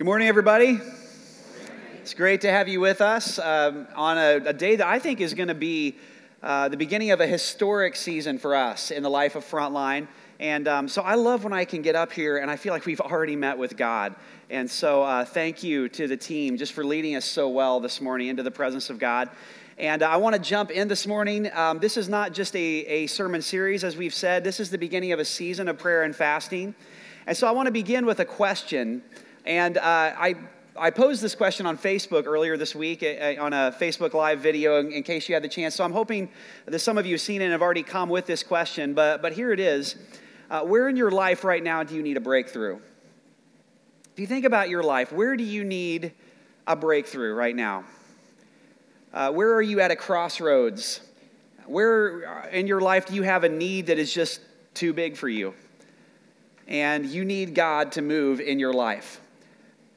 Good 0.00 0.06
morning, 0.06 0.28
everybody. 0.28 0.80
It's 2.00 2.14
great 2.14 2.40
to 2.40 2.50
have 2.50 2.68
you 2.68 2.80
with 2.80 3.02
us 3.02 3.38
um, 3.38 3.86
on 3.94 4.16
a, 4.16 4.36
a, 4.46 4.52
day 4.54 4.76
that 4.76 4.86
I 4.86 4.98
think 4.98 5.20
is 5.20 5.34
going 5.34 5.48
to 5.48 5.54
be 5.54 5.94
uh, 6.42 6.70
the 6.70 6.78
beginning 6.78 7.10
of 7.10 7.20
a 7.20 7.26
historic 7.26 7.94
season 7.96 8.38
for 8.38 8.54
us 8.54 8.90
in 8.90 9.02
the 9.02 9.10
life 9.10 9.36
of 9.36 9.44
Frontline. 9.44 10.08
And 10.38 10.66
um, 10.68 10.88
so 10.88 11.02
I 11.02 11.16
love 11.16 11.44
when 11.44 11.52
I 11.52 11.66
can 11.66 11.82
get 11.82 11.96
up 11.96 12.12
here 12.12 12.38
and 12.38 12.50
I 12.50 12.56
feel 12.56 12.72
like 12.72 12.86
we've 12.86 13.02
already 13.02 13.36
met 13.36 13.58
with 13.58 13.76
God. 13.76 14.14
And 14.48 14.70
so 14.70 15.02
uh, 15.02 15.26
thank 15.26 15.62
you 15.62 15.86
to 15.90 16.08
the 16.08 16.16
team 16.16 16.56
just 16.56 16.72
for 16.72 16.82
leading 16.82 17.14
us 17.14 17.26
so 17.26 17.50
well 17.50 17.78
this 17.78 18.00
morning 18.00 18.28
into 18.28 18.42
the 18.42 18.50
presence 18.50 18.88
of 18.88 18.98
God. 18.98 19.28
And 19.76 20.02
I 20.02 20.16
want 20.16 20.34
to 20.34 20.40
jump 20.40 20.70
in 20.70 20.88
this 20.88 21.06
morning. 21.06 21.50
Um, 21.52 21.78
this 21.78 21.98
is 21.98 22.08
not 22.08 22.32
just 22.32 22.56
a, 22.56 22.58
a 22.86 23.06
sermon 23.06 23.42
series, 23.42 23.84
as 23.84 23.98
we've 23.98 24.14
said, 24.14 24.44
this 24.44 24.60
is 24.60 24.70
the 24.70 24.78
beginning 24.78 25.12
of 25.12 25.18
a 25.18 25.26
season 25.26 25.68
of 25.68 25.76
prayer 25.76 26.04
and 26.04 26.16
fasting. 26.16 26.74
And 27.26 27.36
so 27.36 27.46
I 27.46 27.50
want 27.50 27.66
to 27.66 27.72
begin 27.72 28.06
with 28.06 28.20
a 28.20 28.24
question. 28.24 29.02
And 29.44 29.78
uh, 29.78 29.82
I, 29.82 30.34
I 30.76 30.90
posed 30.90 31.22
this 31.22 31.34
question 31.34 31.66
on 31.66 31.78
Facebook 31.78 32.26
earlier 32.26 32.56
this 32.56 32.74
week 32.74 33.02
uh, 33.02 33.34
on 33.40 33.52
a 33.52 33.74
Facebook 33.78 34.14
Live 34.14 34.40
video 34.40 34.78
in, 34.80 34.92
in, 34.92 35.02
case 35.02 35.28
you 35.28 35.34
had 35.34 35.42
the 35.42 35.48
chance. 35.48 35.74
So 35.74 35.84
I'm 35.84 35.92
hoping 35.92 36.28
that 36.66 36.78
some 36.78 36.98
of 36.98 37.06
you 37.06 37.14
have 37.14 37.20
seen 37.20 37.40
it 37.40 37.44
and 37.44 37.52
have 37.52 37.62
already 37.62 37.82
come 37.82 38.08
with 38.08 38.26
this 38.26 38.42
question. 38.42 38.94
But, 38.94 39.22
but 39.22 39.32
here 39.32 39.52
it 39.52 39.60
is 39.60 39.96
uh, 40.50 40.62
Where 40.62 40.88
in 40.88 40.96
your 40.96 41.10
life 41.10 41.44
right 41.44 41.62
now 41.62 41.82
do 41.82 41.94
you 41.94 42.02
need 42.02 42.16
a 42.16 42.20
breakthrough? 42.20 42.78
If 44.12 44.18
you 44.18 44.26
think 44.26 44.44
about 44.44 44.68
your 44.68 44.82
life, 44.82 45.12
where 45.12 45.36
do 45.36 45.44
you 45.44 45.64
need 45.64 46.12
a 46.66 46.76
breakthrough 46.76 47.34
right 47.34 47.54
now? 47.56 47.84
Uh, 49.12 49.32
where 49.32 49.54
are 49.54 49.62
you 49.62 49.80
at 49.80 49.90
a 49.90 49.96
crossroads? 49.96 51.00
Where 51.66 52.48
in 52.50 52.66
your 52.66 52.80
life 52.80 53.06
do 53.06 53.14
you 53.14 53.22
have 53.22 53.44
a 53.44 53.48
need 53.48 53.86
that 53.86 53.98
is 53.98 54.12
just 54.12 54.40
too 54.74 54.92
big 54.92 55.16
for 55.16 55.28
you? 55.28 55.54
And 56.68 57.06
you 57.06 57.24
need 57.24 57.54
God 57.54 57.92
to 57.92 58.02
move 58.02 58.40
in 58.40 58.58
your 58.58 58.72
life. 58.72 59.19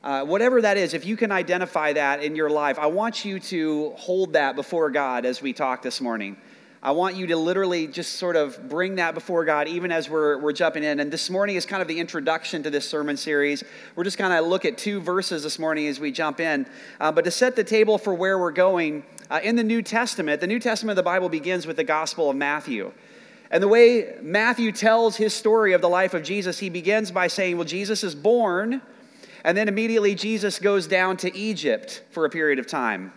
Uh, 0.03 0.25
whatever 0.25 0.61
that 0.61 0.75
is, 0.75 0.93
if 0.93 1.05
you 1.05 1.15
can 1.15 1.31
identify 1.31 1.93
that 1.93 2.21
in 2.21 2.35
your 2.35 2.49
life, 2.49 2.77
I 2.77 2.87
want 2.87 3.23
you 3.23 3.39
to 3.39 3.93
hold 3.95 4.33
that 4.33 4.53
before 4.53 4.89
God 4.89 5.25
as 5.25 5.41
we 5.41 5.53
talk 5.53 5.81
this 5.81 6.01
morning. 6.01 6.35
I 6.81 6.91
want 6.91 7.15
you 7.15 7.27
to 7.27 7.37
literally 7.37 7.87
just 7.87 8.15
sort 8.17 8.35
of 8.35 8.67
bring 8.67 8.95
that 8.95 9.13
before 9.13 9.45
God, 9.45 9.69
even 9.69 9.93
as 9.93 10.09
we're, 10.09 10.37
we're 10.39 10.51
jumping 10.51 10.83
in. 10.83 10.99
And 10.99 11.09
this 11.09 11.29
morning 11.29 11.55
is 11.55 11.65
kind 11.65 11.81
of 11.81 11.87
the 11.87 12.01
introduction 12.01 12.63
to 12.63 12.69
this 12.69 12.85
sermon 12.85 13.15
series. 13.15 13.63
We're 13.95 14.03
just 14.03 14.17
going 14.17 14.31
to 14.31 14.41
look 14.41 14.65
at 14.65 14.77
two 14.77 14.99
verses 14.99 15.43
this 15.43 15.57
morning 15.57 15.87
as 15.87 16.01
we 16.01 16.11
jump 16.11 16.41
in. 16.41 16.65
Uh, 16.99 17.13
but 17.13 17.23
to 17.23 17.31
set 17.31 17.55
the 17.55 17.63
table 17.63 17.97
for 17.97 18.13
where 18.13 18.37
we're 18.37 18.51
going, 18.51 19.05
uh, 19.31 19.39
in 19.41 19.55
the 19.55 19.63
New 19.63 19.81
Testament, 19.81 20.41
the 20.41 20.47
New 20.47 20.59
Testament 20.59 20.91
of 20.91 20.97
the 20.97 21.09
Bible 21.09 21.29
begins 21.29 21.65
with 21.65 21.77
the 21.77 21.85
Gospel 21.85 22.29
of 22.29 22.35
Matthew. 22.35 22.91
And 23.49 23.63
the 23.63 23.69
way 23.69 24.17
Matthew 24.21 24.73
tells 24.73 25.15
his 25.15 25.33
story 25.33 25.71
of 25.71 25.79
the 25.79 25.87
life 25.87 26.13
of 26.13 26.23
Jesus, 26.23 26.59
he 26.59 26.69
begins 26.69 27.09
by 27.09 27.27
saying, 27.27 27.55
Well, 27.55 27.65
Jesus 27.65 28.03
is 28.03 28.13
born 28.13 28.81
and 29.43 29.57
then 29.57 29.67
immediately 29.67 30.15
Jesus 30.15 30.59
goes 30.59 30.87
down 30.87 31.17
to 31.17 31.35
Egypt 31.35 32.03
for 32.11 32.25
a 32.25 32.29
period 32.29 32.59
of 32.59 32.67
time. 32.67 33.11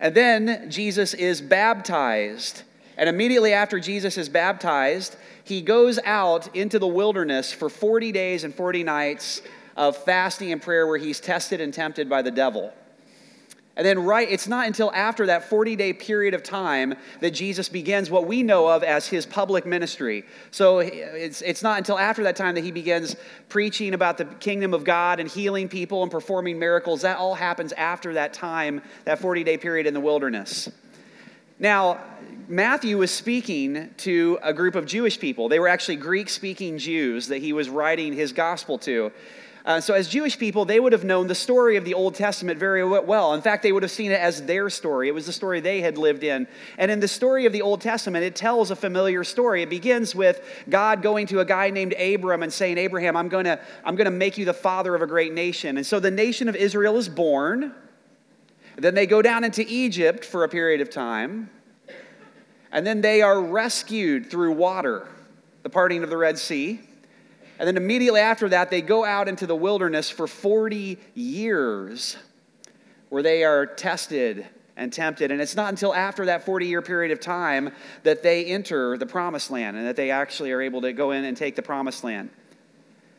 And 0.00 0.14
then 0.14 0.70
Jesus 0.70 1.12
is 1.12 1.40
baptized. 1.42 2.62
And 2.96 3.08
immediately 3.08 3.52
after 3.52 3.78
Jesus 3.78 4.16
is 4.16 4.28
baptized, 4.28 5.16
he 5.44 5.60
goes 5.60 5.98
out 6.04 6.54
into 6.56 6.78
the 6.78 6.86
wilderness 6.86 7.52
for 7.52 7.68
40 7.68 8.12
days 8.12 8.44
and 8.44 8.54
40 8.54 8.84
nights 8.84 9.42
of 9.76 9.96
fasting 9.96 10.52
and 10.52 10.60
prayer 10.60 10.86
where 10.86 10.98
he's 10.98 11.20
tested 11.20 11.60
and 11.60 11.72
tempted 11.72 12.08
by 12.08 12.22
the 12.22 12.30
devil. 12.30 12.72
And 13.76 13.86
then, 13.86 14.00
right, 14.00 14.28
it's 14.28 14.48
not 14.48 14.66
until 14.66 14.92
after 14.92 15.26
that 15.26 15.48
40 15.48 15.76
day 15.76 15.92
period 15.92 16.34
of 16.34 16.42
time 16.42 16.94
that 17.20 17.30
Jesus 17.30 17.68
begins 17.68 18.10
what 18.10 18.26
we 18.26 18.42
know 18.42 18.66
of 18.66 18.82
as 18.82 19.06
his 19.06 19.24
public 19.24 19.64
ministry. 19.64 20.24
So 20.50 20.80
it's, 20.80 21.40
it's 21.40 21.62
not 21.62 21.78
until 21.78 21.98
after 21.98 22.24
that 22.24 22.36
time 22.36 22.56
that 22.56 22.64
he 22.64 22.72
begins 22.72 23.16
preaching 23.48 23.94
about 23.94 24.18
the 24.18 24.24
kingdom 24.24 24.74
of 24.74 24.84
God 24.84 25.20
and 25.20 25.28
healing 25.30 25.68
people 25.68 26.02
and 26.02 26.10
performing 26.10 26.58
miracles. 26.58 27.02
That 27.02 27.18
all 27.18 27.34
happens 27.34 27.72
after 27.72 28.14
that 28.14 28.32
time, 28.32 28.82
that 29.04 29.20
40 29.20 29.44
day 29.44 29.56
period 29.56 29.86
in 29.86 29.94
the 29.94 30.00
wilderness. 30.00 30.68
Now, 31.60 32.00
Matthew 32.48 32.98
was 32.98 33.12
speaking 33.12 33.90
to 33.98 34.38
a 34.42 34.52
group 34.52 34.74
of 34.74 34.84
Jewish 34.84 35.20
people. 35.20 35.48
They 35.48 35.60
were 35.60 35.68
actually 35.68 35.96
Greek 35.96 36.28
speaking 36.28 36.78
Jews 36.78 37.28
that 37.28 37.38
he 37.38 37.52
was 37.52 37.68
writing 37.68 38.12
his 38.12 38.32
gospel 38.32 38.76
to. 38.78 39.12
Uh, 39.70 39.80
so, 39.80 39.94
as 39.94 40.08
Jewish 40.08 40.36
people, 40.36 40.64
they 40.64 40.80
would 40.80 40.92
have 40.92 41.04
known 41.04 41.28
the 41.28 41.34
story 41.34 41.76
of 41.76 41.84
the 41.84 41.94
Old 41.94 42.16
Testament 42.16 42.58
very 42.58 42.82
well. 42.82 43.34
In 43.34 43.40
fact, 43.40 43.62
they 43.62 43.70
would 43.70 43.84
have 43.84 43.92
seen 43.92 44.10
it 44.10 44.18
as 44.18 44.42
their 44.42 44.68
story. 44.68 45.06
It 45.06 45.14
was 45.14 45.26
the 45.26 45.32
story 45.32 45.60
they 45.60 45.80
had 45.80 45.96
lived 45.96 46.24
in. 46.24 46.48
And 46.76 46.90
in 46.90 46.98
the 46.98 47.06
story 47.06 47.46
of 47.46 47.52
the 47.52 47.62
Old 47.62 47.80
Testament, 47.80 48.24
it 48.24 48.34
tells 48.34 48.72
a 48.72 48.76
familiar 48.76 49.22
story. 49.22 49.62
It 49.62 49.70
begins 49.70 50.12
with 50.12 50.42
God 50.68 51.02
going 51.02 51.28
to 51.28 51.38
a 51.38 51.44
guy 51.44 51.70
named 51.70 51.92
Abram 51.92 52.42
and 52.42 52.52
saying, 52.52 52.78
Abraham, 52.78 53.16
I'm 53.16 53.28
going 53.28 53.44
to 53.44 53.60
I'm 53.84 53.94
going 53.94 54.06
to 54.06 54.10
make 54.10 54.36
you 54.36 54.44
the 54.44 54.52
father 54.52 54.92
of 54.96 55.02
a 55.02 55.06
great 55.06 55.32
nation. 55.32 55.76
And 55.76 55.86
so 55.86 56.00
the 56.00 56.10
nation 56.10 56.48
of 56.48 56.56
Israel 56.56 56.96
is 56.96 57.08
born. 57.08 57.72
Then 58.76 58.96
they 58.96 59.06
go 59.06 59.22
down 59.22 59.44
into 59.44 59.64
Egypt 59.68 60.24
for 60.24 60.42
a 60.42 60.48
period 60.48 60.80
of 60.80 60.90
time. 60.90 61.48
And 62.72 62.84
then 62.84 63.02
they 63.02 63.22
are 63.22 63.40
rescued 63.40 64.32
through 64.32 64.50
water, 64.50 65.06
the 65.62 65.70
parting 65.70 66.02
of 66.02 66.10
the 66.10 66.16
Red 66.16 66.38
Sea. 66.38 66.80
And 67.60 67.66
then 67.66 67.76
immediately 67.76 68.20
after 68.22 68.48
that, 68.48 68.70
they 68.70 68.80
go 68.80 69.04
out 69.04 69.28
into 69.28 69.46
the 69.46 69.54
wilderness 69.54 70.08
for 70.08 70.26
40 70.26 70.98
years 71.12 72.16
where 73.10 73.22
they 73.22 73.44
are 73.44 73.66
tested 73.66 74.46
and 74.78 74.90
tempted. 74.90 75.30
And 75.30 75.42
it's 75.42 75.54
not 75.54 75.68
until 75.68 75.94
after 75.94 76.24
that 76.24 76.46
40 76.46 76.66
year 76.66 76.80
period 76.80 77.12
of 77.12 77.20
time 77.20 77.70
that 78.02 78.22
they 78.22 78.46
enter 78.46 78.96
the 78.96 79.04
promised 79.04 79.50
land 79.50 79.76
and 79.76 79.86
that 79.86 79.94
they 79.94 80.10
actually 80.10 80.52
are 80.52 80.62
able 80.62 80.80
to 80.80 80.94
go 80.94 81.10
in 81.10 81.26
and 81.26 81.36
take 81.36 81.54
the 81.54 81.60
promised 81.60 82.02
land. 82.02 82.30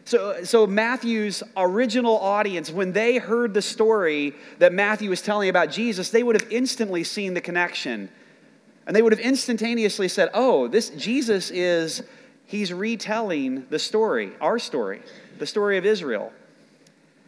So, 0.06 0.44
so 0.44 0.66
Matthew's 0.66 1.44
original 1.56 2.18
audience, 2.18 2.72
when 2.72 2.94
they 2.94 3.19
heard 3.19 3.53
the 3.53 3.62
story 3.62 4.34
that 4.58 4.73
Matthew 4.73 5.12
was 5.12 5.22
telling 5.22 5.50
about 5.50 5.69
Jesus, 5.69 6.09
they 6.09 6.23
would 6.23 6.41
have 6.41 6.52
instantly 6.52 7.03
seen 7.03 7.35
the 7.35 7.41
connection. 7.41 8.09
And 8.88 8.96
they 8.96 9.03
would 9.03 9.13
have 9.13 9.19
instantaneously 9.19 10.08
said, 10.08 10.29
Oh, 10.34 10.68
this 10.68 10.90
Jesus 10.90 11.52
is 11.52 12.02
he's 12.51 12.73
retelling 12.73 13.66
the 13.69 13.79
story, 13.79 14.34
our 14.41 14.59
story, 14.59 15.01
the 15.39 15.45
story 15.45 15.78
of 15.78 15.85
Israel. 15.85 16.34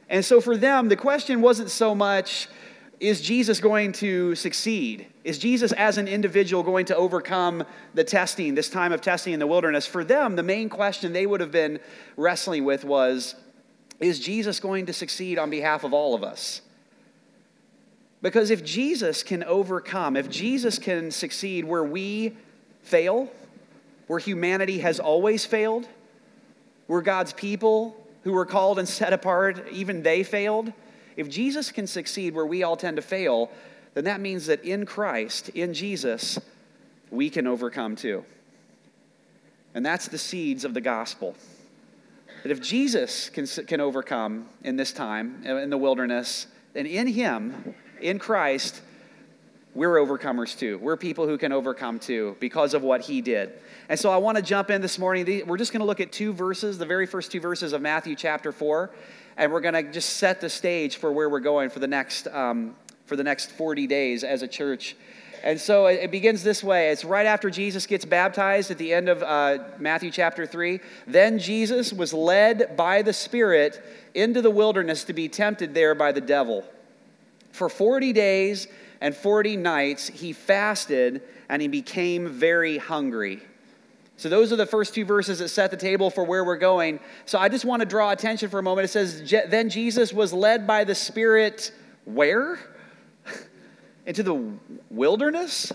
And 0.10 0.24
so 0.24 0.42
for 0.42 0.58
them, 0.58 0.90
the 0.90 0.98
question 0.98 1.42
wasn't 1.42 1.72
so 1.72 1.96
much, 1.96 2.50
is 3.00 3.22
Jesus 3.22 3.62
going 3.62 3.94
to 3.94 4.36
succeed? 4.36 5.08
Is 5.24 5.40
Jesus 5.40 5.72
as 5.72 5.98
an 5.98 6.10
individual 6.10 6.62
going 6.62 6.86
to 6.88 6.96
overcome 6.96 7.64
the 7.94 8.04
testing, 8.04 8.54
this 8.54 8.70
time 8.70 8.92
of 8.92 9.00
testing 9.00 9.34
in 9.34 9.40
the 9.40 9.48
wilderness? 9.48 9.88
For 9.88 10.04
them, 10.04 10.36
the 10.36 10.44
main 10.44 10.68
question 10.68 11.14
they 11.14 11.26
would 11.26 11.40
have 11.40 11.52
been 11.52 11.80
wrestling 12.18 12.66
with 12.66 12.84
was, 12.84 13.36
is 14.02 14.20
Jesus 14.20 14.60
going 14.60 14.86
to 14.88 14.94
succeed 14.94 15.40
on 15.40 15.50
behalf 15.50 15.86
of 15.86 15.94
all 15.94 16.14
of 16.14 16.24
us? 16.24 16.62
Because 18.22 18.52
if 18.52 18.64
Jesus 18.64 19.24
can 19.24 19.44
overcome, 19.46 20.18
if 20.18 20.30
Jesus 20.30 20.78
can 20.78 21.12
succeed 21.12 21.64
where 21.64 21.84
we 21.84 22.36
fail, 22.82 23.32
where 24.14 24.20
humanity 24.20 24.78
has 24.78 25.00
always 25.00 25.44
failed, 25.44 25.88
where 26.86 27.02
God's 27.02 27.34
people 27.34 27.98
who 28.22 28.32
were 28.32 28.46
called 28.46 28.78
and 28.78 28.88
set 28.88 29.12
apart, 29.12 29.68
even 29.72 30.04
they 30.04 30.22
failed. 30.22 30.72
If 31.18 31.32
Jesus 31.32 31.72
can 31.72 31.88
succeed 31.88 32.36
where 32.36 32.46
we 32.46 32.62
all 32.62 32.78
tend 32.78 32.98
to 32.98 33.02
fail, 33.02 33.50
then 33.96 34.04
that 34.04 34.22
means 34.22 34.46
that 34.46 34.64
in 34.64 34.86
Christ, 34.86 35.50
in 35.50 35.74
Jesus, 35.74 36.38
we 37.10 37.28
can 37.32 37.48
overcome 37.48 37.96
too. 37.96 38.24
And 39.74 39.84
that's 39.84 40.08
the 40.08 40.20
seeds 40.20 40.64
of 40.64 40.76
the 40.76 40.82
gospel. 40.82 41.36
That 42.44 42.52
if 42.52 42.62
Jesus 42.62 43.30
can, 43.30 43.48
can 43.48 43.82
overcome 43.82 44.48
in 44.64 44.76
this 44.76 44.94
time, 44.94 45.44
in 45.44 45.72
the 45.72 45.78
wilderness, 45.80 46.46
and 46.76 46.86
in 46.86 47.08
Him, 47.08 47.74
in 48.00 48.20
Christ, 48.20 48.80
we're 49.76 49.96
overcomers 49.96 50.58
too. 50.58 50.78
We're 50.78 50.98
people 50.98 51.28
who 51.28 51.38
can 51.38 51.52
overcome 51.52 52.00
too 52.00 52.38
because 52.40 52.74
of 52.74 52.84
what 52.84 53.02
he 53.02 53.22
did. 53.22 53.54
And 53.90 54.00
so 54.00 54.12
I 54.12 54.18
want 54.18 54.38
to 54.38 54.44
jump 54.44 54.70
in 54.70 54.82
this 54.82 55.00
morning. 55.00 55.48
We're 55.48 55.58
just 55.58 55.72
going 55.72 55.80
to 55.80 55.86
look 55.86 56.00
at 56.00 56.12
two 56.12 56.32
verses, 56.32 56.78
the 56.78 56.86
very 56.86 57.08
first 57.08 57.32
two 57.32 57.40
verses 57.40 57.74
of 57.74 57.82
Matthew 57.82 58.16
chapter 58.16 58.52
4, 58.52 58.92
and 59.38 59.52
we're 59.52 59.62
going 59.62 59.74
to 59.74 59.92
just 59.92 60.18
set 60.18 60.42
the 60.42 60.50
stage 60.50 60.98
for 60.98 61.12
where 61.12 61.28
we're 61.28 61.40
going 61.40 61.70
for 61.70 61.80
the 61.80 61.88
next, 61.88 62.28
um, 62.28 62.76
for 63.06 63.16
the 63.16 63.24
next 63.24 63.52
40 63.52 63.88
days 63.88 64.24
as 64.24 64.44
a 64.44 64.48
church. 64.48 64.96
And 65.44 65.60
so 65.60 65.88
it 65.88 66.10
begins 66.10 66.42
this 66.42 66.64
way. 66.64 66.92
It's 66.92 67.04
right 67.04 67.26
after 67.26 67.50
Jesus 67.50 67.86
gets 67.86 68.06
baptized 68.06 68.72
at 68.72 68.78
the 68.78 68.94
end 68.94 69.10
of 69.10 69.22
uh, 69.22 69.58
Matthew 69.78 70.10
chapter 70.10 70.46
3. 70.46 70.80
Then 71.06 71.38
Jesus 71.38 71.92
was 71.92 72.14
led 72.14 72.78
by 72.78 73.02
the 73.02 73.12
Spirit 73.12 73.84
into 74.14 74.42
the 74.42 74.50
wilderness 74.50 75.04
to 75.06 75.14
be 75.14 75.28
tempted 75.28 75.74
there 75.74 75.96
by 75.96 76.14
the 76.14 76.22
devil. 76.22 76.64
For 77.52 77.68
40 77.68 78.14
days, 78.14 78.68
and 79.04 79.14
40 79.14 79.58
nights 79.58 80.08
he 80.08 80.32
fasted 80.32 81.22
and 81.50 81.62
he 81.62 81.68
became 81.68 82.30
very 82.30 82.78
hungry. 82.78 83.42
So, 84.16 84.30
those 84.30 84.54
are 84.54 84.56
the 84.56 84.66
first 84.66 84.96
two 84.96 85.04
verses 85.04 85.40
that 85.40 85.50
set 85.50 85.72
the 85.72 85.78
table 85.78 86.10
for 86.10 86.24
where 86.24 86.46
we're 86.46 86.56
going. 86.56 87.02
So, 87.26 87.38
I 87.38 87.50
just 87.50 87.66
want 87.66 87.82
to 87.82 87.86
draw 87.86 88.12
attention 88.12 88.50
for 88.50 88.60
a 88.60 88.64
moment. 88.64 88.86
It 88.86 88.90
says, 88.90 89.30
Then 89.50 89.70
Jesus 89.70 90.14
was 90.14 90.32
led 90.32 90.66
by 90.66 90.86
the 90.86 90.96
Spirit 90.96 91.74
where? 92.06 92.58
Into 94.06 94.24
the 94.24 94.54
wilderness? 94.90 95.74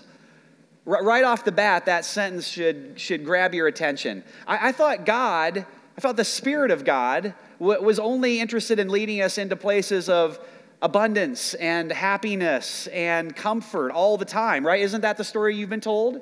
Right 0.87 1.25
off 1.25 1.45
the 1.45 1.53
bat, 1.53 1.85
that 1.85 2.07
sentence 2.07 2.49
should, 2.49 2.99
should 2.99 3.27
grab 3.27 3.53
your 3.53 3.67
attention. 3.67 4.25
I, 4.47 4.69
I 4.69 4.73
thought 4.73 5.05
God 5.05 5.67
I 5.99 6.01
thought 6.01 6.17
the 6.17 6.25
Spirit 6.25 6.71
of 6.71 6.85
God 6.85 7.35
was 7.59 7.99
only 7.99 8.39
interested 8.39 8.79
in 8.79 8.89
leading 8.89 9.21
us 9.21 9.37
into 9.37 9.57
places 9.57 10.09
of 10.09 10.39
abundance 10.81 11.55
and 11.55 11.91
happiness 11.91 12.87
and 12.89 13.35
comfort 13.35 13.91
all 13.91 14.17
the 14.17 14.25
time, 14.25 14.67
right? 14.67 14.81
Isn't 14.81 15.01
that 15.01 15.17
the 15.17 15.25
story 15.25 15.57
you've 15.57 15.71
been 15.71 15.81
told? 15.81 16.21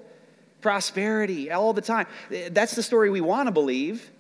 Prosperity 0.60 1.50
all 1.50 1.72
the 1.72 1.82
time. 1.82 2.06
That's 2.50 2.74
the 2.74 2.82
story 2.82 3.10
we 3.10 3.20
want 3.20 3.48
to 3.48 3.52
believe. 3.52 4.10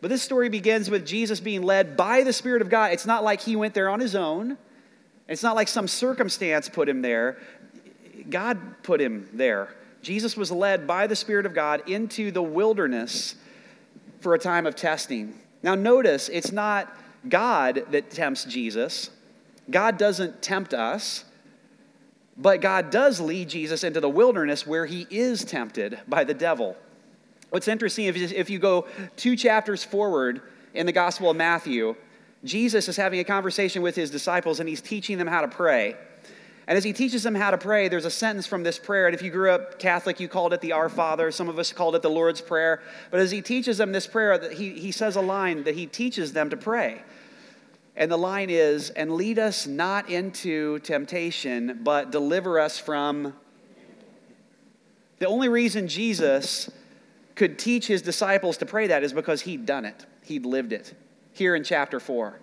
But 0.00 0.10
this 0.10 0.22
story 0.22 0.48
begins 0.48 0.88
with 0.90 1.06
Jesus 1.06 1.40
being 1.40 1.62
led 1.62 1.96
by 1.96 2.22
the 2.22 2.32
Spirit 2.32 2.62
of 2.62 2.68
God. 2.68 2.92
It's 2.92 3.06
not 3.06 3.24
like 3.24 3.40
he 3.40 3.56
went 3.56 3.74
there 3.74 3.88
on 3.88 4.00
his 4.00 4.14
own, 4.14 4.56
it's 5.28 5.42
not 5.42 5.56
like 5.56 5.66
some 5.68 5.88
circumstance 5.88 6.68
put 6.68 6.88
him 6.88 7.02
there. 7.02 7.38
God 8.30 8.82
put 8.82 9.00
him 9.00 9.28
there. 9.32 9.74
Jesus 10.02 10.36
was 10.36 10.52
led 10.52 10.86
by 10.86 11.08
the 11.08 11.16
Spirit 11.16 11.46
of 11.46 11.54
God 11.54 11.88
into 11.88 12.30
the 12.30 12.42
wilderness 12.42 13.34
for 14.20 14.34
a 14.34 14.38
time 14.38 14.66
of 14.66 14.76
testing. 14.76 15.34
Now, 15.62 15.74
notice 15.74 16.28
it's 16.28 16.52
not 16.52 16.96
God 17.28 17.84
that 17.90 18.10
tempts 18.10 18.44
Jesus, 18.44 19.10
God 19.70 19.98
doesn't 19.98 20.42
tempt 20.42 20.74
us. 20.74 21.24
But 22.36 22.60
God 22.60 22.90
does 22.90 23.20
lead 23.20 23.48
Jesus 23.48 23.82
into 23.82 24.00
the 24.00 24.08
wilderness 24.08 24.66
where 24.66 24.86
he 24.86 25.06
is 25.10 25.44
tempted 25.44 25.98
by 26.06 26.24
the 26.24 26.34
devil. 26.34 26.76
What's 27.50 27.68
interesting, 27.68 28.04
if 28.06 28.50
you 28.50 28.58
go 28.58 28.86
two 29.16 29.36
chapters 29.36 29.82
forward 29.82 30.42
in 30.74 30.84
the 30.84 30.92
Gospel 30.92 31.30
of 31.30 31.36
Matthew, 31.36 31.96
Jesus 32.44 32.88
is 32.88 32.96
having 32.96 33.20
a 33.20 33.24
conversation 33.24 33.80
with 33.80 33.96
his 33.96 34.10
disciples 34.10 34.60
and 34.60 34.68
he's 34.68 34.82
teaching 34.82 35.16
them 35.16 35.26
how 35.26 35.40
to 35.40 35.48
pray. 35.48 35.96
And 36.68 36.76
as 36.76 36.82
he 36.82 36.92
teaches 36.92 37.22
them 37.22 37.34
how 37.34 37.52
to 37.52 37.58
pray, 37.58 37.88
there's 37.88 38.04
a 38.04 38.10
sentence 38.10 38.46
from 38.46 38.64
this 38.64 38.78
prayer. 38.78 39.06
And 39.06 39.14
if 39.14 39.22
you 39.22 39.30
grew 39.30 39.52
up 39.52 39.78
Catholic, 39.78 40.18
you 40.18 40.26
called 40.28 40.52
it 40.52 40.60
the 40.60 40.72
Our 40.72 40.88
Father. 40.88 41.30
Some 41.30 41.48
of 41.48 41.58
us 41.58 41.72
called 41.72 41.94
it 41.94 42.02
the 42.02 42.10
Lord's 42.10 42.40
Prayer. 42.40 42.82
But 43.12 43.20
as 43.20 43.30
he 43.30 43.40
teaches 43.40 43.78
them 43.78 43.92
this 43.92 44.08
prayer, 44.08 44.50
he, 44.50 44.70
he 44.72 44.90
says 44.90 45.14
a 45.14 45.20
line 45.20 45.62
that 45.62 45.76
he 45.76 45.86
teaches 45.86 46.32
them 46.32 46.50
to 46.50 46.56
pray. 46.56 47.02
And 47.96 48.12
the 48.12 48.18
line 48.18 48.50
is, 48.50 48.90
and 48.90 49.12
lead 49.12 49.38
us 49.38 49.66
not 49.66 50.10
into 50.10 50.78
temptation, 50.80 51.80
but 51.82 52.10
deliver 52.10 52.60
us 52.60 52.78
from. 52.78 53.32
The 55.18 55.26
only 55.26 55.48
reason 55.48 55.88
Jesus 55.88 56.70
could 57.34 57.58
teach 57.58 57.86
his 57.86 58.02
disciples 58.02 58.58
to 58.58 58.66
pray 58.66 58.88
that 58.88 59.02
is 59.02 59.14
because 59.14 59.42
he'd 59.42 59.64
done 59.64 59.86
it, 59.86 60.04
he'd 60.24 60.44
lived 60.44 60.74
it. 60.74 60.94
Here 61.32 61.54
in 61.54 61.64
chapter 61.64 61.98
4, 61.98 62.38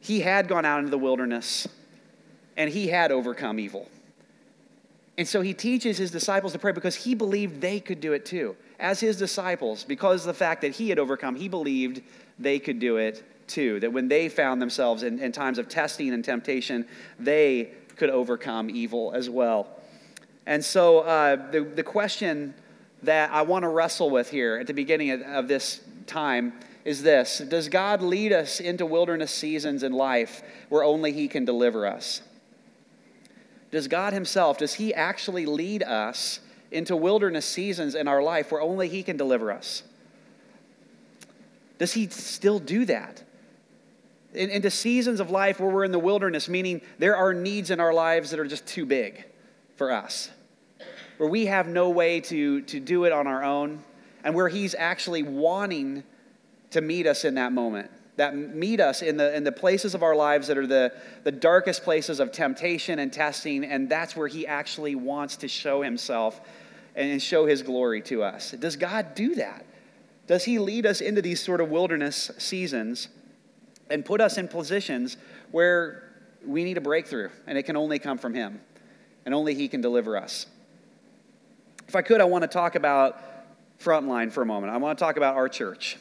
he 0.00 0.20
had 0.20 0.48
gone 0.48 0.64
out 0.64 0.78
into 0.80 0.90
the 0.90 0.98
wilderness 0.98 1.66
and 2.58 2.70
he 2.70 2.88
had 2.88 3.12
overcome 3.12 3.58
evil. 3.58 3.88
And 5.18 5.26
so 5.26 5.40
he 5.40 5.54
teaches 5.54 5.96
his 5.96 6.10
disciples 6.10 6.52
to 6.52 6.58
pray 6.58 6.72
because 6.72 6.94
he 6.94 7.14
believed 7.14 7.62
they 7.62 7.80
could 7.80 8.00
do 8.00 8.12
it 8.12 8.26
too. 8.26 8.54
As 8.78 9.00
his 9.00 9.16
disciples, 9.16 9.82
because 9.84 10.22
of 10.22 10.26
the 10.26 10.34
fact 10.34 10.60
that 10.60 10.72
he 10.72 10.90
had 10.90 10.98
overcome, 10.98 11.36
he 11.36 11.48
believed 11.48 12.02
they 12.38 12.58
could 12.58 12.78
do 12.78 12.98
it 12.98 13.24
too. 13.46 13.80
That 13.80 13.92
when 13.92 14.08
they 14.08 14.28
found 14.28 14.60
themselves 14.60 15.02
in, 15.02 15.18
in 15.18 15.32
times 15.32 15.58
of 15.58 15.68
testing 15.68 16.12
and 16.12 16.24
temptation, 16.24 16.86
they 17.18 17.72
could 17.96 18.10
overcome 18.10 18.70
evil 18.70 19.12
as 19.14 19.28
well. 19.30 19.68
And 20.46 20.64
so 20.64 21.00
uh, 21.00 21.50
the, 21.50 21.60
the 21.62 21.82
question 21.82 22.54
that 23.02 23.30
I 23.32 23.42
want 23.42 23.64
to 23.64 23.68
wrestle 23.68 24.10
with 24.10 24.30
here 24.30 24.58
at 24.58 24.66
the 24.66 24.74
beginning 24.74 25.10
of, 25.10 25.22
of 25.22 25.48
this 25.48 25.80
time 26.06 26.52
is 26.84 27.02
this 27.02 27.38
Does 27.38 27.68
God 27.68 28.00
lead 28.00 28.32
us 28.32 28.60
into 28.60 28.86
wilderness 28.86 29.32
seasons 29.32 29.82
in 29.82 29.92
life 29.92 30.42
where 30.68 30.84
only 30.84 31.12
He 31.12 31.28
can 31.28 31.44
deliver 31.44 31.86
us? 31.86 32.22
Does 33.70 33.88
God 33.88 34.12
Himself, 34.12 34.58
does 34.58 34.74
He 34.74 34.94
actually 34.94 35.46
lead 35.46 35.82
us 35.82 36.40
into 36.70 36.96
wilderness 36.96 37.44
seasons 37.44 37.94
in 37.94 38.08
our 38.08 38.22
life 38.22 38.52
where 38.52 38.60
only 38.60 38.88
He 38.88 39.02
can 39.02 39.16
deliver 39.16 39.50
us? 39.50 39.82
Does 41.78 41.92
He 41.92 42.06
still 42.06 42.60
do 42.60 42.84
that? 42.84 43.22
In, 44.36 44.50
into 44.50 44.70
seasons 44.70 45.18
of 45.18 45.30
life 45.30 45.58
where 45.58 45.70
we're 45.70 45.84
in 45.84 45.92
the 45.92 45.98
wilderness, 45.98 46.48
meaning 46.48 46.82
there 46.98 47.16
are 47.16 47.34
needs 47.34 47.70
in 47.70 47.80
our 47.80 47.92
lives 47.92 48.30
that 48.30 48.38
are 48.38 48.46
just 48.46 48.66
too 48.66 48.86
big 48.86 49.24
for 49.76 49.90
us 49.90 50.30
where 51.16 51.28
we 51.28 51.46
have 51.46 51.66
no 51.66 51.90
way 51.90 52.20
to, 52.20 52.62
to 52.62 52.80
do 52.80 53.04
it 53.04 53.12
on 53.12 53.26
our 53.26 53.42
own, 53.42 53.82
and 54.24 54.34
where 54.34 54.48
He's 54.48 54.74
actually 54.74 55.22
wanting 55.22 56.02
to 56.70 56.80
meet 56.80 57.06
us 57.06 57.24
in 57.24 57.34
that 57.34 57.52
moment. 57.52 57.90
That 58.16 58.34
meet 58.34 58.80
us 58.80 59.02
in 59.02 59.16
the, 59.16 59.34
in 59.34 59.44
the 59.44 59.52
places 59.52 59.94
of 59.94 60.02
our 60.02 60.16
lives 60.16 60.48
that 60.48 60.56
are 60.56 60.66
the, 60.66 60.92
the 61.24 61.32
darkest 61.32 61.84
places 61.84 62.18
of 62.18 62.32
temptation 62.32 62.98
and 62.98 63.12
testing, 63.12 63.64
and 63.64 63.88
that's 63.88 64.16
where 64.16 64.28
He 64.28 64.46
actually 64.46 64.94
wants 64.94 65.36
to 65.38 65.48
show 65.48 65.82
Himself 65.82 66.40
and 66.94 67.20
show 67.22 67.46
His 67.46 67.62
glory 67.62 68.02
to 68.02 68.22
us. 68.22 68.52
Does 68.52 68.76
God 68.76 69.14
do 69.14 69.34
that? 69.36 69.64
Does 70.26 70.44
He 70.44 70.58
lead 70.58 70.86
us 70.86 71.00
into 71.00 71.22
these 71.22 71.40
sort 71.40 71.60
of 71.60 71.70
wilderness 71.70 72.30
seasons 72.38 73.08
and 73.90 74.04
put 74.04 74.20
us 74.20 74.38
in 74.38 74.48
positions 74.48 75.16
where 75.50 76.02
we 76.44 76.64
need 76.64 76.76
a 76.76 76.80
breakthrough, 76.80 77.30
and 77.46 77.58
it 77.58 77.64
can 77.64 77.76
only 77.76 77.98
come 77.98 78.18
from 78.18 78.34
Him, 78.34 78.60
and 79.24 79.34
only 79.34 79.54
He 79.54 79.68
can 79.68 79.80
deliver 79.80 80.16
us? 80.16 80.46
If 81.88 81.94
I 81.94 82.02
could, 82.02 82.20
I 82.20 82.24
want 82.24 82.42
to 82.42 82.48
talk 82.48 82.74
about 82.74 83.20
Frontline 83.78 84.32
for 84.32 84.42
a 84.42 84.46
moment. 84.46 84.72
I 84.72 84.76
want 84.78 84.98
to 84.98 85.04
talk 85.04 85.16
about 85.16 85.36
our 85.36 85.48
church. 85.48 85.98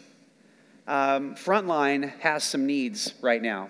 Um, 0.88 1.36
Frontline 1.36 2.18
has 2.20 2.44
some 2.44 2.66
needs 2.66 3.14
right 3.22 3.42
now. 3.42 3.70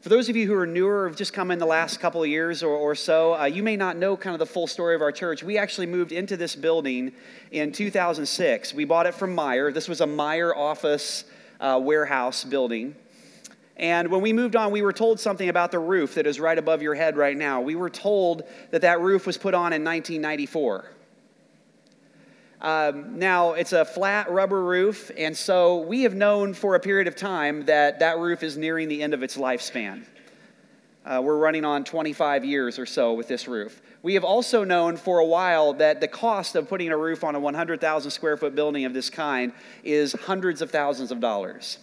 For 0.00 0.08
those 0.08 0.30
of 0.30 0.36
you 0.36 0.46
who 0.46 0.54
are 0.54 0.66
newer, 0.66 1.06
have 1.06 1.16
just 1.16 1.34
come 1.34 1.50
in 1.50 1.58
the 1.58 1.66
last 1.66 2.00
couple 2.00 2.22
of 2.22 2.28
years 2.28 2.62
or, 2.62 2.74
or 2.74 2.94
so, 2.94 3.34
uh, 3.38 3.44
you 3.44 3.62
may 3.62 3.76
not 3.76 3.98
know 3.98 4.16
kind 4.16 4.34
of 4.34 4.38
the 4.38 4.46
full 4.46 4.66
story 4.66 4.94
of 4.94 5.02
our 5.02 5.12
church. 5.12 5.42
We 5.42 5.58
actually 5.58 5.86
moved 5.86 6.10
into 6.10 6.38
this 6.38 6.56
building 6.56 7.12
in 7.50 7.70
2006. 7.70 8.72
We 8.72 8.86
bought 8.86 9.04
it 9.04 9.12
from 9.12 9.36
Meijer. 9.36 9.74
This 9.74 9.88
was 9.88 10.00
a 10.00 10.06
Meijer 10.06 10.56
office 10.56 11.24
uh, 11.60 11.78
warehouse 11.82 12.44
building. 12.44 12.96
And 13.80 14.08
when 14.08 14.20
we 14.20 14.34
moved 14.34 14.56
on, 14.56 14.72
we 14.72 14.82
were 14.82 14.92
told 14.92 15.18
something 15.18 15.48
about 15.48 15.70
the 15.70 15.78
roof 15.78 16.14
that 16.16 16.26
is 16.26 16.38
right 16.38 16.58
above 16.58 16.82
your 16.82 16.94
head 16.94 17.16
right 17.16 17.36
now. 17.36 17.62
We 17.62 17.76
were 17.76 17.88
told 17.88 18.42
that 18.72 18.82
that 18.82 19.00
roof 19.00 19.26
was 19.26 19.38
put 19.38 19.54
on 19.54 19.72
in 19.72 19.82
1994. 19.82 20.84
Um, 22.60 23.18
now, 23.18 23.54
it's 23.54 23.72
a 23.72 23.86
flat 23.86 24.30
rubber 24.30 24.62
roof, 24.62 25.10
and 25.16 25.34
so 25.34 25.78
we 25.78 26.02
have 26.02 26.14
known 26.14 26.52
for 26.52 26.74
a 26.74 26.80
period 26.80 27.08
of 27.08 27.16
time 27.16 27.64
that 27.64 28.00
that 28.00 28.18
roof 28.18 28.42
is 28.42 28.58
nearing 28.58 28.86
the 28.88 29.02
end 29.02 29.14
of 29.14 29.22
its 29.22 29.38
lifespan. 29.38 30.04
Uh, 31.06 31.22
we're 31.24 31.38
running 31.38 31.64
on 31.64 31.82
25 31.82 32.44
years 32.44 32.78
or 32.78 32.84
so 32.84 33.14
with 33.14 33.28
this 33.28 33.48
roof. 33.48 33.80
We 34.02 34.12
have 34.12 34.24
also 34.24 34.62
known 34.62 34.98
for 34.98 35.20
a 35.20 35.24
while 35.24 35.72
that 35.74 36.02
the 36.02 36.08
cost 36.08 36.54
of 36.54 36.68
putting 36.68 36.90
a 36.90 36.98
roof 36.98 37.24
on 37.24 37.34
a 37.34 37.40
100,000 37.40 38.10
square 38.10 38.36
foot 38.36 38.54
building 38.54 38.84
of 38.84 38.92
this 38.92 39.08
kind 39.08 39.54
is 39.82 40.12
hundreds 40.12 40.60
of 40.60 40.70
thousands 40.70 41.10
of 41.10 41.18
dollars. 41.18 41.78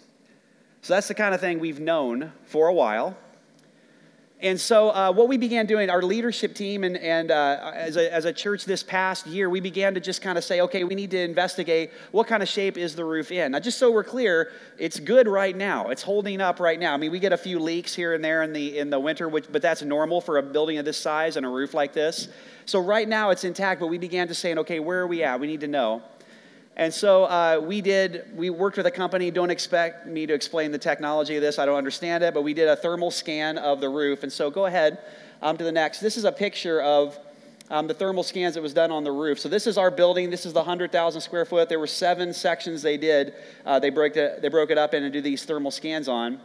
So 0.87 0.93
that's 0.93 1.09
the 1.09 1.15
kind 1.15 1.35
of 1.35 1.41
thing 1.41 1.59
we've 1.59 1.81
known 1.81 2.31
for 2.45 2.69
a 2.69 2.73
while. 2.73 3.17
And 4.39 4.57
so, 4.57 4.91
uh, 4.91 5.11
what 5.11 5.27
we 5.27 5.35
began 5.35 5.65
doing, 5.65 5.89
our 5.89 6.01
leadership 6.01 6.55
team, 6.55 6.85
and, 6.85 6.95
and 6.95 7.29
uh, 7.29 7.73
as, 7.75 7.97
a, 7.97 8.13
as 8.13 8.23
a 8.23 8.31
church 8.31 8.63
this 8.63 8.83
past 8.83 9.27
year, 9.27 9.49
we 9.49 9.59
began 9.59 9.95
to 9.95 9.99
just 9.99 10.21
kind 10.21 10.37
of 10.37 10.45
say, 10.45 10.61
okay, 10.61 10.85
we 10.85 10.95
need 10.95 11.11
to 11.11 11.19
investigate 11.19 11.91
what 12.11 12.27
kind 12.27 12.41
of 12.41 12.47
shape 12.47 12.77
is 12.77 12.95
the 12.95 13.03
roof 13.03 13.33
in. 13.33 13.51
Now, 13.51 13.59
just 13.59 13.79
so 13.79 13.91
we're 13.91 14.05
clear, 14.05 14.53
it's 14.77 14.97
good 14.97 15.27
right 15.27 15.57
now. 15.57 15.89
It's 15.89 16.03
holding 16.03 16.39
up 16.39 16.61
right 16.61 16.79
now. 16.79 16.93
I 16.93 16.97
mean, 16.97 17.11
we 17.11 17.19
get 17.19 17.33
a 17.33 17.37
few 17.37 17.59
leaks 17.59 17.93
here 17.93 18.13
and 18.13 18.23
there 18.23 18.41
in 18.43 18.53
the, 18.53 18.77
in 18.77 18.89
the 18.89 18.99
winter, 19.01 19.27
which, 19.27 19.51
but 19.51 19.61
that's 19.61 19.81
normal 19.81 20.21
for 20.21 20.37
a 20.37 20.41
building 20.41 20.77
of 20.77 20.85
this 20.85 20.97
size 20.97 21.35
and 21.35 21.45
a 21.45 21.49
roof 21.49 21.73
like 21.73 21.91
this. 21.91 22.29
So, 22.65 22.79
right 22.79 23.09
now, 23.09 23.31
it's 23.31 23.43
intact, 23.43 23.81
but 23.81 23.87
we 23.87 23.97
began 23.97 24.29
to 24.29 24.33
saying, 24.33 24.57
okay, 24.59 24.79
where 24.79 25.01
are 25.01 25.07
we 25.07 25.21
at? 25.21 25.37
We 25.37 25.47
need 25.47 25.59
to 25.59 25.67
know. 25.67 26.01
And 26.77 26.93
so 26.93 27.23
uh, 27.23 27.59
we 27.61 27.81
did, 27.81 28.25
we 28.35 28.51
worked 28.51 28.77
with 28.77 28.85
a 28.85 28.91
company. 28.91 29.31
Don't 29.31 29.49
expect 29.49 30.05
me 30.05 30.27
to 30.27 30.33
explain 30.35 30.71
the 30.71 30.77
technology 30.77 31.35
of 31.35 31.41
this. 31.41 31.57
I 31.57 31.65
don't 31.65 31.75
understand 31.75 32.23
it, 32.23 32.35
but 32.35 32.43
we 32.43 32.53
did 32.53 32.67
a 32.67 32.75
thermal 32.75 33.09
scan 33.09 33.57
of 33.57 33.81
the 33.81 33.89
roof. 33.89 34.21
And 34.21 34.31
so 34.31 34.51
go 34.51 34.67
ahead 34.67 34.99
um, 35.41 35.57
to 35.57 35.63
the 35.63 35.71
next. 35.71 36.01
This 36.01 36.17
is 36.17 36.23
a 36.23 36.31
picture 36.31 36.79
of 36.79 37.17
um, 37.71 37.87
the 37.87 37.95
thermal 37.95 38.21
scans 38.21 38.53
that 38.53 38.61
was 38.61 38.75
done 38.75 38.91
on 38.91 39.03
the 39.03 39.11
roof. 39.11 39.39
So 39.39 39.49
this 39.49 39.65
is 39.65 39.75
our 39.79 39.89
building. 39.89 40.29
This 40.29 40.45
is 40.45 40.53
the 40.53 40.59
100,000 40.59 41.19
square 41.19 41.45
foot. 41.45 41.67
There 41.67 41.79
were 41.79 41.87
seven 41.87 42.31
sections 42.31 42.83
they 42.83 42.97
did. 42.97 43.33
Uh, 43.65 43.79
they, 43.79 43.89
broke 43.89 44.15
it, 44.15 44.43
they 44.43 44.47
broke 44.47 44.69
it 44.69 44.77
up 44.77 44.93
in 44.93 45.03
and 45.03 45.11
do 45.11 45.19
these 45.19 45.45
thermal 45.45 45.71
scans 45.71 46.07
on. 46.07 46.39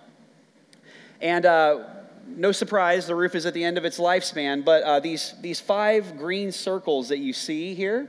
And 1.21 1.45
uh, 1.45 1.85
no 2.27 2.53
surprise, 2.53 3.07
the 3.07 3.15
roof 3.15 3.35
is 3.35 3.45
at 3.45 3.53
the 3.53 3.63
end 3.63 3.77
of 3.77 3.85
its 3.85 3.99
lifespan. 3.99 4.65
But 4.65 4.83
uh, 4.83 4.99
these, 4.99 5.35
these 5.43 5.61
five 5.61 6.17
green 6.17 6.53
circles 6.53 7.11
that 7.11 7.19
you 7.19 7.35
see 7.35 7.75
here, 7.75 8.09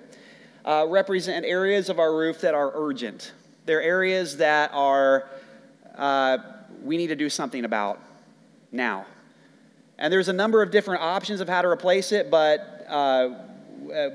uh, 0.65 0.85
represent 0.87 1.45
areas 1.45 1.89
of 1.89 1.99
our 1.99 2.15
roof 2.15 2.41
that 2.41 2.53
are 2.53 2.71
urgent. 2.73 3.33
They're 3.65 3.81
areas 3.81 4.37
that 4.37 4.71
are, 4.73 5.29
uh, 5.95 6.37
we 6.83 6.97
need 6.97 7.07
to 7.07 7.15
do 7.15 7.29
something 7.29 7.65
about 7.65 7.99
now. 8.71 9.05
And 9.97 10.11
there's 10.11 10.29
a 10.29 10.33
number 10.33 10.61
of 10.61 10.71
different 10.71 11.01
options 11.01 11.39
of 11.39 11.47
how 11.47 11.61
to 11.61 11.67
replace 11.67 12.11
it, 12.11 12.31
but, 12.31 12.85
uh, 12.89 13.29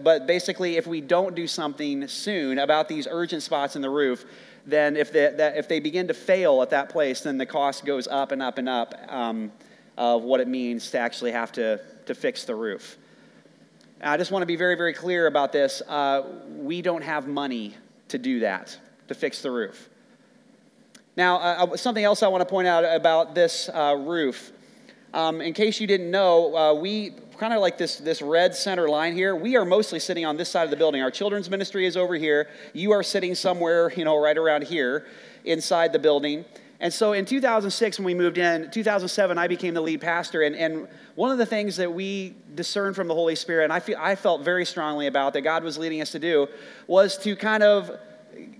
but 0.03 0.27
basically, 0.27 0.77
if 0.77 0.87
we 0.87 1.01
don't 1.01 1.35
do 1.35 1.47
something 1.47 2.09
soon 2.09 2.59
about 2.59 2.89
these 2.89 3.07
urgent 3.11 3.43
spots 3.43 3.77
in 3.77 3.83
the 3.83 3.91
roof, 3.91 4.25
then 4.67 4.97
if 4.97 5.13
they, 5.13 5.33
that, 5.37 5.57
if 5.57 5.69
they 5.69 5.81
begin 5.81 6.09
to 6.09 6.15
fail 6.15 6.61
at 6.63 6.71
that 6.71 6.89
place, 6.89 7.23
then 7.23 7.39
the 7.39 7.47
cost 7.47 7.85
goes 7.85 8.07
up 8.07 8.33
and 8.33 8.43
up 8.43 8.59
and 8.59 8.69
up 8.69 8.95
um, 9.09 9.51
of 9.97 10.23
what 10.23 10.41
it 10.41 10.49
means 10.49 10.91
to 10.91 10.99
actually 10.99 11.33
have 11.33 11.53
to, 11.53 11.81
to 12.07 12.15
fix 12.15 12.45
the 12.45 12.55
roof. 12.55 12.99
I 14.01 14.17
just 14.17 14.31
want 14.31 14.43
to 14.43 14.47
be 14.47 14.55
very, 14.55 14.77
very 14.77 14.93
clear 14.93 15.27
about 15.27 15.53
this. 15.53 15.83
Uh, 15.87 16.23
we 16.57 16.83
don't 16.83 17.03
have 17.03 17.27
money 17.27 17.75
to 18.09 18.19
do 18.19 18.41
that, 18.41 18.79
to 19.09 19.15
fix 19.15 19.43
the 19.43 19.51
roof. 19.51 19.89
Now, 21.17 21.37
uh, 21.39 21.67
uh 21.73 21.77
something 21.77 22.05
else 22.05 22.23
I 22.23 22.29
want 22.29 22.43
to 22.43 22.47
point 22.47 22.69
out 22.69 22.85
about 22.85 23.35
this 23.35 23.69
uh, 23.69 23.97
roof. 23.99 24.53
Um, 25.13 25.41
in 25.41 25.53
case 25.53 25.81
you 25.81 25.89
didn't 25.89 26.13
know, 26.13 26.57
uh, 26.57 26.75
we 26.75 27.15
kind 27.39 27.53
of 27.53 27.61
like 27.61 27.77
this, 27.77 27.97
this 27.97 28.23
red 28.23 28.55
center 28.55 28.89
line 28.89 29.15
here. 29.15 29.35
We 29.35 29.57
are 29.57 29.65
mostly 29.65 29.99
sitting 29.99 30.25
on 30.25 30.37
this 30.37 30.49
side 30.49 30.65
of 30.65 30.71
the 30.71 30.77
building. 30.77 31.03
Our 31.03 31.11
children's 31.11 31.51
ministry 31.51 31.85
is 31.85 31.97
over 31.97 32.15
here. 32.15 32.49
You 32.75 32.93
are 32.93 33.03
sitting 33.03 33.35
somewhere, 33.35 33.93
you 33.97 34.05
know, 34.05 34.21
right 34.21 34.37
around 34.37 34.65
here 34.65 35.07
inside 35.45 35.93
the 35.93 35.99
building. 35.99 36.45
And 36.81 36.93
so 36.93 37.13
in 37.13 37.25
2006, 37.25 37.99
when 37.99 38.07
we 38.07 38.15
moved 38.15 38.39
in, 38.39 38.71
2007, 38.71 39.37
I 39.37 39.49
became 39.49 39.75
the 39.75 39.81
lead 39.81 40.01
pastor. 40.01 40.43
And, 40.43 40.55
and 40.55 40.87
one 41.17 41.33
of 41.33 41.39
the 41.39 41.47
things 41.47 41.77
that 41.77 41.93
we 41.93 42.37
discerned 42.55 42.95
from 42.95 43.09
the 43.09 43.15
Holy 43.15 43.35
Spirit, 43.35 43.65
and 43.65 43.73
I, 43.73 43.81
feel, 43.81 43.99
I 43.99 44.15
felt 44.15 44.43
very 44.43 44.65
strongly 44.65 45.09
about 45.09 45.33
that 45.33 45.41
God 45.41 45.65
was 45.65 45.77
leading 45.77 46.01
us 46.01 46.13
to 46.13 46.21
do, 46.21 46.47
was 46.87 47.19
to 47.19 47.35
kind 47.35 47.65
of 47.65 47.91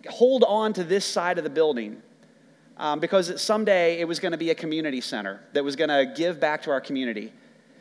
hold 0.09 0.43
on 0.45 0.73
to 0.73 0.85
this 0.85 1.05
side 1.05 1.39
of 1.39 1.45
the 1.45 1.51
building. 1.51 2.03
Um, 2.77 3.01
because 3.01 3.41
someday 3.41 3.99
it 3.99 4.07
was 4.07 4.21
going 4.21 4.33
to 4.33 4.39
be 4.39 4.51
a 4.51 4.55
community 4.55 5.01
center 5.01 5.41
that 5.53 5.65
was 5.65 5.75
going 5.75 5.91
to 5.91 6.13
give 6.17 6.39
back 6.39 6.63
to 6.63 6.71
our 6.71 6.81
community. 6.81 7.33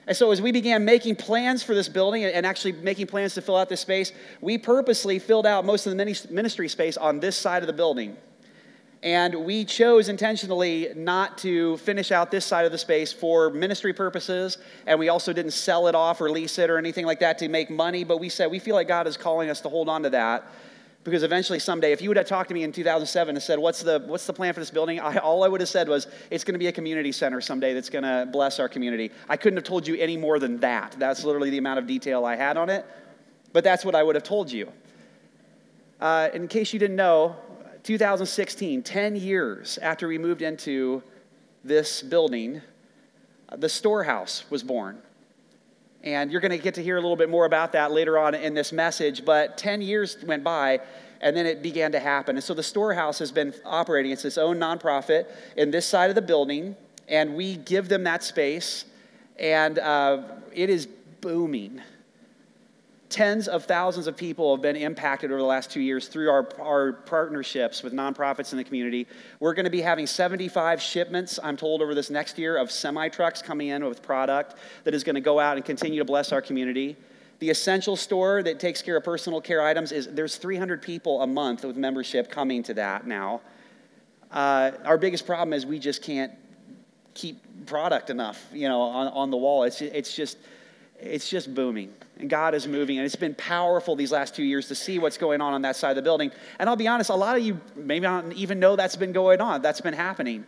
And 0.07 0.17
so, 0.17 0.31
as 0.31 0.41
we 0.41 0.51
began 0.51 0.85
making 0.85 1.17
plans 1.17 1.61
for 1.61 1.75
this 1.75 1.87
building 1.89 2.23
and 2.23 2.45
actually 2.45 2.71
making 2.71 3.07
plans 3.07 3.35
to 3.35 3.41
fill 3.41 3.57
out 3.57 3.69
this 3.69 3.81
space, 3.81 4.11
we 4.41 4.57
purposely 4.57 5.19
filled 5.19 5.45
out 5.45 5.65
most 5.65 5.85
of 5.85 5.95
the 5.95 6.27
ministry 6.31 6.67
space 6.67 6.97
on 6.97 7.19
this 7.19 7.37
side 7.37 7.61
of 7.61 7.67
the 7.67 7.73
building. 7.73 8.17
And 9.03 9.45
we 9.45 9.63
chose 9.63 10.09
intentionally 10.09 10.89
not 10.95 11.37
to 11.39 11.77
finish 11.77 12.11
out 12.11 12.31
this 12.31 12.45
side 12.45 12.65
of 12.65 12.71
the 12.71 12.77
space 12.77 13.13
for 13.13 13.49
ministry 13.51 13.93
purposes. 13.93 14.57
And 14.87 14.97
we 14.97 15.09
also 15.09 15.33
didn't 15.33 15.51
sell 15.51 15.87
it 15.87 15.95
off 15.95 16.19
or 16.19 16.31
lease 16.31 16.57
it 16.57 16.69
or 16.69 16.77
anything 16.77 17.05
like 17.05 17.19
that 17.19 17.37
to 17.39 17.47
make 17.47 17.69
money. 17.69 18.03
But 18.03 18.19
we 18.19 18.29
said 18.29 18.49
we 18.49 18.59
feel 18.59 18.75
like 18.75 18.87
God 18.87 19.07
is 19.07 19.15
calling 19.15 19.49
us 19.49 19.61
to 19.61 19.69
hold 19.69 19.87
on 19.87 20.03
to 20.03 20.09
that. 20.11 20.47
Because 21.03 21.23
eventually, 21.23 21.59
someday, 21.59 21.93
if 21.93 22.01
you 22.01 22.09
would 22.09 22.17
have 22.17 22.27
talked 22.27 22.49
to 22.49 22.53
me 22.53 22.63
in 22.63 22.73
2007 22.73 23.33
and 23.33 23.41
said, 23.41 23.59
What's 23.59 23.81
the, 23.81 24.03
what's 24.07 24.25
the 24.25 24.33
plan 24.33 24.53
for 24.53 24.59
this 24.59 24.71
building? 24.71 24.99
I, 24.99 25.15
all 25.19 25.41
I 25.45 25.47
would 25.47 25.61
have 25.61 25.69
said 25.69 25.87
was, 25.87 26.07
It's 26.29 26.43
going 26.43 26.55
to 26.55 26.59
be 26.59 26.67
a 26.67 26.71
community 26.73 27.13
center 27.13 27.39
someday 27.39 27.73
that's 27.73 27.89
going 27.89 28.03
to 28.03 28.27
bless 28.29 28.59
our 28.59 28.67
community. 28.67 29.11
I 29.29 29.37
couldn't 29.37 29.55
have 29.55 29.63
told 29.63 29.87
you 29.87 29.95
any 29.95 30.17
more 30.17 30.37
than 30.37 30.59
that. 30.59 30.97
That's 30.99 31.23
literally 31.23 31.49
the 31.49 31.59
amount 31.59 31.79
of 31.79 31.87
detail 31.87 32.25
I 32.25 32.35
had 32.35 32.57
on 32.57 32.69
it. 32.69 32.85
But 33.53 33.63
that's 33.63 33.85
what 33.85 33.95
I 33.95 34.03
would 34.03 34.15
have 34.15 34.25
told 34.25 34.51
you. 34.51 34.69
Uh, 36.01 36.27
in 36.33 36.49
case 36.49 36.73
you 36.73 36.79
didn't 36.79 36.97
know, 36.97 37.37
2016, 37.87 38.83
10 38.83 39.15
years 39.15 39.77
after 39.81 40.09
we 40.09 40.17
moved 40.17 40.41
into 40.41 41.01
this 41.63 42.01
building, 42.01 42.61
the 43.55 43.69
storehouse 43.69 44.43
was 44.49 44.61
born. 44.61 44.97
And 46.03 46.29
you're 46.29 46.41
going 46.41 46.51
to 46.51 46.57
get 46.57 46.73
to 46.73 46.83
hear 46.83 46.97
a 46.97 46.99
little 46.99 47.15
bit 47.15 47.29
more 47.29 47.45
about 47.45 47.71
that 47.71 47.93
later 47.93 48.19
on 48.19 48.35
in 48.35 48.53
this 48.53 48.73
message. 48.73 49.23
But 49.23 49.57
10 49.57 49.81
years 49.81 50.17
went 50.25 50.43
by, 50.43 50.81
and 51.21 51.33
then 51.33 51.45
it 51.45 51.63
began 51.63 51.93
to 51.93 51.99
happen. 52.01 52.35
And 52.35 52.43
so 52.43 52.53
the 52.53 52.61
storehouse 52.61 53.19
has 53.19 53.31
been 53.31 53.53
operating. 53.63 54.11
It's 54.11 54.25
its 54.25 54.37
own 54.37 54.57
nonprofit 54.57 55.27
in 55.55 55.71
this 55.71 55.85
side 55.85 56.09
of 56.09 56.15
the 56.17 56.21
building, 56.21 56.75
and 57.07 57.35
we 57.35 57.55
give 57.55 57.87
them 57.87 58.03
that 58.03 58.21
space, 58.21 58.83
and 59.39 59.79
uh, 59.79 60.23
it 60.53 60.69
is 60.69 60.89
booming. 61.21 61.81
Tens 63.09 63.47
of 63.47 63.63
thousands 63.63 64.07
of 64.07 64.17
people 64.17 64.53
have 64.53 64.61
been 64.61 64.75
impacted 64.75 65.31
over 65.31 65.39
the 65.39 65.45
last 65.45 65.71
two 65.71 65.79
years 65.79 66.09
through 66.09 66.29
our, 66.29 66.49
our 66.59 66.93
partnerships 66.93 67.81
with 67.81 67.93
nonprofits 67.93 68.51
in 68.51 68.57
the 68.57 68.65
community. 68.65 69.07
We're 69.39 69.53
going 69.53 69.63
to 69.63 69.71
be 69.71 69.79
having 69.79 70.05
75 70.05 70.81
shipments, 70.81 71.39
I'm 71.41 71.55
told, 71.55 71.81
over 71.81 71.95
this 71.95 72.09
next 72.09 72.37
year 72.37 72.57
of 72.57 72.69
semi 72.69 73.07
trucks 73.07 73.41
coming 73.41 73.69
in 73.69 73.85
with 73.85 74.01
product 74.01 74.55
that 74.83 74.93
is 74.93 75.05
going 75.05 75.15
to 75.15 75.21
go 75.21 75.39
out 75.39 75.55
and 75.55 75.65
continue 75.65 75.99
to 75.99 76.05
bless 76.05 76.33
our 76.33 76.41
community. 76.41 76.97
The 77.39 77.49
essential 77.49 77.95
store 77.95 78.43
that 78.43 78.59
takes 78.59 78.81
care 78.81 78.97
of 78.97 79.05
personal 79.05 79.39
care 79.39 79.61
items 79.61 79.93
is 79.93 80.07
there's 80.07 80.35
300 80.35 80.81
people 80.81 81.21
a 81.21 81.27
month 81.27 81.63
with 81.63 81.77
membership 81.77 82.29
coming 82.29 82.61
to 82.63 82.73
that 82.73 83.07
now. 83.07 83.41
Uh, 84.31 84.71
our 84.83 84.97
biggest 84.97 85.25
problem 85.25 85.53
is 85.53 85.65
we 85.65 85.79
just 85.79 86.03
can't 86.03 86.33
keep 87.13 87.65
product 87.67 88.09
enough, 88.09 88.43
you 88.51 88.67
know, 88.67 88.81
on, 88.81 89.07
on 89.07 89.31
the 89.31 89.37
wall. 89.37 89.63
It's, 89.63 89.81
it's 89.81 90.15
just 90.15 90.37
it's 90.99 91.29
just 91.29 91.53
booming. 91.53 91.93
And 92.19 92.29
God 92.29 92.55
is 92.55 92.67
moving. 92.67 92.97
And 92.97 93.05
it's 93.05 93.15
been 93.15 93.35
powerful 93.35 93.95
these 93.95 94.11
last 94.11 94.35
two 94.35 94.43
years 94.43 94.67
to 94.69 94.75
see 94.75 94.99
what's 94.99 95.17
going 95.17 95.41
on 95.41 95.53
on 95.53 95.61
that 95.61 95.75
side 95.75 95.91
of 95.91 95.95
the 95.95 96.01
building. 96.01 96.31
And 96.59 96.69
I'll 96.69 96.75
be 96.75 96.87
honest, 96.87 97.09
a 97.09 97.15
lot 97.15 97.37
of 97.37 97.43
you 97.43 97.59
maybe 97.75 98.03
don't 98.03 98.33
even 98.33 98.59
know 98.59 98.75
that's 98.75 98.95
been 98.95 99.11
going 99.11 99.39
on, 99.41 99.61
that's 99.61 99.81
been 99.81 99.93
happening. 99.93 100.45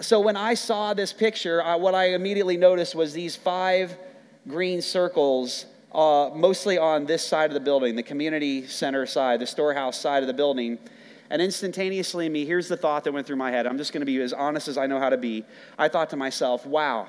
So 0.00 0.20
when 0.20 0.36
I 0.36 0.54
saw 0.54 0.94
this 0.94 1.12
picture, 1.12 1.62
what 1.76 1.94
I 1.94 2.14
immediately 2.14 2.56
noticed 2.56 2.94
was 2.94 3.12
these 3.12 3.36
five 3.36 3.96
green 4.48 4.82
circles, 4.82 5.66
uh, 5.92 6.30
mostly 6.34 6.78
on 6.78 7.04
this 7.04 7.24
side 7.24 7.50
of 7.50 7.54
the 7.54 7.60
building, 7.60 7.94
the 7.94 8.02
community 8.02 8.66
center 8.66 9.06
side, 9.06 9.40
the 9.40 9.46
storehouse 9.46 10.00
side 10.00 10.22
of 10.22 10.26
the 10.26 10.34
building. 10.34 10.78
And 11.30 11.40
instantaneously, 11.40 12.28
me, 12.28 12.44
here's 12.44 12.68
the 12.68 12.76
thought 12.76 13.04
that 13.04 13.12
went 13.12 13.26
through 13.26 13.36
my 13.36 13.50
head. 13.50 13.66
I'm 13.66 13.78
just 13.78 13.92
going 13.92 14.00
to 14.00 14.06
be 14.06 14.20
as 14.20 14.32
honest 14.32 14.66
as 14.66 14.76
I 14.76 14.86
know 14.86 14.98
how 14.98 15.10
to 15.10 15.16
be. 15.16 15.44
I 15.78 15.88
thought 15.88 16.10
to 16.10 16.16
myself, 16.16 16.66
wow, 16.66 17.06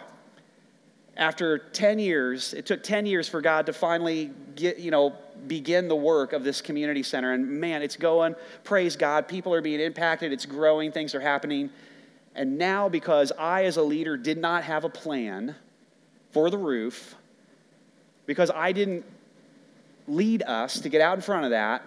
after 1.15 1.59
10 1.59 1.99
years, 1.99 2.53
it 2.53 2.65
took 2.65 2.81
10 2.81 3.05
years 3.05 3.29
for 3.29 3.41
God 3.41 3.67
to 3.67 3.73
finally 3.73 4.31
get, 4.55 4.79
you 4.79 4.91
know, 4.91 5.13
begin 5.47 5.87
the 5.87 5.95
work 5.95 6.33
of 6.33 6.43
this 6.43 6.61
community 6.61 7.03
center. 7.03 7.33
And 7.33 7.47
man, 7.59 7.81
it's 7.81 7.95
going, 7.95 8.35
praise 8.63 8.95
God. 8.95 9.27
People 9.27 9.53
are 9.53 9.61
being 9.61 9.79
impacted, 9.79 10.31
it's 10.31 10.45
growing, 10.45 10.91
things 10.91 11.13
are 11.13 11.19
happening. 11.19 11.69
And 12.35 12.57
now, 12.57 12.89
because 12.89 13.31
I, 13.37 13.65
as 13.65 13.77
a 13.77 13.83
leader, 13.83 14.17
did 14.17 14.39
not 14.39 14.63
have 14.63 14.85
a 14.85 14.89
plan 14.89 15.55
for 16.31 16.49
the 16.49 16.57
roof, 16.57 17.15
because 18.25 18.49
I 18.49 18.71
didn't 18.71 19.05
lead 20.07 20.41
us 20.41 20.79
to 20.79 20.89
get 20.89 20.99
out 20.99 21.15
in 21.15 21.21
front 21.21 21.45
of 21.45 21.51
that, 21.51 21.83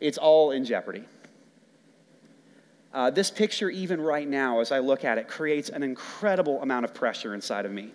it's 0.00 0.18
all 0.18 0.50
in 0.50 0.66
jeopardy. 0.66 1.04
Uh, 2.92 3.08
this 3.08 3.30
picture, 3.30 3.70
even 3.70 4.00
right 4.00 4.28
now, 4.28 4.60
as 4.60 4.70
I 4.70 4.80
look 4.80 5.04
at 5.04 5.16
it, 5.16 5.28
creates 5.28 5.70
an 5.70 5.82
incredible 5.82 6.60
amount 6.60 6.84
of 6.84 6.92
pressure 6.92 7.34
inside 7.34 7.64
of 7.64 7.72
me 7.72 7.92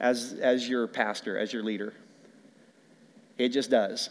as, 0.00 0.34
as 0.40 0.68
your 0.68 0.86
pastor, 0.86 1.38
as 1.38 1.52
your 1.52 1.62
leader. 1.62 1.92
It 3.38 3.48
just 3.48 3.70
does. 3.70 4.10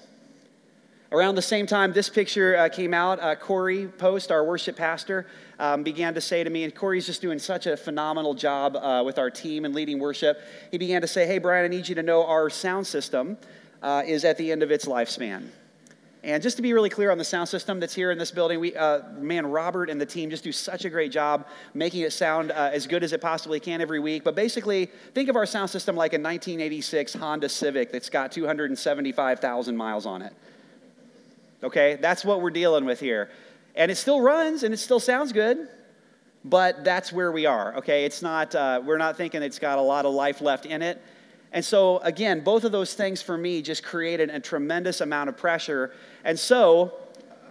Around 1.11 1.35
the 1.35 1.43
same 1.43 1.67
time 1.67 1.93
this 1.93 2.09
picture 2.09 2.57
uh, 2.57 2.69
came 2.69 2.93
out, 2.93 3.21
uh, 3.21 3.35
Corey 3.35 3.87
Post, 3.87 4.31
our 4.31 4.43
worship 4.43 4.75
pastor, 4.75 5.27
um, 5.59 5.83
began 5.83 6.15
to 6.15 6.21
say 6.21 6.43
to 6.43 6.49
me, 6.49 6.63
and 6.63 6.73
Corey's 6.73 7.05
just 7.05 7.21
doing 7.21 7.37
such 7.37 7.67
a 7.67 7.77
phenomenal 7.77 8.33
job 8.33 8.75
uh, 8.75 9.03
with 9.05 9.19
our 9.19 9.29
team 9.29 9.63
and 9.63 9.75
leading 9.75 9.99
worship. 9.99 10.41
He 10.71 10.79
began 10.79 11.01
to 11.01 11.07
say, 11.07 11.27
Hey, 11.27 11.37
Brian, 11.37 11.65
I 11.65 11.67
need 11.67 11.87
you 11.87 11.93
to 11.95 12.03
know 12.03 12.25
our 12.25 12.49
sound 12.49 12.87
system 12.87 13.37
uh, 13.83 14.01
is 14.05 14.25
at 14.25 14.37
the 14.39 14.51
end 14.51 14.63
of 14.63 14.71
its 14.71 14.85
lifespan. 14.85 15.49
And 16.23 16.41
just 16.41 16.55
to 16.55 16.61
be 16.63 16.71
really 16.71 16.89
clear 16.89 17.11
on 17.11 17.17
the 17.17 17.25
sound 17.25 17.49
system 17.49 17.81
that's 17.81 17.93
here 17.93 18.09
in 18.09 18.17
this 18.17 18.31
building, 18.31 18.61
we, 18.61 18.73
uh, 18.77 19.01
man, 19.17 19.45
Robert 19.45 19.89
and 19.89 19.99
the 19.99 20.05
team 20.05 20.29
just 20.29 20.45
do 20.45 20.53
such 20.53 20.85
a 20.85 20.89
great 20.89 21.11
job 21.11 21.45
making 21.73 22.01
it 22.01 22.13
sound 22.13 22.51
uh, 22.51 22.69
as 22.71 22.87
good 22.87 23.03
as 23.03 23.11
it 23.11 23.19
possibly 23.19 23.59
can 23.59 23.81
every 23.81 23.99
week. 23.99 24.23
But 24.23 24.33
basically, 24.33 24.89
think 25.13 25.27
of 25.27 25.35
our 25.35 25.45
sound 25.45 25.69
system 25.69 25.97
like 25.97 26.13
a 26.13 26.15
1986 26.15 27.15
Honda 27.15 27.49
Civic 27.49 27.91
that's 27.91 28.09
got 28.09 28.31
275,000 28.31 29.75
miles 29.75 30.05
on 30.05 30.21
it. 30.21 30.33
Okay, 31.61 31.97
that's 31.99 32.23
what 32.23 32.41
we're 32.41 32.51
dealing 32.51 32.85
with 32.85 33.01
here. 33.01 33.29
And 33.75 33.91
it 33.91 33.95
still 33.95 34.21
runs 34.21 34.63
and 34.63 34.73
it 34.73 34.77
still 34.77 35.01
sounds 35.01 35.33
good, 35.33 35.67
but 36.45 36.85
that's 36.85 37.11
where 37.11 37.33
we 37.33 37.45
are. 37.45 37.75
Okay, 37.77 38.05
it's 38.05 38.21
not, 38.21 38.55
uh, 38.55 38.81
we're 38.83 38.97
not 38.97 39.17
thinking 39.17 39.43
it's 39.43 39.59
got 39.59 39.77
a 39.77 39.81
lot 39.81 40.05
of 40.05 40.13
life 40.13 40.39
left 40.39 40.65
in 40.65 40.81
it. 40.81 41.01
And 41.53 41.63
so, 41.63 41.99
again, 41.99 42.41
both 42.41 42.63
of 42.63 42.71
those 42.71 42.95
things 42.95 43.21
for 43.21 43.37
me 43.37 43.61
just 43.61 43.83
created 43.83 44.31
a 44.31 44.39
tremendous 44.39 45.01
amount 45.01 45.29
of 45.29 45.37
pressure. 45.37 45.93
And 46.25 46.37
so, 46.37 46.93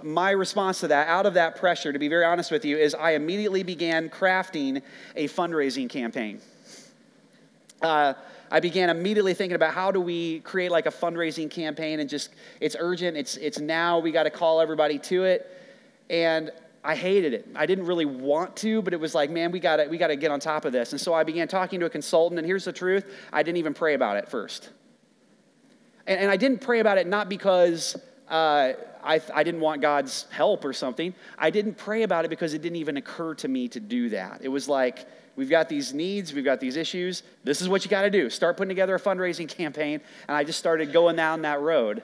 my 0.02 0.32
response 0.32 0.80
to 0.80 0.88
that, 0.88 1.06
out 1.06 1.25
of 1.25 1.35
that 1.35 1.54
pressure, 1.54 1.92
to 1.92 1.99
be 1.99 2.09
very 2.09 2.25
honest 2.25 2.50
with 2.50 2.64
you, 2.64 2.76
is 2.76 2.97
I 2.97 3.12
immediately 3.12 3.62
began 3.62 4.11
crafting 4.11 4.82
a 5.14 5.28
fundraising 5.28 5.88
campaign. 5.88 6.40
Uh, 7.80 8.14
I 8.50 8.59
began 8.59 8.90
immediately 8.90 9.35
thinking 9.35 9.54
about 9.54 9.73
how 9.73 9.92
do 9.92 10.00
we 10.00 10.40
create 10.40 10.73
like 10.73 10.87
a 10.87 10.90
fundraising 10.90 11.49
campaign 11.49 12.00
and 12.00 12.11
just, 12.11 12.30
it's 12.61 12.76
urgent, 12.78 13.16
it's, 13.16 13.37
it's 13.37 13.61
now, 13.61 14.00
we 14.00 14.11
got 14.11 14.25
to 14.25 14.30
call 14.30 14.61
everybody 14.61 14.99
to 14.99 15.25
it. 15.25 15.49
And 16.11 16.50
I 16.84 16.96
hated 16.96 17.32
it. 17.32 17.48
I 17.54 17.66
didn't 17.66 17.86
really 17.86 18.06
want 18.06 18.56
to, 18.56 18.82
but 18.82 18.92
it 18.92 18.98
was 18.98 19.14
like, 19.14 19.30
man, 19.30 19.52
we 19.52 19.60
got 19.60 19.76
to 19.76 19.86
we 19.86 19.98
got 19.98 20.08
to 20.08 20.16
get 20.16 20.30
on 20.30 20.40
top 20.40 20.64
of 20.64 20.72
this. 20.72 20.92
And 20.92 21.00
so 21.00 21.14
I 21.14 21.22
began 21.22 21.46
talking 21.46 21.78
to 21.80 21.86
a 21.86 21.90
consultant, 21.90 22.38
and 22.38 22.46
here's 22.46 22.64
the 22.64 22.72
truth: 22.72 23.04
I 23.32 23.42
didn't 23.42 23.58
even 23.58 23.74
pray 23.74 23.94
about 23.94 24.16
it 24.16 24.28
first. 24.28 24.70
And, 26.06 26.20
and 26.20 26.30
I 26.30 26.36
didn't 26.36 26.60
pray 26.60 26.80
about 26.80 26.98
it 26.98 27.06
not 27.06 27.28
because 27.28 27.96
uh, 28.28 28.72
I, 29.04 29.20
I 29.34 29.42
didn't 29.42 29.60
want 29.60 29.80
God's 29.80 30.26
help 30.30 30.64
or 30.64 30.72
something. 30.72 31.14
I 31.38 31.50
didn't 31.50 31.76
pray 31.76 32.02
about 32.02 32.24
it 32.24 32.28
because 32.28 32.54
it 32.54 32.62
didn't 32.62 32.76
even 32.76 32.96
occur 32.96 33.34
to 33.34 33.48
me 33.48 33.68
to 33.68 33.80
do 33.80 34.08
that. 34.10 34.40
It 34.42 34.48
was 34.48 34.68
like, 34.68 35.06
we've 35.36 35.50
got 35.50 35.68
these 35.68 35.92
needs, 35.92 36.32
we've 36.32 36.44
got 36.44 36.60
these 36.60 36.76
issues. 36.76 37.22
This 37.44 37.60
is 37.60 37.68
what 37.68 37.84
you 37.84 37.90
got 37.90 38.02
to 38.02 38.10
do. 38.10 38.30
Start 38.30 38.56
putting 38.56 38.70
together 38.70 38.94
a 38.94 39.00
fundraising 39.00 39.48
campaign. 39.56 40.00
And 40.28 40.36
I 40.36 40.44
just 40.44 40.58
started 40.58 40.92
going 40.92 41.16
down 41.16 41.42
that 41.42 41.60
road. 41.60 42.02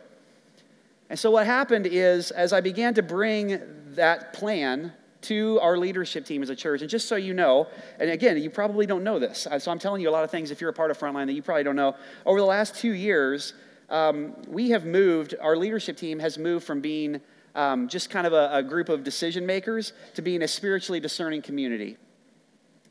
And 1.10 1.18
so 1.18 1.30
what 1.30 1.46
happened 1.46 1.86
is, 1.86 2.30
as 2.30 2.52
I 2.52 2.60
began 2.60 2.94
to 2.94 3.02
bring 3.02 3.60
that 3.98 4.32
plan 4.32 4.92
to 5.20 5.58
our 5.60 5.76
leadership 5.76 6.24
team 6.24 6.42
as 6.42 6.50
a 6.50 6.56
church. 6.56 6.80
And 6.80 6.88
just 6.88 7.08
so 7.08 7.16
you 7.16 7.34
know, 7.34 7.66
and 7.98 8.10
again, 8.10 8.38
you 8.38 8.50
probably 8.50 8.86
don't 8.86 9.04
know 9.04 9.18
this, 9.18 9.46
uh, 9.46 9.58
so 9.58 9.70
I'm 9.70 9.78
telling 9.78 10.00
you 10.00 10.08
a 10.08 10.12
lot 10.12 10.24
of 10.24 10.30
things 10.30 10.50
if 10.50 10.60
you're 10.60 10.70
a 10.70 10.74
part 10.74 10.90
of 10.90 10.98
Frontline 10.98 11.26
that 11.26 11.32
you 11.32 11.42
probably 11.42 11.64
don't 11.64 11.76
know. 11.76 11.96
Over 12.24 12.40
the 12.40 12.46
last 12.46 12.76
two 12.76 12.92
years, 12.92 13.52
um, 13.90 14.34
we 14.46 14.70
have 14.70 14.84
moved, 14.84 15.34
our 15.40 15.56
leadership 15.56 15.96
team 15.96 16.18
has 16.20 16.38
moved 16.38 16.64
from 16.64 16.80
being 16.80 17.20
um, 17.54 17.88
just 17.88 18.10
kind 18.10 18.26
of 18.26 18.32
a, 18.32 18.50
a 18.52 18.62
group 18.62 18.88
of 18.88 19.02
decision 19.02 19.44
makers 19.44 19.92
to 20.14 20.22
being 20.22 20.42
a 20.42 20.48
spiritually 20.48 21.00
discerning 21.00 21.42
community 21.42 21.96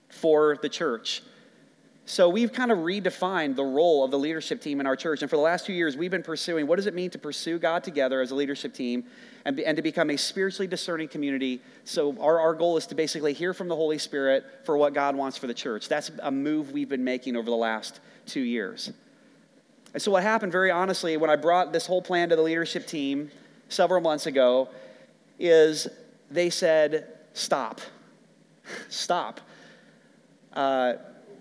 for 0.10 0.58
the 0.62 0.70
church. 0.70 1.22
So 2.10 2.30
we've 2.30 2.54
kind 2.54 2.72
of 2.72 2.78
redefined 2.78 3.58
the 3.58 3.66
role 3.66 4.02
of 4.02 4.12
the 4.12 4.18
leadership 4.18 4.62
team 4.62 4.80
in 4.80 4.88
our 4.88 4.96
church. 4.96 5.22
And 5.24 5.30
for 5.30 5.36
the 5.36 5.42
last 5.42 5.66
two 5.66 5.74
years, 5.74 5.98
we've 5.98 6.10
been 6.10 6.24
pursuing 6.24 6.66
what 6.66 6.78
does 6.78 6.86
it 6.86 6.94
mean 6.94 7.10
to 7.10 7.18
pursue 7.18 7.60
God 7.60 7.84
together 7.84 8.22
as 8.22 8.32
a 8.32 8.36
leadership 8.36 8.74
team 8.74 9.04
and, 9.44 9.58
be, 9.58 9.66
and 9.66 9.76
to 9.76 9.84
become 9.84 10.10
a 10.10 10.16
spiritually 10.16 10.68
discerning 10.68 11.10
community. 11.10 11.62
So 11.84 12.18
our, 12.22 12.40
our 12.40 12.54
goal 12.54 12.78
is 12.78 12.88
to 12.88 12.96
basically 12.96 13.34
hear 13.34 13.54
from 13.54 13.68
the 13.68 13.76
Holy 13.76 13.98
Spirit 13.98 14.46
for 14.64 14.78
what 14.78 14.94
God 14.94 15.18
wants 15.18 15.38
for 15.38 15.48
the 15.48 15.54
church. 15.54 15.90
That's 15.90 16.10
a 16.24 16.32
move 16.32 16.72
we've 16.72 16.88
been 16.88 17.04
making 17.04 17.36
over 17.36 17.50
the 17.50 17.58
last 17.58 18.00
two 18.26 18.40
years. 18.40 18.94
And 19.94 20.02
so 20.02 20.10
what 20.10 20.24
happened, 20.24 20.54
very 20.54 20.72
honestly, 20.72 21.18
when 21.18 21.30
I 21.30 21.36
brought 21.36 21.74
this 21.74 21.86
whole 21.86 22.02
plan 22.02 22.30
to 22.30 22.38
the 22.38 22.42
leadership 22.42 22.88
team 22.88 23.32
several 23.68 24.00
months 24.00 24.28
ago, 24.28 24.70
is 25.40 25.90
they 26.32 26.52
said, 26.52 27.18
stop. 27.34 27.82
stop. 28.88 29.42
Uh, 30.54 30.94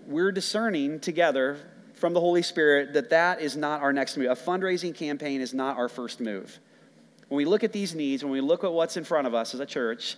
we're 0.07 0.31
discerning 0.31 0.99
together 0.99 1.57
from 1.93 2.13
the 2.13 2.19
Holy 2.19 2.41
Spirit 2.41 2.93
that 2.93 3.09
that 3.09 3.41
is 3.41 3.57
not 3.57 3.81
our 3.81 3.91
next 3.91 4.15
move. 4.17 4.31
A 4.31 4.35
fundraising 4.35 4.95
campaign 4.95 5.41
is 5.41 5.53
not 5.53 5.77
our 5.77 5.89
first 5.89 6.21
move. 6.21 6.59
When 7.27 7.37
we 7.37 7.45
look 7.45 7.63
at 7.63 7.73
these 7.73 7.93
needs, 7.93 8.23
when 8.23 8.31
we 8.31 8.39
look 8.39 8.63
at 8.63 8.71
what's 8.71 8.95
in 8.95 9.03
front 9.03 9.27
of 9.27 9.33
us 9.33 9.53
as 9.53 9.59
a 9.59 9.65
church, 9.65 10.15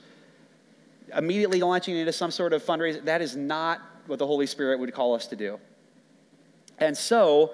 immediately 1.15 1.61
launching 1.61 1.97
into 1.97 2.13
some 2.13 2.29
sort 2.29 2.53
of 2.53 2.63
fundraising, 2.63 3.05
that 3.05 3.21
is 3.21 3.35
not 3.35 3.81
what 4.05 4.19
the 4.19 4.27
Holy 4.27 4.45
Spirit 4.45 4.79
would 4.79 4.93
call 4.93 5.15
us 5.15 5.25
to 5.27 5.35
do. 5.35 5.59
And 6.77 6.95
so, 6.95 7.51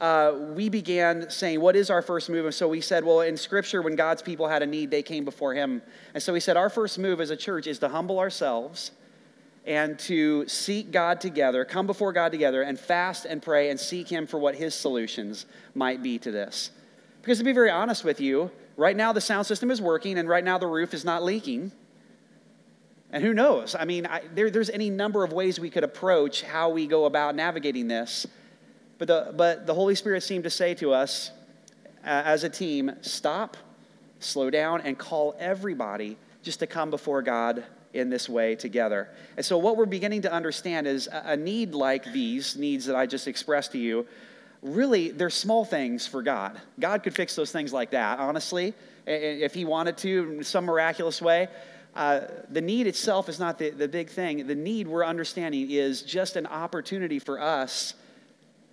uh, 0.00 0.34
we 0.54 0.68
began 0.68 1.30
saying, 1.30 1.60
What 1.60 1.74
is 1.74 1.90
our 1.90 2.02
first 2.02 2.28
move? 2.28 2.44
And 2.44 2.54
so 2.54 2.68
we 2.68 2.80
said, 2.80 3.02
Well, 3.02 3.22
in 3.22 3.36
Scripture, 3.36 3.82
when 3.82 3.96
God's 3.96 4.22
people 4.22 4.46
had 4.46 4.62
a 4.62 4.66
need, 4.66 4.90
they 4.90 5.02
came 5.02 5.24
before 5.24 5.54
Him. 5.54 5.82
And 6.14 6.22
so 6.22 6.32
we 6.32 6.40
said, 6.40 6.56
Our 6.56 6.68
first 6.68 6.98
move 6.98 7.20
as 7.20 7.30
a 7.30 7.36
church 7.36 7.66
is 7.66 7.78
to 7.80 7.88
humble 7.88 8.18
ourselves 8.18 8.92
and 9.66 9.98
to 10.00 10.48
seek 10.48 10.90
God 10.90 11.20
together, 11.20 11.64
come 11.64 11.86
before 11.86 12.12
God 12.12 12.32
together, 12.32 12.62
and 12.62 12.78
fast 12.78 13.26
and 13.26 13.42
pray 13.42 13.70
and 13.70 13.78
seek 13.78 14.08
Him 14.08 14.26
for 14.26 14.38
what 14.38 14.54
His 14.54 14.74
solutions 14.74 15.46
might 15.74 16.02
be 16.02 16.18
to 16.20 16.30
this. 16.30 16.70
Because 17.20 17.38
to 17.38 17.44
be 17.44 17.52
very 17.52 17.70
honest 17.70 18.04
with 18.04 18.20
you, 18.20 18.50
right 18.76 18.96
now 18.96 19.12
the 19.12 19.20
sound 19.20 19.46
system 19.46 19.70
is 19.70 19.80
working, 19.82 20.18
and 20.18 20.28
right 20.28 20.44
now 20.44 20.58
the 20.58 20.66
roof 20.66 20.94
is 20.94 21.04
not 21.04 21.22
leaking. 21.22 21.72
And 23.10 23.22
who 23.24 23.32
knows? 23.32 23.74
I 23.74 23.84
mean, 23.84 24.06
I, 24.06 24.22
there, 24.34 24.50
there's 24.50 24.70
any 24.70 24.90
number 24.90 25.24
of 25.24 25.32
ways 25.32 25.58
we 25.58 25.70
could 25.70 25.84
approach 25.84 26.42
how 26.42 26.70
we 26.70 26.86
go 26.86 27.06
about 27.06 27.34
navigating 27.34 27.88
this. 27.88 28.26
But 28.98 29.08
the, 29.08 29.34
but 29.36 29.66
the 29.66 29.74
Holy 29.74 29.94
Spirit 29.94 30.22
seemed 30.22 30.44
to 30.44 30.50
say 30.50 30.74
to 30.74 30.92
us 30.92 31.30
uh, 32.04 32.22
as 32.24 32.44
a 32.44 32.48
team 32.48 32.92
stop, 33.00 33.56
slow 34.18 34.50
down, 34.50 34.80
and 34.82 34.98
call 34.98 35.36
everybody 35.38 36.16
just 36.42 36.58
to 36.60 36.66
come 36.66 36.90
before 36.90 37.22
God 37.22 37.64
in 37.94 38.10
this 38.10 38.28
way 38.28 38.54
together. 38.54 39.08
And 39.36 39.44
so, 39.44 39.58
what 39.58 39.76
we're 39.76 39.86
beginning 39.86 40.22
to 40.22 40.32
understand 40.32 40.86
is 40.86 41.08
a 41.10 41.36
need 41.36 41.74
like 41.74 42.12
these 42.12 42.56
needs 42.56 42.86
that 42.86 42.96
I 42.96 43.06
just 43.06 43.28
expressed 43.28 43.72
to 43.72 43.78
you, 43.78 44.06
really, 44.62 45.10
they're 45.10 45.30
small 45.30 45.64
things 45.64 46.06
for 46.06 46.22
God. 46.22 46.60
God 46.78 47.02
could 47.02 47.14
fix 47.14 47.34
those 47.34 47.52
things 47.52 47.72
like 47.72 47.90
that, 47.90 48.18
honestly, 48.18 48.74
if 49.06 49.54
He 49.54 49.64
wanted 49.64 49.96
to 49.98 50.36
in 50.38 50.44
some 50.44 50.64
miraculous 50.64 51.22
way. 51.22 51.48
Uh, 51.94 52.20
the 52.50 52.60
need 52.60 52.86
itself 52.86 53.28
is 53.28 53.40
not 53.40 53.58
the, 53.58 53.70
the 53.70 53.88
big 53.88 54.08
thing. 54.08 54.46
The 54.46 54.54
need 54.54 54.86
we're 54.86 55.04
understanding 55.04 55.70
is 55.70 56.02
just 56.02 56.36
an 56.36 56.46
opportunity 56.46 57.18
for 57.18 57.40
us 57.40 57.94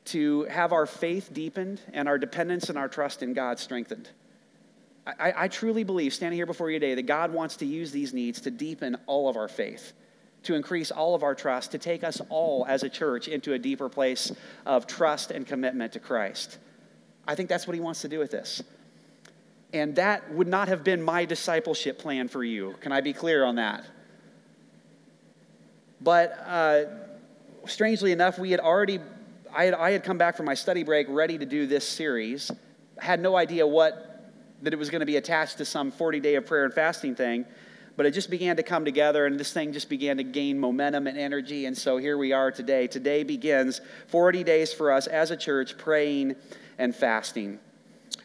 to 0.06 0.44
have 0.44 0.72
our 0.72 0.86
faith 0.86 1.34
deepened 1.34 1.82
and 1.94 2.08
our 2.08 2.20
dependence 2.20 2.70
and 2.70 2.78
our 2.78 2.88
trust 2.88 3.24
in 3.24 3.34
God 3.34 3.58
strengthened. 3.58 4.10
I, 5.06 5.34
I 5.36 5.48
truly 5.48 5.84
believe, 5.84 6.14
standing 6.14 6.38
here 6.38 6.46
before 6.46 6.72
you 6.72 6.80
today, 6.80 6.96
that 6.96 7.06
God 7.06 7.32
wants 7.32 7.58
to 7.58 7.66
use 7.66 7.92
these 7.92 8.14
needs 8.14 8.42
to 8.42 8.52
deepen 8.52 8.98
all 9.06 9.30
of 9.30 9.38
our 9.38 9.48
faith, 9.48 9.94
to 10.44 10.56
increase 10.56 10.90
all 10.90 11.14
of 11.14 11.22
our 11.22 11.36
trust, 11.36 11.72
to 11.72 11.78
take 11.78 12.04
us 12.04 12.22
all 12.30 12.66
as 12.68 12.84
a 12.84 12.90
church 12.90 13.28
into 13.28 13.54
a 13.54 13.60
deeper 13.60 13.88
place 13.88 14.32
of 14.66 14.88
trust 14.88 15.32
and 15.32 15.46
commitment 15.46 15.94
to 15.94 16.00
Christ. 16.00 16.58
I 17.28 17.36
think 17.36 17.50
that's 17.50 17.68
what 17.68 17.76
He 17.76 17.82
wants 17.82 18.02
to 18.02 18.08
do 18.08 18.18
with 18.18 18.32
this. 18.32 18.64
And 19.74 19.96
that 19.96 20.34
would 20.34 20.48
not 20.48 20.70
have 20.70 20.84
been 20.84 21.04
my 21.04 21.26
discipleship 21.26 22.00
plan 22.00 22.28
for 22.28 22.44
you. 22.44 22.76
Can 22.82 22.92
I 22.92 23.02
be 23.02 23.14
clear 23.14 23.44
on 23.46 23.56
that? 23.56 23.86
But 26.02 26.38
uh, 26.46 26.84
strangely 27.68 28.12
enough, 28.12 28.40
we 28.40 28.52
had 28.52 28.60
already, 28.60 29.00
I 29.54 29.66
had, 29.66 29.74
I 29.74 29.92
had 29.92 30.04
come 30.04 30.18
back 30.18 30.38
from 30.38 30.46
my 30.46 30.54
study 30.54 30.84
break 30.84 31.08
ready 31.10 31.38
to 31.38 31.46
do 31.46 31.68
this 31.68 31.88
series. 31.88 32.52
had 33.00 33.20
no 33.20 33.36
idea 33.36 33.68
what 33.68 34.15
that 34.66 34.74
it 34.74 34.78
was 34.78 34.90
going 34.90 35.00
to 35.00 35.06
be 35.06 35.16
attached 35.16 35.58
to 35.60 35.66
some 35.66 35.92
40 35.92 36.20
day 36.20 36.36
of 36.36 36.46
prayer 36.46 36.66
and 36.66 36.74
fasting 36.74 37.16
thing. 37.16 37.46
But 37.96 38.06
it 38.06 38.12
just 38.12 38.30
began 38.30 38.58
to 38.58 38.64
come 38.64 38.84
together, 38.84 39.26
and 39.26 39.40
this 39.40 39.54
thing 39.54 39.72
just 39.72 39.90
began 39.90 40.18
to 40.18 40.24
gain 40.24 40.60
momentum 40.60 41.08
and 41.08 41.18
energy. 41.18 41.66
And 41.66 41.78
so 41.78 41.96
here 41.96 42.18
we 42.18 42.34
are 42.34 42.52
today. 42.52 42.88
Today 42.88 43.24
begins 43.24 43.80
40 44.08 44.44
days 44.44 44.74
for 44.74 44.92
us 44.92 45.08
as 45.08 45.32
a 45.32 45.38
church 45.38 45.78
praying 45.78 46.36
and 46.78 46.94
fasting. 46.94 47.60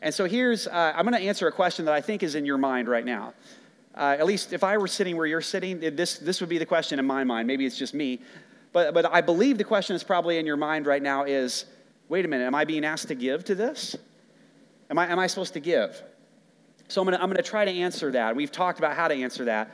And 0.03 0.13
so 0.13 0.25
here's, 0.25 0.67
uh, 0.67 0.93
I'm 0.97 1.05
going 1.07 1.21
to 1.21 1.27
answer 1.27 1.47
a 1.47 1.53
question 1.53 1.85
that 1.85 1.95
I 1.95 2.01
think 2.01 2.25
is 2.25 2.35
in 2.35 2.45
your 2.45 2.59
mind 2.59 2.89
right 2.89 3.05
now. 3.05 3.35
Uh, 3.95 4.17
at 4.19 4.27
least 4.27 4.53
if 4.53 4.65
I 4.65 4.77
were 4.79 4.89
sitting 4.89 5.17
where 5.17 5.27
you're 5.27 5.41
sitting, 5.41 5.79
this, 5.79 6.19
this 6.19 6.41
would 6.41 6.51
be 6.51 6.59
the 6.59 6.67
question 6.67 6.99
in 6.99 7.07
my 7.07 7.23
mind. 7.23 7.47
Maybe 7.47 7.65
it's 7.65 7.79
just 7.79 7.95
me. 7.95 8.21
But, 8.73 8.95
but 8.95 9.13
I 9.13 9.21
believe 9.21 9.59
the 9.59 9.65
question 9.65 9.95
is 9.95 10.03
probably 10.03 10.39
in 10.39 10.47
your 10.47 10.57
mind 10.57 10.87
right 10.87 11.03
now 11.03 11.25
is 11.25 11.67
wait 12.09 12.25
a 12.25 12.29
minute, 12.29 12.45
am 12.45 12.55
I 12.55 12.65
being 12.65 12.85
asked 12.85 13.09
to 13.09 13.15
give 13.15 13.45
to 13.45 13.55
this? 13.55 13.95
Am 14.91 14.99
I, 14.99 15.07
am 15.07 15.19
I 15.19 15.29
supposed 15.29 15.53
to 15.53 15.61
give? 15.61 16.03
So 16.91 17.01
I'm 17.01 17.07
going 17.07 17.17
to 17.17 17.23
I'm 17.23 17.29
going 17.29 17.43
to 17.43 17.49
try 17.49 17.65
to 17.65 17.71
answer 17.71 18.11
that. 18.13 18.35
We've 18.35 18.51
talked 18.51 18.81
about 18.81 18.97
how 18.97 19.07
to 19.07 19.15
answer 19.15 19.45
that. 19.45 19.71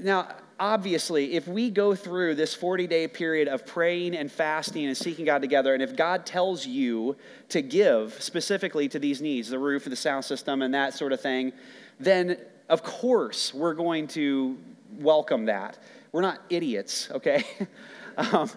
Now, 0.00 0.28
obviously, 0.58 1.34
if 1.34 1.46
we 1.46 1.68
go 1.68 1.94
through 1.94 2.36
this 2.36 2.54
40 2.54 2.86
day 2.86 3.06
period 3.06 3.48
of 3.48 3.66
praying 3.66 4.16
and 4.16 4.32
fasting 4.32 4.86
and 4.86 4.96
seeking 4.96 5.26
God 5.26 5.42
together, 5.42 5.74
and 5.74 5.82
if 5.82 5.94
God 5.94 6.24
tells 6.24 6.66
you 6.66 7.16
to 7.50 7.60
give 7.60 8.16
specifically 8.22 8.88
to 8.88 8.98
these 8.98 9.20
needs, 9.20 9.50
the 9.50 9.58
roof, 9.58 9.84
the 9.84 9.94
sound 9.94 10.24
system, 10.24 10.62
and 10.62 10.72
that 10.72 10.94
sort 10.94 11.12
of 11.12 11.20
thing, 11.20 11.52
then 12.00 12.38
of 12.70 12.82
course 12.82 13.52
we're 13.52 13.74
going 13.74 14.06
to 14.08 14.56
welcome 14.98 15.44
that. 15.46 15.78
We're 16.12 16.22
not 16.22 16.40
idiots, 16.48 17.10
okay? 17.10 17.44
um, 18.16 18.50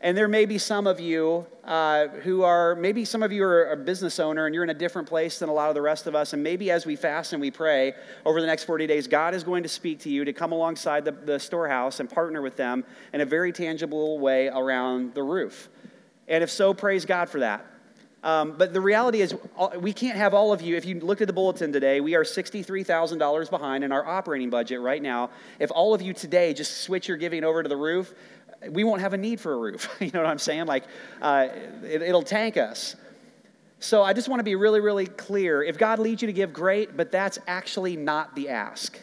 and 0.00 0.16
there 0.16 0.28
may 0.28 0.46
be 0.46 0.58
some 0.58 0.86
of 0.86 1.00
you 1.00 1.44
uh, 1.64 2.06
who 2.22 2.42
are, 2.42 2.76
maybe 2.76 3.04
some 3.04 3.22
of 3.22 3.32
you 3.32 3.42
are 3.42 3.72
a 3.72 3.76
business 3.76 4.20
owner 4.20 4.46
and 4.46 4.54
you're 4.54 4.62
in 4.62 4.70
a 4.70 4.74
different 4.74 5.08
place 5.08 5.40
than 5.40 5.48
a 5.48 5.52
lot 5.52 5.68
of 5.68 5.74
the 5.74 5.82
rest 5.82 6.06
of 6.06 6.14
us. 6.14 6.32
And 6.32 6.42
maybe 6.42 6.70
as 6.70 6.86
we 6.86 6.94
fast 6.94 7.32
and 7.32 7.40
we 7.40 7.50
pray 7.50 7.94
over 8.24 8.40
the 8.40 8.46
next 8.46 8.64
40 8.64 8.86
days, 8.86 9.08
God 9.08 9.34
is 9.34 9.42
going 9.42 9.64
to 9.64 9.68
speak 9.68 9.98
to 10.00 10.08
you 10.08 10.24
to 10.24 10.32
come 10.32 10.52
alongside 10.52 11.04
the, 11.04 11.10
the 11.10 11.40
storehouse 11.40 11.98
and 11.98 12.08
partner 12.08 12.40
with 12.42 12.56
them 12.56 12.84
in 13.12 13.20
a 13.20 13.24
very 13.24 13.52
tangible 13.52 14.20
way 14.20 14.46
around 14.46 15.14
the 15.14 15.22
roof. 15.22 15.68
And 16.28 16.44
if 16.44 16.50
so, 16.50 16.72
praise 16.74 17.04
God 17.04 17.28
for 17.28 17.40
that. 17.40 17.66
Um, 18.22 18.54
but 18.58 18.72
the 18.72 18.80
reality 18.80 19.20
is, 19.20 19.34
we 19.78 19.92
can't 19.92 20.16
have 20.16 20.34
all 20.34 20.52
of 20.52 20.60
you. 20.60 20.76
If 20.76 20.84
you 20.84 20.98
looked 20.98 21.20
at 21.20 21.28
the 21.28 21.32
bulletin 21.32 21.72
today, 21.72 22.00
we 22.00 22.16
are 22.16 22.24
$63,000 22.24 23.50
behind 23.50 23.84
in 23.84 23.92
our 23.92 24.04
operating 24.04 24.50
budget 24.50 24.80
right 24.80 25.00
now. 25.00 25.30
If 25.60 25.70
all 25.70 25.94
of 25.94 26.02
you 26.02 26.12
today 26.12 26.52
just 26.52 26.78
switch 26.78 27.06
your 27.06 27.16
giving 27.16 27.44
over 27.44 27.62
to 27.62 27.68
the 27.68 27.76
roof, 27.76 28.12
we 28.70 28.84
won't 28.84 29.00
have 29.00 29.12
a 29.12 29.16
need 29.16 29.40
for 29.40 29.52
a 29.52 29.56
roof. 29.56 29.88
you 30.00 30.10
know 30.12 30.20
what 30.20 30.28
I'm 30.30 30.38
saying? 30.38 30.66
Like, 30.66 30.84
uh, 31.22 31.48
it, 31.84 32.02
it'll 32.02 32.22
tank 32.22 32.56
us. 32.56 32.96
So 33.80 34.02
I 34.02 34.12
just 34.12 34.28
want 34.28 34.40
to 34.40 34.44
be 34.44 34.56
really, 34.56 34.80
really 34.80 35.06
clear. 35.06 35.62
If 35.62 35.78
God 35.78 35.98
leads 35.98 36.22
you 36.22 36.26
to 36.26 36.32
give, 36.32 36.52
great, 36.52 36.96
but 36.96 37.12
that's 37.12 37.38
actually 37.46 37.96
not 37.96 38.34
the 38.34 38.48
ask. 38.48 38.98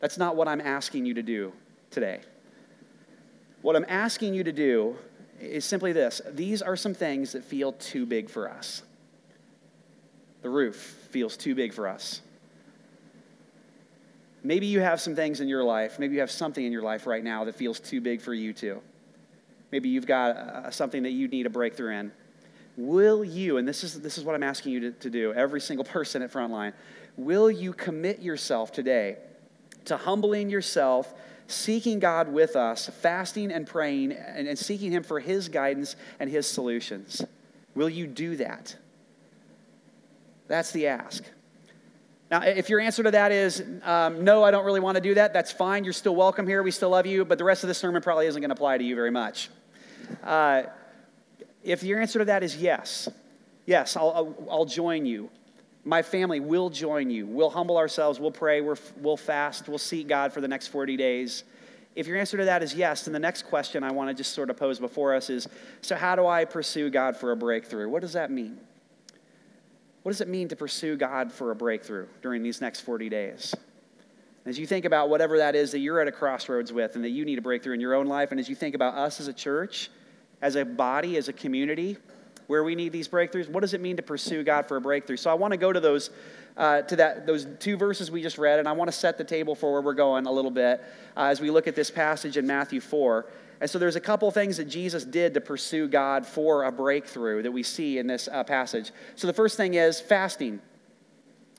That's 0.00 0.18
not 0.18 0.34
what 0.34 0.48
I'm 0.48 0.60
asking 0.60 1.06
you 1.06 1.14
to 1.14 1.22
do 1.22 1.52
today. 1.90 2.20
What 3.62 3.76
I'm 3.76 3.86
asking 3.88 4.34
you 4.34 4.44
to 4.44 4.52
do 4.52 4.96
is 5.40 5.64
simply 5.64 5.92
this 5.92 6.20
these 6.32 6.62
are 6.62 6.76
some 6.76 6.94
things 6.94 7.32
that 7.32 7.44
feel 7.44 7.72
too 7.72 8.06
big 8.06 8.28
for 8.28 8.50
us. 8.50 8.82
The 10.42 10.50
roof 10.50 10.76
feels 11.10 11.36
too 11.36 11.54
big 11.54 11.72
for 11.72 11.86
us. 11.86 12.22
Maybe 14.42 14.66
you 14.66 14.80
have 14.80 15.00
some 15.00 15.14
things 15.14 15.40
in 15.40 15.48
your 15.48 15.64
life, 15.64 15.98
maybe 15.98 16.14
you 16.14 16.20
have 16.20 16.30
something 16.30 16.64
in 16.64 16.72
your 16.72 16.82
life 16.82 17.06
right 17.06 17.24
now 17.24 17.44
that 17.44 17.54
feels 17.54 17.80
too 17.80 18.00
big 18.00 18.20
for 18.20 18.34
you 18.34 18.52
to. 18.54 18.80
Maybe 19.72 19.88
you've 19.88 20.06
got 20.06 20.36
uh, 20.36 20.70
something 20.70 21.02
that 21.02 21.10
you 21.10 21.28
need 21.28 21.46
a 21.46 21.50
breakthrough 21.50 21.98
in. 21.98 22.12
Will 22.76 23.24
you, 23.24 23.56
and 23.56 23.66
this 23.66 23.82
is, 23.82 24.00
this 24.00 24.16
is 24.18 24.24
what 24.24 24.34
I'm 24.34 24.42
asking 24.42 24.72
you 24.72 24.80
to, 24.80 24.90
to 24.92 25.10
do, 25.10 25.32
every 25.34 25.60
single 25.60 25.84
person 25.96 26.22
at 26.22 26.32
Frontline, 26.32 26.72
will 27.16 27.50
you 27.50 27.72
commit 27.72 28.20
yourself 28.20 28.72
today 28.72 29.16
to 29.86 29.96
humbling 29.96 30.48
yourself, 30.48 31.12
seeking 31.48 31.98
God 31.98 32.32
with 32.32 32.56
us, 32.56 32.88
fasting 33.00 33.50
and 33.50 33.66
praying, 33.66 34.12
and, 34.12 34.46
and 34.46 34.58
seeking 34.58 34.92
Him 34.92 35.02
for 35.02 35.18
His 35.18 35.48
guidance 35.48 35.96
and 36.20 36.30
His 36.30 36.46
solutions? 36.46 37.24
Will 37.74 37.88
you 37.88 38.06
do 38.06 38.36
that? 38.36 38.76
That's 40.46 40.70
the 40.72 40.86
ask. 40.86 41.24
Now, 42.30 42.42
if 42.42 42.68
your 42.68 42.78
answer 42.78 43.02
to 43.02 43.10
that 43.12 43.32
is 43.32 43.62
um, 43.82 44.22
no, 44.22 44.44
I 44.44 44.50
don't 44.50 44.66
really 44.66 44.80
want 44.80 44.96
to 44.96 45.00
do 45.00 45.14
that, 45.14 45.32
that's 45.32 45.50
fine. 45.50 45.84
You're 45.84 45.94
still 45.94 46.14
welcome 46.14 46.46
here. 46.46 46.62
We 46.62 46.70
still 46.70 46.90
love 46.90 47.06
you, 47.06 47.24
but 47.24 47.38
the 47.38 47.44
rest 47.44 47.64
of 47.64 47.68
the 47.68 47.74
sermon 47.74 48.02
probably 48.02 48.26
isn't 48.26 48.40
going 48.40 48.50
to 48.50 48.54
apply 48.54 48.78
to 48.78 48.84
you 48.84 48.94
very 48.94 49.10
much. 49.10 49.48
Uh, 50.22 50.64
if 51.62 51.82
your 51.82 52.00
answer 52.00 52.18
to 52.18 52.26
that 52.26 52.42
is 52.42 52.56
yes, 52.56 53.08
yes, 53.66 53.96
I'll, 53.96 54.34
I'll, 54.50 54.64
join 54.64 55.06
you. 55.06 55.30
my 55.84 56.02
family 56.02 56.40
will 56.40 56.70
join 56.70 57.10
you. 57.10 57.26
We'll 57.26 57.50
humble 57.50 57.76
ourselves, 57.76 58.20
we'll 58.20 58.30
pray, 58.30 58.60
we 58.60 58.74
will 59.00 59.16
fast, 59.16 59.68
we'll 59.68 59.78
seek 59.78 60.08
God 60.08 60.32
for 60.32 60.40
the 60.40 60.48
next 60.48 60.68
40 60.68 60.96
days. 60.96 61.44
If 61.94 62.06
your 62.06 62.16
answer 62.16 62.36
to 62.36 62.44
that 62.44 62.62
is 62.62 62.74
yes, 62.74 63.04
then 63.04 63.12
the 63.12 63.18
next 63.18 63.46
question 63.46 63.82
I 63.82 63.90
want 63.90 64.08
to 64.08 64.14
just 64.14 64.32
sort 64.32 64.50
of 64.50 64.56
pose 64.56 64.78
before 64.78 65.14
us 65.14 65.30
is 65.30 65.48
so, 65.80 65.96
how 65.96 66.14
do 66.14 66.26
I 66.26 66.44
pursue 66.44 66.90
God 66.90 67.16
for 67.16 67.32
a 67.32 67.36
breakthrough? 67.36 67.88
What 67.88 68.02
does 68.02 68.12
that 68.12 68.30
mean? 68.30 68.60
What 70.08 70.12
does 70.12 70.22
it 70.22 70.28
mean 70.28 70.48
to 70.48 70.56
pursue 70.56 70.96
God 70.96 71.30
for 71.30 71.50
a 71.50 71.54
breakthrough 71.54 72.06
during 72.22 72.42
these 72.42 72.62
next 72.62 72.80
40 72.80 73.10
days? 73.10 73.54
As 74.46 74.58
you 74.58 74.66
think 74.66 74.86
about 74.86 75.10
whatever 75.10 75.36
that 75.36 75.54
is 75.54 75.72
that 75.72 75.80
you're 75.80 76.00
at 76.00 76.08
a 76.08 76.12
crossroads 76.12 76.72
with 76.72 76.94
and 76.94 77.04
that 77.04 77.10
you 77.10 77.26
need 77.26 77.36
a 77.36 77.42
breakthrough 77.42 77.74
in 77.74 77.80
your 77.82 77.92
own 77.92 78.06
life, 78.06 78.30
and 78.30 78.40
as 78.40 78.48
you 78.48 78.54
think 78.54 78.74
about 78.74 78.94
us 78.94 79.20
as 79.20 79.28
a 79.28 79.34
church, 79.34 79.90
as 80.40 80.56
a 80.56 80.64
body, 80.64 81.18
as 81.18 81.28
a 81.28 81.32
community, 81.34 81.98
where 82.46 82.64
we 82.64 82.74
need 82.74 82.90
these 82.90 83.06
breakthroughs, 83.06 83.50
what 83.50 83.60
does 83.60 83.74
it 83.74 83.82
mean 83.82 83.98
to 83.98 84.02
pursue 84.02 84.42
God 84.42 84.64
for 84.64 84.78
a 84.78 84.80
breakthrough? 84.80 85.18
So 85.18 85.30
I 85.30 85.34
want 85.34 85.52
to 85.52 85.58
go 85.58 85.74
to 85.74 85.78
those 85.78 86.08
uh, 86.56 86.80
to 86.80 86.96
that 86.96 87.26
those 87.26 87.46
two 87.60 87.76
verses 87.76 88.10
we 88.10 88.22
just 88.22 88.38
read, 88.38 88.58
and 88.60 88.66
I 88.66 88.72
want 88.72 88.88
to 88.88 88.96
set 88.96 89.18
the 89.18 89.24
table 89.24 89.54
for 89.54 89.74
where 89.74 89.82
we're 89.82 89.92
going 89.92 90.24
a 90.24 90.32
little 90.32 90.50
bit 90.50 90.82
uh, 91.18 91.24
as 91.24 91.38
we 91.38 91.50
look 91.50 91.66
at 91.66 91.74
this 91.74 91.90
passage 91.90 92.38
in 92.38 92.46
Matthew 92.46 92.80
4. 92.80 93.26
And 93.60 93.68
so 93.68 93.78
there's 93.78 93.96
a 93.96 94.00
couple 94.00 94.30
things 94.30 94.56
that 94.58 94.66
Jesus 94.66 95.04
did 95.04 95.34
to 95.34 95.40
pursue 95.40 95.88
God 95.88 96.24
for 96.24 96.64
a 96.64 96.72
breakthrough 96.72 97.42
that 97.42 97.52
we 97.52 97.62
see 97.62 97.98
in 97.98 98.06
this 98.06 98.28
uh, 98.30 98.44
passage. 98.44 98.92
So 99.16 99.26
the 99.26 99.32
first 99.32 99.56
thing 99.56 99.74
is 99.74 100.00
fasting. 100.00 100.60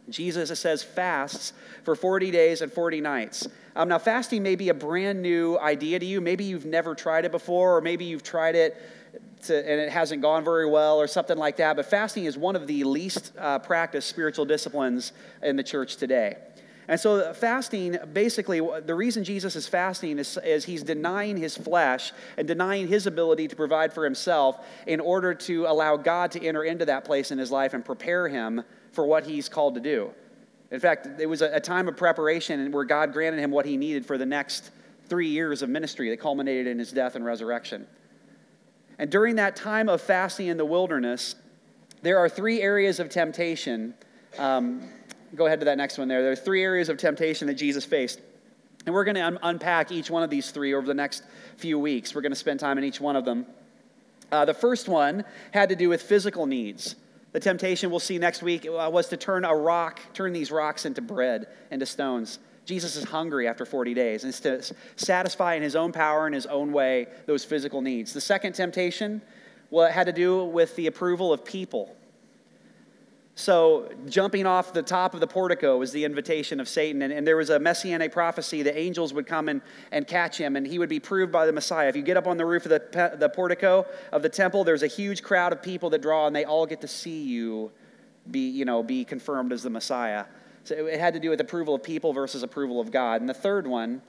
Jesus, 0.09 0.49
it 0.49 0.55
says, 0.55 0.81
fasts 0.81 1.53
for 1.83 1.95
40 1.95 2.31
days 2.31 2.61
and 2.61 2.71
40 2.71 3.01
nights. 3.01 3.47
Um, 3.75 3.89
now, 3.89 3.99
fasting 3.99 4.43
may 4.43 4.55
be 4.55 4.69
a 4.69 4.73
brand 4.73 5.21
new 5.21 5.57
idea 5.59 5.99
to 5.99 6.05
you. 6.05 6.21
Maybe 6.21 6.43
you've 6.43 6.65
never 6.65 6.95
tried 6.95 7.25
it 7.25 7.31
before, 7.31 7.77
or 7.77 7.81
maybe 7.81 8.05
you've 8.05 8.23
tried 8.23 8.55
it 8.55 8.75
to, 9.43 9.55
and 9.55 9.79
it 9.79 9.89
hasn't 9.89 10.21
gone 10.21 10.43
very 10.43 10.67
well, 10.67 10.99
or 10.99 11.07
something 11.07 11.37
like 11.37 11.57
that. 11.57 11.75
But 11.75 11.85
fasting 11.85 12.25
is 12.25 12.37
one 12.37 12.55
of 12.55 12.65
the 12.65 12.83
least 12.83 13.31
uh, 13.37 13.59
practiced 13.59 14.09
spiritual 14.09 14.45
disciplines 14.45 15.13
in 15.43 15.55
the 15.55 15.63
church 15.63 15.97
today. 15.97 16.37
And 16.89 16.99
so, 16.99 17.33
fasting 17.33 17.99
basically, 18.13 18.59
the 18.83 18.95
reason 18.95 19.23
Jesus 19.23 19.55
is 19.55 19.67
fasting 19.67 20.17
is, 20.17 20.39
is, 20.43 20.65
he's 20.65 20.81
denying 20.81 21.37
his 21.37 21.55
flesh 21.55 22.11
and 22.35 22.47
denying 22.47 22.87
his 22.87 23.05
ability 23.05 23.47
to 23.47 23.55
provide 23.55 23.93
for 23.93 24.03
himself 24.03 24.65
in 24.87 24.99
order 24.99 25.35
to 25.35 25.67
allow 25.67 25.97
God 25.97 26.31
to 26.31 26.43
enter 26.43 26.63
into 26.63 26.85
that 26.85 27.05
place 27.05 27.29
in 27.29 27.37
his 27.37 27.51
life 27.51 27.75
and 27.75 27.85
prepare 27.85 28.27
him 28.27 28.63
for 28.91 29.05
what 29.05 29.27
he's 29.27 29.47
called 29.47 29.75
to 29.75 29.79
do. 29.79 30.09
In 30.71 30.79
fact, 30.79 31.07
it 31.19 31.27
was 31.27 31.43
a, 31.43 31.59
time 31.59 31.87
of 31.87 31.95
preparation 31.95 32.71
where 32.71 32.85
God 32.85 33.13
granted 33.13 33.39
him 33.39 33.51
what 33.51 33.67
he 33.67 33.77
needed 33.77 34.03
for 34.03 34.17
the 34.17 34.25
next 34.25 34.71
three 35.07 35.29
years 35.29 35.61
of 35.61 35.69
ministry 35.69 36.09
that 36.09 36.19
culminated 36.19 36.65
in 36.65 36.79
his 36.79 36.91
death 36.91 37.15
and 37.15 37.23
resurrection. 37.23 37.85
And 38.97 39.11
during 39.11 39.35
that 39.35 39.55
time 39.55 39.89
of 39.89 40.01
fasting 40.01 40.47
in 40.47 40.57
the 40.57 40.65
wilderness, 40.65 41.35
there 42.01 42.17
are 42.17 42.27
three 42.27 42.63
areas 42.63 42.99
of 42.99 43.09
temptation 43.09 43.93
um, 44.39 44.89
go 45.35 45.45
ahead 45.45 45.59
to 45.59 45.65
that 45.65 45.77
next 45.77 45.97
one 45.97 46.07
there. 46.07 46.21
There 46.21 46.31
are 46.31 46.35
three 46.35 46.63
areas 46.63 46.89
of 46.89 46.97
temptation 46.97 47.47
that 47.47 47.55
Jesus 47.55 47.85
faced. 47.85 48.19
And 48.85 48.95
we're 48.95 49.03
going 49.03 49.15
to 49.15 49.25
un- 49.25 49.39
unpack 49.43 49.91
each 49.91 50.09
one 50.09 50.23
of 50.23 50.29
these 50.29 50.51
three 50.51 50.73
over 50.73 50.87
the 50.87 50.93
next 50.93 51.23
few 51.57 51.77
weeks. 51.77 52.15
We're 52.15 52.21
going 52.21 52.31
to 52.31 52.37
spend 52.37 52.59
time 52.59 52.77
in 52.77 52.83
each 52.83 53.01
one 53.01 53.15
of 53.15 53.25
them. 53.25 53.45
Uh, 54.31 54.45
the 54.45 54.53
first 54.53 54.87
one 54.87 55.25
had 55.51 55.69
to 55.69 55.75
do 55.75 55.89
with 55.89 56.01
physical 56.01 56.45
needs. 56.45 56.95
The 57.31 57.39
temptation 57.39 57.89
we'll 57.89 57.99
see 57.99 58.17
next 58.17 58.41
week 58.41 58.65
uh, 58.65 58.89
was 58.91 59.07
to 59.09 59.17
turn 59.17 59.45
a 59.45 59.55
rock, 59.55 59.99
turn 60.13 60.33
these 60.33 60.51
rocks 60.51 60.85
into 60.85 61.01
bread, 61.01 61.47
into 61.71 61.85
stones. 61.85 62.39
Jesus 62.65 62.95
is 62.95 63.03
hungry 63.03 63.47
after 63.47 63.65
40 63.65 63.93
days, 63.93 64.23
and 64.23 64.33
to 64.33 64.63
satisfy 64.95 65.55
in 65.55 65.63
his 65.63 65.75
own 65.75 65.91
power, 65.91 66.27
in 66.27 66.33
his 66.33 66.45
own 66.45 66.71
way, 66.71 67.07
those 67.25 67.43
physical 67.43 67.81
needs. 67.81 68.13
The 68.13 68.21
second 68.21 68.53
temptation 68.53 69.21
well, 69.71 69.91
had 69.91 70.05
to 70.05 70.13
do 70.13 70.43
with 70.45 70.75
the 70.75 70.87
approval 70.87 71.33
of 71.33 71.43
people. 71.43 71.95
So, 73.39 73.89
jumping 74.09 74.45
off 74.45 74.73
the 74.73 74.83
top 74.83 75.13
of 75.13 75.21
the 75.21 75.27
portico 75.27 75.77
was 75.77 75.93
the 75.93 76.03
invitation 76.03 76.59
of 76.59 76.67
Satan. 76.67 77.01
And, 77.03 77.13
and, 77.13 77.25
there 77.25 77.37
was 77.37 77.49
a 77.49 77.57
messianic 77.57 78.11
prophecy 78.11 78.63
that 78.63 78.77
angels 78.77 79.13
would 79.13 79.27
come 79.27 79.47
and, 79.47 79.61
and 79.93 80.05
catch 80.05 80.37
him, 80.37 80.57
and 80.57 80.67
he 80.67 80.77
would 80.77 80.89
be 80.89 80.99
proved 80.99 81.31
by 81.31 81.45
the 81.45 81.53
Messiah. 81.53 81.87
If 81.87 81.95
you 81.95 82.01
get 82.01 82.17
up 82.17 82.27
on 82.27 82.35
the 82.35 82.45
roof 82.45 82.65
of 82.65 82.71
the, 82.71 83.15
the 83.17 83.29
portico 83.29 83.85
of 84.11 84.23
the 84.23 84.27
temple, 84.27 84.65
there's 84.65 84.83
a 84.83 84.87
huge 84.87 85.23
crowd 85.23 85.53
of 85.53 85.63
people 85.63 85.89
that 85.91 86.01
draw, 86.01 86.27
and 86.27 86.35
they 86.35 86.43
all 86.43 86.65
get 86.65 86.81
to 86.81 86.87
see 86.89 87.23
you 87.23 87.71
be, 88.29 88.49
you 88.49 88.65
know, 88.65 88.83
be 88.83 89.05
confirmed 89.05 89.53
as 89.53 89.63
the 89.63 89.69
Messiah. 89.69 90.25
So, 90.65 90.87
it 90.87 90.99
had 90.99 91.13
to 91.13 91.19
do 91.21 91.29
with 91.29 91.39
approval 91.39 91.75
of 91.75 91.81
people 91.81 92.11
versus 92.11 92.43
approval 92.43 92.81
of 92.81 92.91
God. 92.91 93.21
And 93.21 93.29
the 93.29 93.33
third 93.33 93.65
one, 93.65 94.01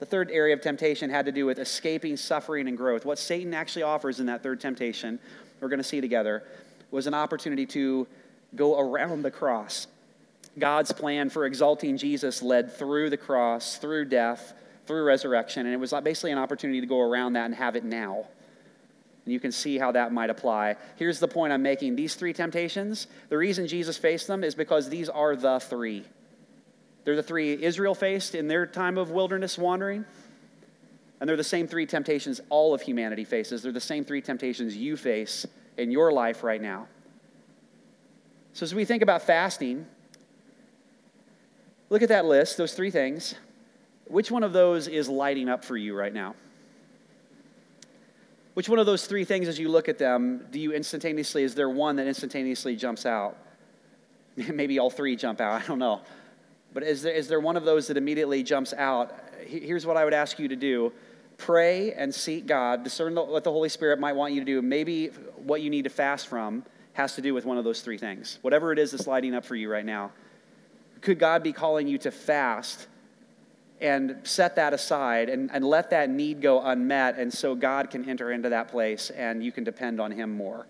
the 0.00 0.06
third 0.06 0.32
area 0.32 0.52
of 0.52 0.60
temptation 0.60 1.10
had 1.10 1.26
to 1.26 1.32
do 1.32 1.46
with 1.46 1.60
escaping 1.60 2.16
suffering 2.16 2.66
and 2.66 2.76
growth. 2.76 3.04
What 3.04 3.20
Satan 3.20 3.54
actually 3.54 3.84
offers 3.84 4.18
in 4.18 4.26
that 4.26 4.42
third 4.42 4.60
temptation, 4.60 5.20
we're 5.60 5.68
going 5.68 5.78
to 5.78 5.84
see 5.84 6.00
together, 6.00 6.42
was 6.90 7.06
an 7.06 7.14
opportunity 7.14 7.66
to 7.66 8.08
go 8.56 8.78
around 8.78 9.22
the 9.22 9.30
cross. 9.30 9.86
God's 10.58 10.92
plan 10.92 11.30
for 11.30 11.46
exalting 11.46 11.96
Jesus 11.96 12.42
led 12.42 12.72
through 12.72 13.10
the 13.10 13.16
cross, 13.16 13.76
through 13.76 14.06
death, 14.06 14.54
through 14.86 15.04
resurrection, 15.04 15.66
and 15.66 15.74
it 15.74 15.78
was 15.78 15.92
basically 16.02 16.30
an 16.30 16.38
opportunity 16.38 16.80
to 16.80 16.86
go 16.86 17.00
around 17.00 17.32
that 17.32 17.46
and 17.46 17.54
have 17.54 17.76
it 17.76 17.84
now. 17.84 18.26
And 19.24 19.32
you 19.32 19.40
can 19.40 19.52
see 19.52 19.78
how 19.78 19.92
that 19.92 20.12
might 20.12 20.30
apply. 20.30 20.76
Here's 20.96 21.18
the 21.18 21.28
point 21.28 21.52
I'm 21.52 21.62
making 21.62 21.96
these 21.96 22.14
three 22.14 22.32
temptations, 22.32 23.06
the 23.30 23.38
reason 23.38 23.66
Jesus 23.66 23.96
faced 23.96 24.26
them 24.26 24.44
is 24.44 24.54
because 24.54 24.88
these 24.88 25.08
are 25.08 25.34
the 25.34 25.58
three. 25.58 26.04
They're 27.04 27.16
the 27.16 27.22
three 27.22 27.62
Israel 27.62 27.94
faced 27.94 28.34
in 28.34 28.48
their 28.48 28.66
time 28.66 28.98
of 28.98 29.10
wilderness 29.10 29.58
wandering. 29.58 30.04
And 31.20 31.28
they're 31.28 31.36
the 31.36 31.44
same 31.44 31.66
three 31.68 31.86
temptations 31.86 32.40
all 32.50 32.74
of 32.74 32.82
humanity 32.82 33.24
faces. 33.24 33.62
They're 33.62 33.72
the 33.72 33.80
same 33.80 34.04
three 34.04 34.20
temptations 34.20 34.76
you 34.76 34.96
face 34.96 35.46
in 35.76 35.90
your 35.90 36.12
life 36.12 36.42
right 36.42 36.60
now. 36.60 36.86
So, 38.54 38.62
as 38.62 38.72
we 38.72 38.84
think 38.84 39.02
about 39.02 39.22
fasting, 39.22 39.84
look 41.90 42.02
at 42.02 42.08
that 42.10 42.24
list, 42.24 42.56
those 42.56 42.72
three 42.72 42.92
things. 42.92 43.34
Which 44.06 44.30
one 44.30 44.44
of 44.44 44.52
those 44.52 44.86
is 44.86 45.08
lighting 45.08 45.48
up 45.48 45.64
for 45.64 45.76
you 45.76 45.96
right 45.96 46.14
now? 46.14 46.36
Which 48.54 48.68
one 48.68 48.78
of 48.78 48.86
those 48.86 49.08
three 49.08 49.24
things, 49.24 49.48
as 49.48 49.58
you 49.58 49.68
look 49.68 49.88
at 49.88 49.98
them, 49.98 50.46
do 50.52 50.60
you 50.60 50.72
instantaneously, 50.72 51.42
is 51.42 51.56
there 51.56 51.68
one 51.68 51.96
that 51.96 52.06
instantaneously 52.06 52.76
jumps 52.76 53.04
out? 53.04 53.36
Maybe 54.36 54.78
all 54.78 54.90
three 54.90 55.16
jump 55.16 55.40
out, 55.40 55.60
I 55.64 55.66
don't 55.66 55.80
know. 55.80 56.02
But 56.72 56.84
is 56.84 57.02
there, 57.02 57.12
is 57.12 57.26
there 57.26 57.40
one 57.40 57.56
of 57.56 57.64
those 57.64 57.88
that 57.88 57.96
immediately 57.96 58.44
jumps 58.44 58.72
out? 58.72 59.18
Here's 59.44 59.84
what 59.84 59.96
I 59.96 60.04
would 60.04 60.14
ask 60.14 60.38
you 60.38 60.46
to 60.46 60.56
do 60.56 60.92
pray 61.38 61.92
and 61.94 62.14
seek 62.14 62.46
God, 62.46 62.84
discern 62.84 63.16
what 63.16 63.42
the 63.42 63.50
Holy 63.50 63.68
Spirit 63.68 63.98
might 63.98 64.14
want 64.14 64.32
you 64.32 64.40
to 64.40 64.46
do, 64.46 64.62
maybe 64.62 65.08
what 65.38 65.60
you 65.60 65.70
need 65.70 65.82
to 65.82 65.90
fast 65.90 66.28
from 66.28 66.64
has 66.94 67.16
to 67.16 67.22
do 67.22 67.34
with 67.34 67.44
one 67.44 67.58
of 67.58 67.64
those 67.64 67.82
three 67.82 67.98
things. 67.98 68.38
Whatever 68.42 68.72
it 68.72 68.78
is 68.78 68.92
that's 68.92 69.06
lighting 69.06 69.34
up 69.34 69.44
for 69.44 69.54
you 69.54 69.70
right 69.70 69.84
now. 69.84 70.12
Could 71.00 71.18
God 71.18 71.42
be 71.42 71.52
calling 71.52 71.86
you 71.86 71.98
to 71.98 72.10
fast 72.10 72.86
and 73.80 74.16
set 74.22 74.56
that 74.56 74.72
aside 74.72 75.28
and, 75.28 75.50
and 75.52 75.64
let 75.64 75.90
that 75.90 76.08
need 76.08 76.40
go 76.40 76.62
unmet 76.62 77.18
and 77.18 77.32
so 77.32 77.54
God 77.54 77.90
can 77.90 78.08
enter 78.08 78.32
into 78.32 78.48
that 78.48 78.68
place 78.68 79.10
and 79.10 79.44
you 79.44 79.52
can 79.52 79.64
depend 79.64 80.00
on 80.00 80.12
Him 80.12 80.34
more? 80.36 80.66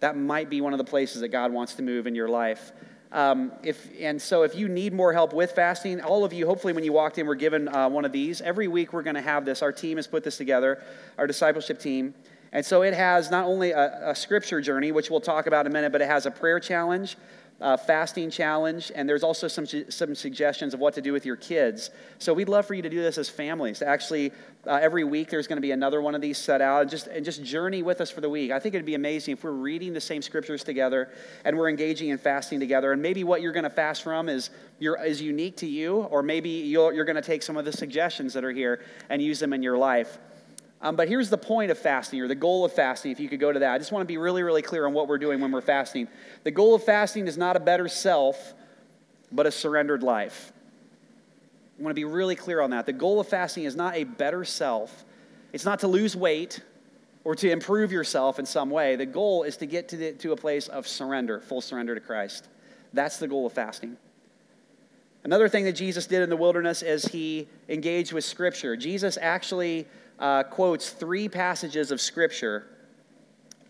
That 0.00 0.16
might 0.16 0.48
be 0.48 0.60
one 0.60 0.72
of 0.72 0.78
the 0.78 0.84
places 0.84 1.20
that 1.20 1.28
God 1.28 1.52
wants 1.52 1.74
to 1.74 1.82
move 1.82 2.06
in 2.06 2.14
your 2.14 2.28
life. 2.28 2.72
Um, 3.10 3.52
if, 3.62 3.88
and 4.00 4.20
so, 4.22 4.42
if 4.42 4.54
you 4.54 4.68
need 4.68 4.94
more 4.94 5.12
help 5.12 5.34
with 5.34 5.52
fasting, 5.52 6.00
all 6.00 6.24
of 6.24 6.32
you, 6.32 6.46
hopefully, 6.46 6.72
when 6.72 6.82
you 6.82 6.94
walked 6.94 7.18
in, 7.18 7.26
were 7.26 7.34
given 7.34 7.68
uh, 7.68 7.88
one 7.90 8.06
of 8.06 8.12
these. 8.12 8.40
Every 8.40 8.68
week, 8.68 8.94
we're 8.94 9.02
going 9.02 9.16
to 9.16 9.20
have 9.20 9.44
this. 9.44 9.60
Our 9.60 9.70
team 9.70 9.98
has 9.98 10.06
put 10.06 10.24
this 10.24 10.38
together, 10.38 10.82
our 11.18 11.26
discipleship 11.26 11.78
team. 11.78 12.14
And 12.52 12.64
so 12.64 12.82
it 12.82 12.92
has 12.92 13.30
not 13.30 13.46
only 13.46 13.70
a, 13.70 14.10
a, 14.10 14.14
scripture 14.14 14.60
journey, 14.60 14.92
which 14.92 15.10
we'll 15.10 15.20
talk 15.20 15.46
about 15.46 15.64
in 15.64 15.72
a 15.72 15.74
minute, 15.74 15.90
but 15.90 16.02
it 16.02 16.08
has 16.08 16.26
a 16.26 16.30
prayer 16.30 16.60
challenge, 16.60 17.16
a 17.62 17.78
fasting 17.78 18.28
challenge, 18.28 18.92
and 18.94 19.08
there's 19.08 19.22
also 19.22 19.48
some, 19.48 19.64
some 19.66 20.14
suggestions 20.14 20.74
of 20.74 20.80
what 20.80 20.92
to 20.94 21.00
do 21.00 21.14
with 21.14 21.24
your 21.24 21.36
kids. 21.36 21.90
So 22.18 22.34
we'd 22.34 22.50
love 22.50 22.66
for 22.66 22.74
you 22.74 22.82
to 22.82 22.90
do 22.90 23.00
this 23.00 23.16
as 23.16 23.30
families. 23.30 23.78
To 23.78 23.86
actually, 23.88 24.32
uh, 24.66 24.80
every 24.82 25.04
week 25.04 25.30
there's 25.30 25.46
going 25.46 25.56
to 25.56 25.62
be 25.62 25.70
another 25.70 26.02
one 26.02 26.14
of 26.14 26.20
these 26.20 26.36
set 26.36 26.60
out, 26.60 26.82
and 26.82 26.90
just, 26.90 27.06
and 27.06 27.24
just 27.24 27.42
journey 27.42 27.82
with 27.82 28.02
us 28.02 28.10
for 28.10 28.20
the 28.20 28.28
week. 28.28 28.50
I 28.50 28.58
think 28.58 28.74
it'd 28.74 28.84
be 28.84 28.96
amazing 28.96 29.32
if 29.32 29.44
we're 29.44 29.52
reading 29.52 29.94
the 29.94 30.00
same 30.00 30.20
scriptures 30.20 30.62
together 30.62 31.10
and 31.46 31.56
we're 31.56 31.70
engaging 31.70 32.10
in 32.10 32.18
fasting 32.18 32.60
together. 32.60 32.92
And 32.92 33.00
maybe 33.00 33.24
what 33.24 33.40
you're 33.40 33.52
going 33.52 33.64
to 33.64 33.70
fast 33.70 34.02
from 34.02 34.28
is, 34.28 34.50
is 34.80 35.22
unique 35.22 35.56
to 35.58 35.66
you, 35.66 36.02
or 36.02 36.22
maybe 36.22 36.50
you're, 36.50 36.92
you're 36.92 37.06
going 37.06 37.16
to 37.16 37.22
take 37.22 37.42
some 37.42 37.56
of 37.56 37.64
the 37.64 37.72
suggestions 37.72 38.34
that 38.34 38.44
are 38.44 38.52
here 38.52 38.84
and 39.08 39.22
use 39.22 39.38
them 39.38 39.54
in 39.54 39.62
your 39.62 39.78
life. 39.78 40.18
Um, 40.82 40.96
but 40.96 41.08
here's 41.08 41.30
the 41.30 41.38
point 41.38 41.70
of 41.70 41.78
fasting, 41.78 42.20
or 42.20 42.28
the 42.28 42.34
goal 42.34 42.64
of 42.64 42.72
fasting, 42.72 43.12
if 43.12 43.20
you 43.20 43.28
could 43.28 43.38
go 43.38 43.52
to 43.52 43.60
that. 43.60 43.72
I 43.72 43.78
just 43.78 43.92
want 43.92 44.02
to 44.02 44.06
be 44.06 44.18
really, 44.18 44.42
really 44.42 44.62
clear 44.62 44.84
on 44.84 44.92
what 44.92 45.06
we're 45.06 45.18
doing 45.18 45.40
when 45.40 45.52
we're 45.52 45.60
fasting. 45.60 46.08
The 46.42 46.50
goal 46.50 46.74
of 46.74 46.82
fasting 46.82 47.28
is 47.28 47.38
not 47.38 47.56
a 47.56 47.60
better 47.60 47.86
self, 47.86 48.54
but 49.30 49.46
a 49.46 49.52
surrendered 49.52 50.02
life. 50.02 50.52
I 51.78 51.82
want 51.82 51.92
to 51.92 51.94
be 51.94 52.04
really 52.04 52.34
clear 52.34 52.60
on 52.60 52.70
that. 52.70 52.86
The 52.86 52.92
goal 52.92 53.20
of 53.20 53.28
fasting 53.28 53.64
is 53.64 53.76
not 53.76 53.94
a 53.94 54.02
better 54.04 54.44
self, 54.44 55.04
it's 55.52 55.64
not 55.64 55.80
to 55.80 55.88
lose 55.88 56.16
weight 56.16 56.60
or 57.24 57.36
to 57.36 57.48
improve 57.48 57.92
yourself 57.92 58.40
in 58.40 58.46
some 58.46 58.68
way. 58.68 58.96
The 58.96 59.06
goal 59.06 59.44
is 59.44 59.56
to 59.58 59.66
get 59.66 59.88
to, 59.90 59.96
the, 59.96 60.12
to 60.14 60.32
a 60.32 60.36
place 60.36 60.66
of 60.66 60.88
surrender, 60.88 61.40
full 61.40 61.60
surrender 61.60 61.94
to 61.94 62.00
Christ. 62.00 62.48
That's 62.92 63.18
the 63.18 63.28
goal 63.28 63.46
of 63.46 63.52
fasting. 63.52 63.96
Another 65.24 65.48
thing 65.48 65.64
that 65.64 65.74
Jesus 65.74 66.06
did 66.06 66.22
in 66.22 66.30
the 66.30 66.36
wilderness 66.36 66.82
is 66.82 67.04
he 67.04 67.48
engaged 67.68 68.12
with 68.12 68.24
Scripture. 68.24 68.76
Jesus 68.76 69.16
actually 69.20 69.86
uh, 70.18 70.42
quotes 70.42 70.90
three 70.90 71.28
passages 71.28 71.92
of 71.92 72.00
Scripture 72.00 72.66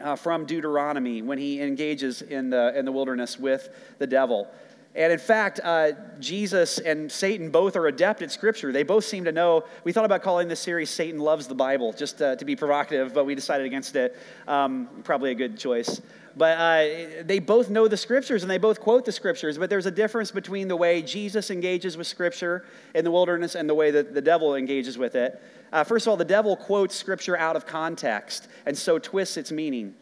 uh, 0.01 0.17
from 0.17 0.47
Deuteronomy 0.47 1.21
when 1.21 1.38
he 1.38 1.61
engages 1.61 2.23
in 2.23 2.49
the, 2.51 2.77
in 2.77 2.85
the 2.85 2.93
wilderness 2.93 3.38
with 3.38 3.69
the 3.99 4.07
devil. 4.07 4.49
And 4.94 5.11
in 5.11 5.18
fact, 5.18 5.59
uh, 5.64 5.92
Jesus 6.20 6.78
and 6.78 7.11
Satan 7.11 7.50
both 7.50 7.76
are 7.76 7.87
adept 7.87 8.20
at 8.20 8.31
Scripture. 8.31 8.72
They 8.72 8.83
both 8.83 9.05
seem 9.05 9.24
to 9.24 9.33
know. 9.33 9.64
We 9.85 9.92
thought 9.92 10.05
about 10.05 10.22
calling 10.22 10.48
this 10.48 10.61
series 10.61 10.90
Satan 10.90 11.18
Loves 11.18 11.46
the 11.46 11.55
Bible, 11.55 11.94
just 11.94 12.20
uh, 12.20 12.37
to 12.37 12.44
be 12.44 12.57
provocative, 12.57 13.14
but 13.14 13.24
we 13.24 13.35
decided 13.35 13.66
against 13.66 13.96
it. 13.96 14.18
Um, 14.46 14.88
probably 15.02 15.31
a 15.31 15.35
good 15.35 15.59
choice. 15.59 16.02
But 16.37 16.59
uh, 16.59 17.22
they 17.24 17.38
both 17.38 17.70
know 17.70 17.88
the 17.88 17.96
Scriptures 17.96 18.42
and 18.42 18.50
they 18.50 18.59
both 18.59 18.81
quote 18.81 19.05
the 19.05 19.12
Scriptures, 19.12 19.57
but 19.57 19.70
there's 19.70 19.87
a 19.87 19.90
difference 19.90 20.31
between 20.31 20.68
the 20.68 20.76
way 20.76 21.00
Jesus 21.00 21.50
engages 21.50 21.96
with 21.96 22.07
Scripture 22.07 22.66
in 22.94 23.05
the 23.05 23.11
wilderness 23.11 23.55
and 23.55 23.68
the 23.68 23.74
way 23.74 23.90
that 23.90 24.12
the 24.12 24.22
devil 24.22 24.55
engages 24.57 24.98
with 24.98 25.14
it. 25.14 25.42
Uh, 25.72 25.85
first 25.85 26.07
of 26.07 26.11
all, 26.11 26.16
the 26.18 26.24
devil 26.24 26.55
quotes 26.55 26.94
Scripture 26.94 27.37
out 27.38 27.57
of 27.57 27.66
context 27.66 28.48
and 28.66 28.76
so 28.76 28.98
twists 28.98 29.38
its 29.38 29.50
meaning. 29.50 29.94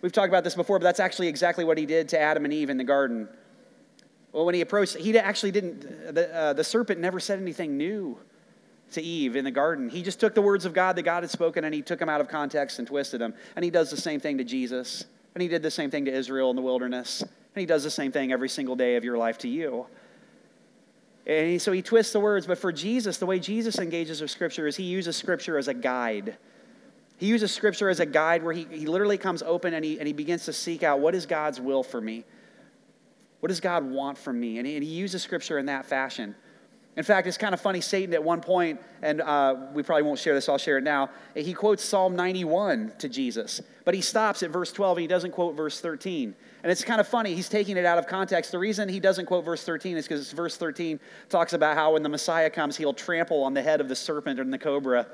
We've 0.00 0.12
talked 0.12 0.28
about 0.28 0.44
this 0.44 0.54
before, 0.54 0.78
but 0.78 0.84
that's 0.84 1.00
actually 1.00 1.28
exactly 1.28 1.64
what 1.64 1.78
he 1.78 1.86
did 1.86 2.08
to 2.10 2.20
Adam 2.20 2.44
and 2.44 2.52
Eve 2.52 2.70
in 2.70 2.76
the 2.76 2.84
garden. 2.84 3.28
Well, 4.36 4.44
when 4.44 4.54
he 4.54 4.60
approached, 4.60 4.96
he 4.96 5.18
actually 5.18 5.50
didn't, 5.50 6.14
the, 6.14 6.36
uh, 6.36 6.52
the 6.52 6.62
serpent 6.62 7.00
never 7.00 7.18
said 7.18 7.40
anything 7.40 7.78
new 7.78 8.18
to 8.92 9.00
Eve 9.00 9.34
in 9.34 9.46
the 9.46 9.50
garden. 9.50 9.88
He 9.88 10.02
just 10.02 10.20
took 10.20 10.34
the 10.34 10.42
words 10.42 10.66
of 10.66 10.74
God 10.74 10.94
that 10.96 11.04
God 11.04 11.22
had 11.22 11.30
spoken 11.30 11.64
and 11.64 11.72
he 11.72 11.80
took 11.80 11.98
them 11.98 12.10
out 12.10 12.20
of 12.20 12.28
context 12.28 12.78
and 12.78 12.86
twisted 12.86 13.18
them. 13.18 13.32
And 13.56 13.64
he 13.64 13.70
does 13.70 13.90
the 13.90 13.96
same 13.96 14.20
thing 14.20 14.36
to 14.36 14.44
Jesus. 14.44 15.06
And 15.34 15.40
he 15.40 15.48
did 15.48 15.62
the 15.62 15.70
same 15.70 15.90
thing 15.90 16.04
to 16.04 16.12
Israel 16.12 16.50
in 16.50 16.56
the 16.56 16.60
wilderness. 16.60 17.22
And 17.22 17.30
he 17.54 17.64
does 17.64 17.82
the 17.82 17.90
same 17.90 18.12
thing 18.12 18.30
every 18.30 18.50
single 18.50 18.76
day 18.76 18.96
of 18.96 19.04
your 19.04 19.16
life 19.16 19.38
to 19.38 19.48
you. 19.48 19.86
And 21.26 21.52
he, 21.52 21.58
so 21.58 21.72
he 21.72 21.80
twists 21.80 22.12
the 22.12 22.20
words. 22.20 22.46
But 22.46 22.58
for 22.58 22.72
Jesus, 22.72 23.16
the 23.16 23.24
way 23.24 23.38
Jesus 23.38 23.78
engages 23.78 24.20
with 24.20 24.30
Scripture 24.30 24.66
is 24.66 24.76
he 24.76 24.84
uses 24.84 25.16
Scripture 25.16 25.56
as 25.56 25.68
a 25.68 25.74
guide. 25.74 26.36
He 27.16 27.24
uses 27.24 27.52
Scripture 27.52 27.88
as 27.88 28.00
a 28.00 28.06
guide 28.06 28.44
where 28.44 28.52
he, 28.52 28.66
he 28.70 28.84
literally 28.84 29.16
comes 29.16 29.42
open 29.42 29.72
and 29.72 29.82
he, 29.82 29.98
and 29.98 30.06
he 30.06 30.12
begins 30.12 30.44
to 30.44 30.52
seek 30.52 30.82
out 30.82 31.00
what 31.00 31.14
is 31.14 31.24
God's 31.24 31.58
will 31.58 31.82
for 31.82 32.02
me? 32.02 32.26
What 33.40 33.48
does 33.48 33.60
God 33.60 33.84
want 33.84 34.18
from 34.18 34.40
me? 34.40 34.58
And 34.58 34.66
he, 34.66 34.76
and 34.76 34.84
he 34.84 34.90
uses 34.90 35.22
scripture 35.22 35.58
in 35.58 35.66
that 35.66 35.86
fashion. 35.86 36.34
In 36.96 37.04
fact, 37.04 37.26
it's 37.26 37.36
kind 37.36 37.52
of 37.52 37.60
funny. 37.60 37.82
Satan, 37.82 38.14
at 38.14 38.24
one 38.24 38.40
point, 38.40 38.80
and 39.02 39.20
uh, 39.20 39.54
we 39.74 39.82
probably 39.82 40.02
won't 40.02 40.18
share 40.18 40.34
this, 40.34 40.48
I'll 40.48 40.56
share 40.56 40.78
it 40.78 40.84
now. 40.84 41.10
He 41.34 41.52
quotes 41.52 41.84
Psalm 41.84 42.16
91 42.16 42.94
to 42.98 43.08
Jesus, 43.08 43.60
but 43.84 43.94
he 43.94 44.00
stops 44.00 44.42
at 44.42 44.50
verse 44.50 44.72
12 44.72 44.96
and 44.96 45.02
he 45.02 45.06
doesn't 45.06 45.32
quote 45.32 45.54
verse 45.54 45.78
13. 45.80 46.34
And 46.62 46.72
it's 46.72 46.82
kind 46.82 47.00
of 47.00 47.06
funny. 47.06 47.34
He's 47.34 47.50
taking 47.50 47.76
it 47.76 47.84
out 47.84 47.98
of 47.98 48.06
context. 48.06 48.50
The 48.50 48.58
reason 48.58 48.88
he 48.88 48.98
doesn't 48.98 49.26
quote 49.26 49.44
verse 49.44 49.62
13 49.62 49.98
is 49.98 50.08
because 50.08 50.32
verse 50.32 50.56
13 50.56 50.98
talks 51.28 51.52
about 51.52 51.76
how 51.76 51.92
when 51.92 52.02
the 52.02 52.08
Messiah 52.08 52.48
comes, 52.48 52.78
he'll 52.78 52.94
trample 52.94 53.44
on 53.44 53.52
the 53.52 53.62
head 53.62 53.82
of 53.82 53.90
the 53.90 53.94
serpent 53.94 54.40
and 54.40 54.50
the 54.50 54.58
cobra. 54.58 55.06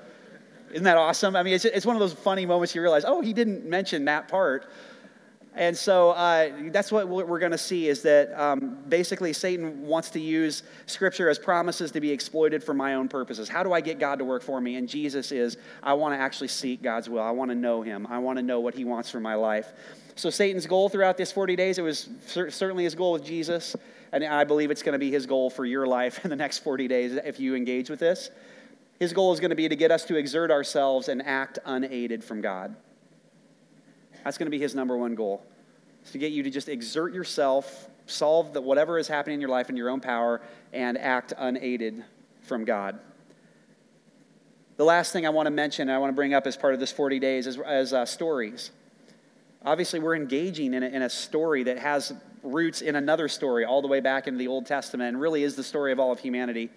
Isn't 0.70 0.84
that 0.84 0.96
awesome? 0.96 1.34
I 1.34 1.42
mean, 1.42 1.54
it's, 1.54 1.64
it's 1.64 1.84
one 1.84 1.96
of 1.96 2.00
those 2.00 2.14
funny 2.14 2.46
moments 2.46 2.74
you 2.74 2.80
realize, 2.80 3.04
oh, 3.04 3.20
he 3.20 3.32
didn't 3.32 3.66
mention 3.66 4.04
that 4.06 4.28
part. 4.28 4.70
And 5.54 5.76
so 5.76 6.10
uh, 6.12 6.50
that's 6.70 6.90
what 6.90 7.08
we're 7.08 7.38
going 7.38 7.52
to 7.52 7.58
see 7.58 7.88
is 7.88 8.02
that 8.02 8.32
um, 8.40 8.78
basically 8.88 9.34
Satan 9.34 9.82
wants 9.82 10.08
to 10.10 10.20
use 10.20 10.62
Scripture 10.86 11.28
as 11.28 11.38
promises 11.38 11.90
to 11.92 12.00
be 12.00 12.10
exploited 12.10 12.64
for 12.64 12.72
my 12.72 12.94
own 12.94 13.06
purposes. 13.08 13.50
How 13.50 13.62
do 13.62 13.74
I 13.74 13.82
get 13.82 13.98
God 13.98 14.18
to 14.20 14.24
work 14.24 14.42
for 14.42 14.60
me? 14.62 14.76
And 14.76 14.88
Jesus 14.88 15.30
is, 15.30 15.58
I 15.82 15.92
want 15.92 16.14
to 16.14 16.18
actually 16.18 16.48
seek 16.48 16.82
God's 16.82 17.10
will. 17.10 17.22
I 17.22 17.32
want 17.32 17.50
to 17.50 17.54
know 17.54 17.82
Him. 17.82 18.06
I 18.08 18.18
want 18.18 18.38
to 18.38 18.42
know 18.42 18.60
what 18.60 18.74
He 18.74 18.84
wants 18.84 19.10
for 19.10 19.20
my 19.20 19.34
life. 19.34 19.72
So 20.14 20.30
Satan's 20.30 20.66
goal 20.66 20.88
throughout 20.88 21.16
this 21.16 21.32
40 21.32 21.56
days, 21.56 21.78
it 21.78 21.82
was 21.82 22.08
certainly 22.26 22.84
his 22.84 22.94
goal 22.94 23.12
with 23.12 23.24
Jesus. 23.24 23.76
And 24.12 24.24
I 24.24 24.44
believe 24.44 24.70
it's 24.70 24.82
going 24.82 24.92
to 24.92 24.98
be 24.98 25.10
his 25.10 25.26
goal 25.26 25.48
for 25.48 25.64
your 25.64 25.86
life 25.86 26.24
in 26.24 26.30
the 26.30 26.36
next 26.36 26.58
40 26.58 26.86
days 26.88 27.12
if 27.12 27.40
you 27.40 27.54
engage 27.54 27.88
with 27.88 27.98
this. 27.98 28.30
His 28.98 29.12
goal 29.12 29.32
is 29.32 29.40
going 29.40 29.50
to 29.50 29.56
be 29.56 29.68
to 29.68 29.76
get 29.76 29.90
us 29.90 30.04
to 30.06 30.16
exert 30.16 30.50
ourselves 30.50 31.08
and 31.08 31.22
act 31.22 31.58
unaided 31.64 32.22
from 32.22 32.40
God. 32.40 32.76
That's 34.24 34.38
going 34.38 34.46
to 34.46 34.50
be 34.50 34.58
his 34.58 34.74
number 34.74 34.96
one 34.96 35.14
goal. 35.14 35.44
Is 36.04 36.12
to 36.12 36.18
get 36.18 36.32
you 36.32 36.42
to 36.42 36.50
just 36.50 36.68
exert 36.68 37.12
yourself, 37.12 37.88
solve 38.06 38.52
the, 38.52 38.60
whatever 38.60 38.98
is 38.98 39.08
happening 39.08 39.34
in 39.34 39.40
your 39.40 39.50
life 39.50 39.70
in 39.70 39.76
your 39.76 39.90
own 39.90 40.00
power, 40.00 40.40
and 40.72 40.98
act 40.98 41.32
unaided 41.36 42.04
from 42.42 42.64
God. 42.64 42.98
The 44.76 44.84
last 44.84 45.12
thing 45.12 45.26
I 45.26 45.30
want 45.30 45.46
to 45.46 45.50
mention, 45.50 45.90
I 45.90 45.98
want 45.98 46.10
to 46.10 46.16
bring 46.16 46.34
up 46.34 46.46
as 46.46 46.56
part 46.56 46.74
of 46.74 46.80
this 46.80 46.90
40 46.90 47.20
days, 47.20 47.46
is, 47.46 47.58
is 47.58 47.92
uh, 47.92 48.04
stories. 48.04 48.70
Obviously, 49.64 50.00
we're 50.00 50.16
engaging 50.16 50.74
in 50.74 50.82
a, 50.82 50.86
in 50.86 51.02
a 51.02 51.10
story 51.10 51.62
that 51.64 51.78
has 51.78 52.12
roots 52.42 52.82
in 52.82 52.96
another 52.96 53.28
story 53.28 53.64
all 53.64 53.80
the 53.80 53.88
way 53.88 54.00
back 54.00 54.26
into 54.26 54.38
the 54.38 54.48
Old 54.48 54.66
Testament 54.66 55.10
and 55.10 55.20
really 55.20 55.44
is 55.44 55.54
the 55.54 55.62
story 55.62 55.92
of 55.92 56.00
all 56.00 56.10
of 56.10 56.18
humanity. 56.18 56.68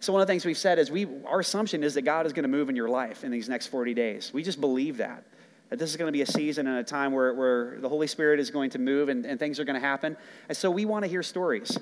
So, 0.00 0.12
one 0.12 0.20
of 0.20 0.28
the 0.28 0.32
things 0.32 0.44
we've 0.44 0.58
said 0.58 0.78
is 0.78 0.90
we, 0.90 1.06
our 1.26 1.40
assumption 1.40 1.82
is 1.82 1.94
that 1.94 2.02
God 2.02 2.26
is 2.26 2.32
going 2.32 2.42
to 2.42 2.48
move 2.48 2.68
in 2.68 2.76
your 2.76 2.88
life 2.88 3.24
in 3.24 3.30
these 3.30 3.48
next 3.48 3.68
40 3.68 3.94
days. 3.94 4.30
We 4.32 4.42
just 4.42 4.60
believe 4.60 4.98
that 4.98 5.24
that 5.70 5.78
this 5.78 5.90
is 5.90 5.96
going 5.96 6.08
to 6.08 6.12
be 6.12 6.22
a 6.22 6.26
season 6.26 6.66
and 6.66 6.78
a 6.78 6.84
time 6.84 7.12
where, 7.12 7.34
where 7.34 7.78
the 7.80 7.88
Holy 7.88 8.06
Spirit 8.06 8.40
is 8.40 8.50
going 8.50 8.70
to 8.70 8.78
move 8.78 9.08
and, 9.08 9.26
and 9.26 9.38
things 9.38 9.60
are 9.60 9.64
going 9.64 9.74
to 9.74 9.86
happen. 9.86 10.16
And 10.48 10.56
so 10.56 10.70
we 10.70 10.84
want 10.84 11.04
to 11.04 11.10
hear 11.10 11.22
stories. 11.22 11.78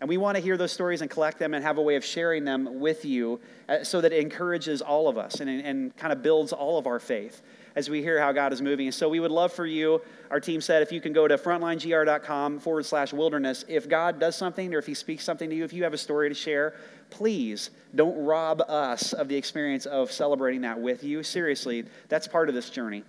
And 0.00 0.08
we 0.08 0.16
want 0.16 0.36
to 0.36 0.42
hear 0.42 0.56
those 0.56 0.72
stories 0.72 1.00
and 1.00 1.10
collect 1.10 1.38
them 1.38 1.54
and 1.54 1.64
have 1.64 1.78
a 1.78 1.82
way 1.82 1.96
of 1.96 2.04
sharing 2.04 2.44
them 2.44 2.80
with 2.80 3.04
you 3.04 3.40
uh, 3.68 3.84
so 3.84 4.00
that 4.00 4.12
it 4.12 4.20
encourages 4.20 4.82
all 4.82 5.08
of 5.08 5.16
us 5.16 5.40
and, 5.40 5.48
and 5.48 5.96
kind 5.96 6.12
of 6.12 6.22
builds 6.22 6.52
all 6.52 6.78
of 6.78 6.86
our 6.86 6.98
faith 6.98 7.40
as 7.76 7.88
we 7.88 8.02
hear 8.02 8.20
how 8.20 8.32
God 8.32 8.52
is 8.52 8.60
moving. 8.60 8.86
And 8.86 8.94
so 8.94 9.08
we 9.08 9.20
would 9.20 9.30
love 9.30 9.52
for 9.52 9.66
you, 9.66 10.00
our 10.30 10.40
team 10.40 10.60
said, 10.60 10.82
if 10.82 10.92
you 10.92 11.00
can 11.00 11.12
go 11.12 11.26
to 11.26 11.36
frontlinegr.com 11.36 12.58
forward 12.58 12.84
slash 12.86 13.12
wilderness. 13.12 13.64
If 13.68 13.88
God 13.88 14.20
does 14.20 14.36
something 14.36 14.74
or 14.74 14.78
if 14.78 14.86
He 14.86 14.94
speaks 14.94 15.24
something 15.24 15.48
to 15.48 15.56
you, 15.56 15.64
if 15.64 15.72
you 15.72 15.84
have 15.84 15.94
a 15.94 15.98
story 15.98 16.28
to 16.28 16.34
share, 16.34 16.74
please 17.10 17.70
don't 17.94 18.24
rob 18.24 18.60
us 18.62 19.12
of 19.12 19.28
the 19.28 19.36
experience 19.36 19.86
of 19.86 20.12
celebrating 20.12 20.60
that 20.62 20.80
with 20.80 21.02
you. 21.02 21.22
Seriously, 21.22 21.84
that's 22.08 22.28
part 22.28 22.48
of 22.48 22.54
this 22.54 22.70
journey. 22.70 23.04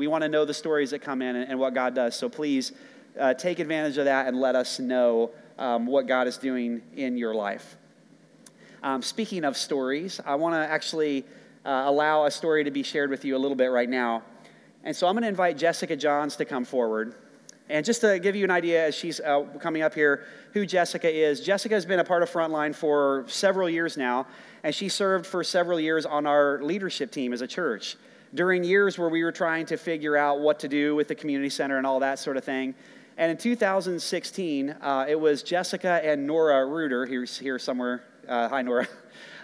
We 0.00 0.06
want 0.06 0.22
to 0.22 0.30
know 0.30 0.46
the 0.46 0.54
stories 0.54 0.92
that 0.92 1.00
come 1.00 1.20
in 1.20 1.36
and, 1.36 1.50
and 1.50 1.60
what 1.60 1.74
God 1.74 1.94
does. 1.94 2.16
So 2.16 2.30
please 2.30 2.72
uh, 3.18 3.34
take 3.34 3.58
advantage 3.58 3.98
of 3.98 4.06
that 4.06 4.28
and 4.28 4.40
let 4.40 4.56
us 4.56 4.78
know 4.78 5.32
um, 5.58 5.84
what 5.84 6.06
God 6.06 6.26
is 6.26 6.38
doing 6.38 6.80
in 6.96 7.18
your 7.18 7.34
life. 7.34 7.76
Um, 8.82 9.02
speaking 9.02 9.44
of 9.44 9.58
stories, 9.58 10.18
I 10.24 10.36
want 10.36 10.54
to 10.54 10.60
actually 10.60 11.26
uh, 11.66 11.82
allow 11.84 12.24
a 12.24 12.30
story 12.30 12.64
to 12.64 12.70
be 12.70 12.82
shared 12.82 13.10
with 13.10 13.26
you 13.26 13.36
a 13.36 13.40
little 13.40 13.58
bit 13.58 13.66
right 13.66 13.90
now. 13.90 14.22
And 14.84 14.96
so 14.96 15.06
I'm 15.06 15.12
going 15.12 15.24
to 15.24 15.28
invite 15.28 15.58
Jessica 15.58 15.94
Johns 15.96 16.34
to 16.36 16.46
come 16.46 16.64
forward. 16.64 17.14
And 17.68 17.84
just 17.84 18.00
to 18.00 18.18
give 18.18 18.34
you 18.34 18.44
an 18.44 18.50
idea 18.50 18.86
as 18.86 18.94
she's 18.94 19.20
uh, 19.20 19.42
coming 19.60 19.82
up 19.82 19.92
here, 19.92 20.24
who 20.54 20.64
Jessica 20.64 21.14
is, 21.14 21.42
Jessica 21.42 21.74
has 21.74 21.84
been 21.84 22.00
a 22.00 22.04
part 22.04 22.22
of 22.22 22.30
Frontline 22.30 22.74
for 22.74 23.26
several 23.28 23.68
years 23.68 23.98
now, 23.98 24.26
and 24.62 24.74
she 24.74 24.88
served 24.88 25.26
for 25.26 25.44
several 25.44 25.78
years 25.78 26.06
on 26.06 26.26
our 26.26 26.62
leadership 26.62 27.10
team 27.12 27.34
as 27.34 27.42
a 27.42 27.46
church 27.46 27.98
during 28.34 28.64
years 28.64 28.98
where 28.98 29.08
we 29.08 29.24
were 29.24 29.32
trying 29.32 29.66
to 29.66 29.76
figure 29.76 30.16
out 30.16 30.40
what 30.40 30.60
to 30.60 30.68
do 30.68 30.94
with 30.94 31.08
the 31.08 31.14
community 31.14 31.50
center 31.50 31.78
and 31.78 31.86
all 31.86 32.00
that 32.00 32.18
sort 32.18 32.36
of 32.36 32.44
thing. 32.44 32.74
And 33.16 33.30
in 33.30 33.36
2016, 33.36 34.70
uh, 34.70 35.06
it 35.08 35.18
was 35.18 35.42
Jessica 35.42 36.00
and 36.02 36.26
Nora 36.26 36.64
Reuter, 36.64 37.06
who's 37.06 37.38
here 37.38 37.58
somewhere. 37.58 38.02
Uh, 38.28 38.48
hi, 38.48 38.62
Nora. 38.62 38.88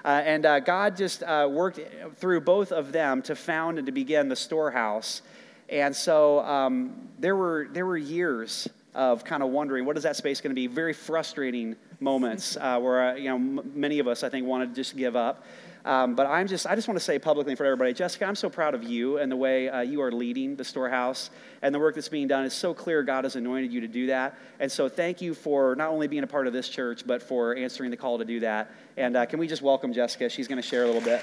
Uh, 0.04 0.22
and 0.24 0.46
uh, 0.46 0.60
God 0.60 0.96
just 0.96 1.24
uh, 1.24 1.48
worked 1.50 1.80
through 2.18 2.40
both 2.40 2.70
of 2.70 2.92
them 2.92 3.20
to 3.22 3.34
found 3.34 3.76
and 3.76 3.86
to 3.86 3.92
begin 3.92 4.28
the 4.28 4.36
storehouse. 4.36 5.20
And 5.68 5.96
so 5.96 6.38
um, 6.44 7.08
there, 7.18 7.34
were, 7.34 7.66
there 7.72 7.84
were 7.84 7.96
years 7.96 8.68
of 8.96 9.24
kind 9.24 9.42
of 9.42 9.50
wondering 9.50 9.84
what 9.84 9.96
is 9.96 10.04
that 10.04 10.16
space 10.16 10.40
going 10.40 10.50
to 10.50 10.54
be 10.54 10.66
very 10.66 10.94
frustrating 10.94 11.76
moments 12.00 12.56
uh, 12.56 12.80
where 12.80 13.10
uh, 13.10 13.14
you 13.14 13.28
know 13.28 13.34
m- 13.36 13.72
many 13.74 13.98
of 13.98 14.08
us 14.08 14.24
i 14.24 14.28
think 14.30 14.46
wanted 14.46 14.70
to 14.70 14.74
just 14.74 14.96
give 14.96 15.14
up 15.14 15.44
um, 15.86 16.16
but 16.16 16.26
I'm 16.26 16.48
just, 16.48 16.66
I 16.66 16.74
just 16.74 16.88
want 16.88 16.98
to 16.98 17.04
say 17.04 17.16
publicly 17.18 17.54
for 17.54 17.64
everybody, 17.64 17.92
Jessica, 17.94 18.26
I'm 18.26 18.34
so 18.34 18.50
proud 18.50 18.74
of 18.74 18.82
you 18.82 19.18
and 19.18 19.30
the 19.30 19.36
way 19.36 19.68
uh, 19.68 19.82
you 19.82 20.02
are 20.02 20.10
leading 20.10 20.56
the 20.56 20.64
storehouse 20.64 21.30
and 21.62 21.72
the 21.72 21.78
work 21.78 21.94
that's 21.94 22.08
being 22.08 22.26
done. 22.26 22.44
It's 22.44 22.56
so 22.56 22.74
clear 22.74 23.04
God 23.04 23.22
has 23.22 23.36
anointed 23.36 23.72
you 23.72 23.80
to 23.80 23.86
do 23.88 24.08
that. 24.08 24.36
And 24.58 24.70
so 24.70 24.88
thank 24.88 25.22
you 25.22 25.32
for 25.32 25.76
not 25.76 25.90
only 25.90 26.08
being 26.08 26.24
a 26.24 26.26
part 26.26 26.48
of 26.48 26.52
this 26.52 26.68
church, 26.68 27.06
but 27.06 27.22
for 27.22 27.54
answering 27.54 27.92
the 27.92 27.96
call 27.96 28.18
to 28.18 28.24
do 28.24 28.40
that. 28.40 28.72
And 28.96 29.16
uh, 29.16 29.26
can 29.26 29.38
we 29.38 29.46
just 29.46 29.62
welcome 29.62 29.92
Jessica? 29.92 30.28
She's 30.28 30.48
going 30.48 30.60
to 30.60 30.68
share 30.68 30.82
a 30.82 30.86
little 30.86 31.00
bit. 31.00 31.22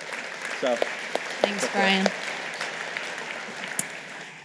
So, 0.61 0.77
thanks, 0.77 1.67
Brian. 1.73 2.07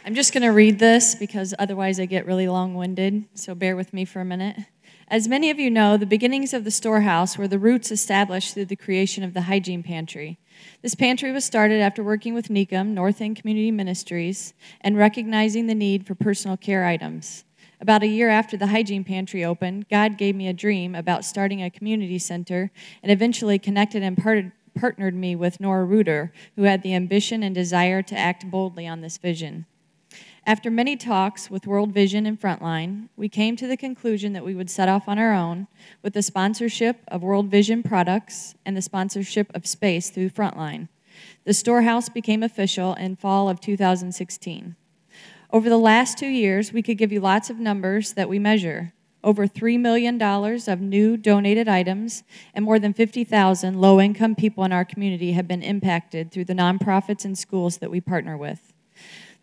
I'm 0.04 0.16
just 0.16 0.32
going 0.32 0.42
to 0.42 0.48
read 0.48 0.80
this 0.80 1.14
because 1.14 1.54
otherwise 1.60 2.00
I 2.00 2.06
get 2.06 2.26
really 2.26 2.48
long 2.48 2.74
winded. 2.74 3.24
So 3.34 3.54
bear 3.54 3.76
with 3.76 3.92
me 3.92 4.04
for 4.04 4.20
a 4.20 4.24
minute. 4.24 4.56
As 5.10 5.26
many 5.26 5.48
of 5.48 5.58
you 5.58 5.70
know, 5.70 5.96
the 5.96 6.04
beginnings 6.04 6.52
of 6.52 6.64
the 6.64 6.70
storehouse 6.70 7.38
were 7.38 7.48
the 7.48 7.58
roots 7.58 7.90
established 7.90 8.52
through 8.52 8.66
the 8.66 8.76
creation 8.76 9.24
of 9.24 9.32
the 9.32 9.40
hygiene 9.42 9.82
pantry. 9.82 10.38
This 10.82 10.94
pantry 10.94 11.32
was 11.32 11.46
started 11.46 11.80
after 11.80 12.04
working 12.04 12.34
with 12.34 12.50
NECUM, 12.50 12.88
North 12.88 13.22
End 13.22 13.36
Community 13.36 13.70
Ministries, 13.70 14.52
and 14.82 14.98
recognizing 14.98 15.66
the 15.66 15.74
need 15.74 16.06
for 16.06 16.14
personal 16.14 16.58
care 16.58 16.84
items. 16.84 17.44
About 17.80 18.02
a 18.02 18.06
year 18.06 18.28
after 18.28 18.58
the 18.58 18.66
hygiene 18.66 19.02
pantry 19.02 19.42
opened, 19.42 19.88
God 19.88 20.18
gave 20.18 20.36
me 20.36 20.46
a 20.46 20.52
dream 20.52 20.94
about 20.94 21.24
starting 21.24 21.62
a 21.62 21.70
community 21.70 22.18
center 22.18 22.70
and 23.02 23.10
eventually 23.10 23.58
connected 23.58 24.02
and 24.02 24.52
partnered 24.74 25.14
me 25.14 25.34
with 25.34 25.58
Nora 25.58 25.86
Reuter, 25.86 26.34
who 26.54 26.64
had 26.64 26.82
the 26.82 26.94
ambition 26.94 27.42
and 27.42 27.54
desire 27.54 28.02
to 28.02 28.18
act 28.18 28.50
boldly 28.50 28.86
on 28.86 29.00
this 29.00 29.16
vision. 29.16 29.64
After 30.48 30.70
many 30.70 30.96
talks 30.96 31.50
with 31.50 31.66
World 31.66 31.92
Vision 31.92 32.24
and 32.24 32.40
Frontline, 32.40 33.10
we 33.18 33.28
came 33.28 33.54
to 33.56 33.66
the 33.66 33.76
conclusion 33.76 34.32
that 34.32 34.46
we 34.46 34.54
would 34.54 34.70
set 34.70 34.88
off 34.88 35.06
on 35.06 35.18
our 35.18 35.34
own 35.34 35.66
with 36.02 36.14
the 36.14 36.22
sponsorship 36.22 37.00
of 37.08 37.22
World 37.22 37.50
Vision 37.50 37.82
products 37.82 38.54
and 38.64 38.74
the 38.74 38.80
sponsorship 38.80 39.54
of 39.54 39.66
space 39.66 40.08
through 40.08 40.30
Frontline. 40.30 40.88
The 41.44 41.52
storehouse 41.52 42.08
became 42.08 42.42
official 42.42 42.94
in 42.94 43.16
fall 43.16 43.50
of 43.50 43.60
2016. 43.60 44.74
Over 45.52 45.68
the 45.68 45.76
last 45.76 46.16
two 46.16 46.28
years, 46.28 46.72
we 46.72 46.80
could 46.80 46.96
give 46.96 47.12
you 47.12 47.20
lots 47.20 47.50
of 47.50 47.58
numbers 47.58 48.14
that 48.14 48.30
we 48.30 48.38
measure. 48.38 48.94
Over 49.22 49.46
$3 49.46 49.78
million 49.78 50.22
of 50.22 50.80
new 50.80 51.18
donated 51.18 51.68
items, 51.68 52.22
and 52.54 52.64
more 52.64 52.78
than 52.78 52.94
50,000 52.94 53.78
low 53.78 54.00
income 54.00 54.34
people 54.34 54.64
in 54.64 54.72
our 54.72 54.86
community 54.86 55.32
have 55.32 55.46
been 55.46 55.62
impacted 55.62 56.32
through 56.32 56.46
the 56.46 56.54
nonprofits 56.54 57.26
and 57.26 57.36
schools 57.36 57.76
that 57.78 57.90
we 57.90 58.00
partner 58.00 58.34
with. 58.34 58.72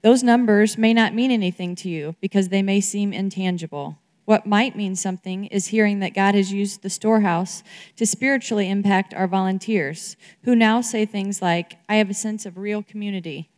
Those 0.06 0.22
numbers 0.22 0.78
may 0.78 0.94
not 0.94 1.16
mean 1.16 1.32
anything 1.32 1.74
to 1.78 1.90
you 1.90 2.16
because 2.22 2.50
they 2.50 2.62
may 2.62 2.80
seem 2.80 3.12
intangible. 3.12 3.98
What 4.26 4.46
might 4.46 4.76
mean 4.76 4.96
something 4.96 5.46
is 5.46 5.70
hearing 5.70 6.00
that 6.02 6.14
God 6.14 6.36
has 6.36 6.54
used 6.54 6.84
the 6.84 6.92
storehouse 6.92 7.64
to 7.96 8.06
spiritually 8.06 8.70
impact 8.70 9.16
our 9.16 9.26
volunteers, 9.26 10.16
who 10.44 10.56
now 10.56 10.80
say 10.82 11.08
things 11.08 11.42
like, 11.42 11.78
I 11.90 11.96
have 11.96 12.12
a 12.12 12.14
sense 12.14 12.46
of 12.46 12.60
real 12.60 12.84
community 12.84 13.50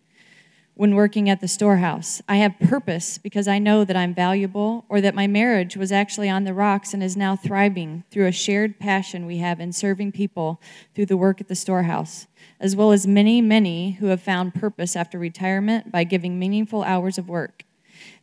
when 0.77 0.93
working 0.93 1.27
at 1.27 1.41
the 1.41 1.47
storehouse. 1.47 2.21
I 2.27 2.35
have 2.37 2.59
purpose 2.59 3.17
because 3.17 3.47
I 3.47 3.57
know 3.57 3.83
that 3.83 3.97
I'm 3.97 4.13
valuable, 4.13 4.85
or 4.89 5.01
that 5.01 5.15
my 5.15 5.25
marriage 5.25 5.75
was 5.75 5.91
actually 5.91 6.29
on 6.29 6.43
the 6.43 6.53
rocks 6.53 6.93
and 6.93 7.01
is 7.01 7.17
now 7.17 7.35
thriving 7.35 8.03
through 8.11 8.27
a 8.27 8.31
shared 8.31 8.79
passion 8.79 9.25
we 9.25 9.37
have 9.37 9.59
in 9.59 9.73
serving 9.73 10.11
people 10.11 10.61
through 10.93 11.07
the 11.07 11.17
work 11.17 11.41
at 11.41 11.47
the 11.47 11.55
storehouse, 11.55 12.27
as 12.59 12.75
well 12.75 12.91
as 12.91 13.07
many, 13.07 13.41
many 13.41 13.93
who 13.93 14.05
have 14.07 14.21
found 14.21 14.53
purpose 14.53 14.95
after 14.95 15.17
retirement 15.17 15.91
by 15.91 16.03
giving 16.03 16.37
meaningful 16.37 16.83
hours 16.83 17.17
of 17.17 17.27
work. 17.27 17.63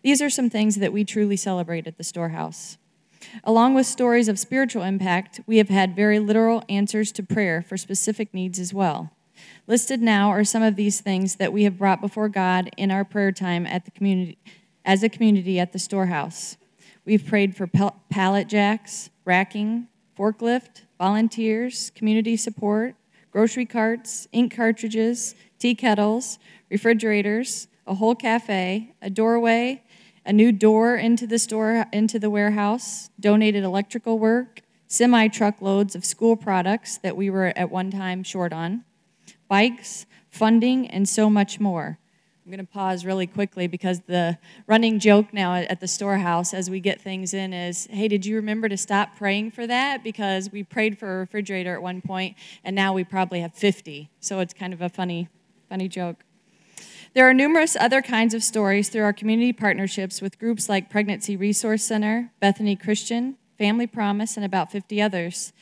These 0.03 0.23
are 0.23 0.31
some 0.31 0.49
things 0.49 0.77
that 0.77 0.93
we 0.93 1.05
truly 1.05 1.37
celebrate 1.37 1.89
at 1.89 1.99
the 1.99 2.05
storehouse. 2.05 2.79
Along 3.43 3.75
with 3.75 3.87
stories 3.87 4.29
of 4.29 4.39
spiritual 4.39 4.83
impact, 4.85 5.41
we 5.47 5.57
have 5.57 5.71
had 5.71 5.97
very 5.97 6.21
literal 6.21 6.63
answers 6.69 7.11
to 7.13 7.23
prayer 7.25 7.63
for 7.63 7.77
specific 7.77 8.33
needs 8.33 8.61
as 8.61 8.73
well. 8.73 9.11
Listed 9.67 10.03
now 10.03 10.29
are 10.29 10.45
some 10.45 10.63
of 10.63 10.77
these 10.77 11.01
things 11.01 11.37
that 11.37 11.51
we 11.51 11.65
have 11.65 11.79
brought 11.79 12.03
before 12.03 12.29
God 12.29 12.69
in 12.77 12.91
our 12.91 13.03
prayer 13.03 13.33
time 13.33 13.67
at 13.67 13.87
the 13.87 13.91
community 13.91 14.37
as 14.85 15.03
a 15.03 15.09
community 15.09 15.59
at 15.59 15.73
the 15.73 15.79
storehouse. 15.79 16.59
We've 17.07 17.25
prayed 17.25 17.57
for 17.57 17.67
pallet 18.11 18.49
jacks, 18.49 19.09
racking, 19.25 19.89
forklift, 20.19 20.83
volunteers, 20.99 21.91
community 21.95 22.37
support, 22.37 22.95
grocery 23.31 23.65
carts, 23.65 24.29
ink 24.33 24.55
cartridges, 24.55 25.35
tea 25.59 25.75
kettles, 25.75 26.39
refrigerators, 26.69 27.67
a 27.87 27.95
whole 27.95 28.15
cafe, 28.15 28.95
a 29.01 29.09
doorway, 29.09 29.83
a 30.27 30.33
new 30.33 30.53
door 30.53 30.95
into 30.97 31.27
the 31.27 31.39
store 31.39 31.87
into 31.91 32.19
the 32.19 32.29
warehouse, 32.29 33.09
donated 33.19 33.65
electrical 33.65 34.19
work, 34.19 34.61
semi 34.89 35.29
truckloads 35.29 35.95
of 35.95 36.05
school 36.05 36.37
products 36.37 36.99
that 36.99 37.17
we 37.17 37.31
were 37.31 37.53
at 37.57 37.71
one 37.71 37.91
time 37.91 38.23
short 38.23 38.53
on, 38.53 38.85
bikes, 39.55 40.05
funding, 40.31 40.89
and 40.89 41.09
so 41.09 41.31
much 41.31 41.61
more. 41.61 41.97
I'm 42.45 42.51
going 42.51 42.67
to 42.67 42.73
pause 42.73 43.05
really 43.05 43.29
quickly 43.29 43.69
because 43.69 44.01
the 44.01 44.37
running 44.67 44.99
joke 44.99 45.33
now 45.33 45.55
at 45.55 45.79
the 45.79 45.87
storehouse 45.87 46.53
as 46.53 46.69
we 46.69 46.81
get 46.81 47.01
things 47.01 47.33
in 47.33 47.53
is 47.53 47.87
hey, 47.89 48.09
did 48.09 48.27
you 48.27 48.35
remember 48.35 48.69
to 48.69 48.77
stop 48.77 49.17
praying 49.17 49.53
for 49.53 49.65
that? 49.69 50.03
Because 50.03 50.51
we 50.51 50.65
prayed 50.65 50.99
for 50.99 51.15
a 51.15 51.19
refrigerator 51.21 51.73
at 51.73 51.83
one 51.83 52.03
point 52.03 52.37
and 52.65 52.75
now 52.75 52.93
we 52.93 53.05
probably 53.05 53.39
have 53.43 53.55
50. 53.55 54.11
So 54.19 54.41
it's 54.41 54.53
kind 54.53 54.73
of 54.73 54.83
a 54.83 54.89
funny, 54.89 55.29
funny 55.69 55.87
joke. 55.87 56.25
There 57.15 57.29
are 57.29 57.33
numerous 57.33 57.77
other 57.77 58.03
kinds 58.03 58.35
of 58.35 58.43
stories 58.43 58.89
through 58.89 59.05
our 59.05 59.13
community 59.13 59.53
partnerships 59.53 60.21
with 60.21 60.41
groups 60.41 60.69
like 60.69 60.91
Pregnancy 60.91 61.37
Resource 61.37 61.85
Center, 61.85 62.33
Bethany 62.41 62.75
Christian, 62.75 63.37
Family 63.57 63.87
Promise, 63.87 64.37
and 64.37 64.45
about 64.45 64.73
50 64.73 65.01
others. 65.01 65.53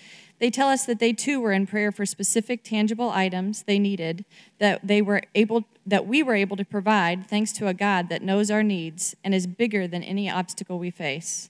They 0.42 0.50
tell 0.50 0.70
us 0.70 0.84
that 0.86 0.98
they 0.98 1.12
too 1.12 1.40
were 1.40 1.52
in 1.52 1.68
prayer 1.68 1.92
for 1.92 2.04
specific 2.04 2.64
tangible 2.64 3.10
items 3.10 3.62
they 3.62 3.78
needed 3.78 4.24
that 4.58 4.80
they 4.84 5.00
were 5.00 5.22
able 5.36 5.62
that 5.86 6.04
we 6.04 6.20
were 6.20 6.34
able 6.34 6.56
to 6.56 6.64
provide 6.64 7.28
thanks 7.28 7.52
to 7.52 7.68
a 7.68 7.74
God 7.74 8.08
that 8.08 8.22
knows 8.22 8.50
our 8.50 8.64
needs 8.64 9.14
and 9.22 9.36
is 9.36 9.46
bigger 9.46 9.86
than 9.86 10.02
any 10.02 10.28
obstacle 10.28 10.80
we 10.80 10.90
face. 10.90 11.48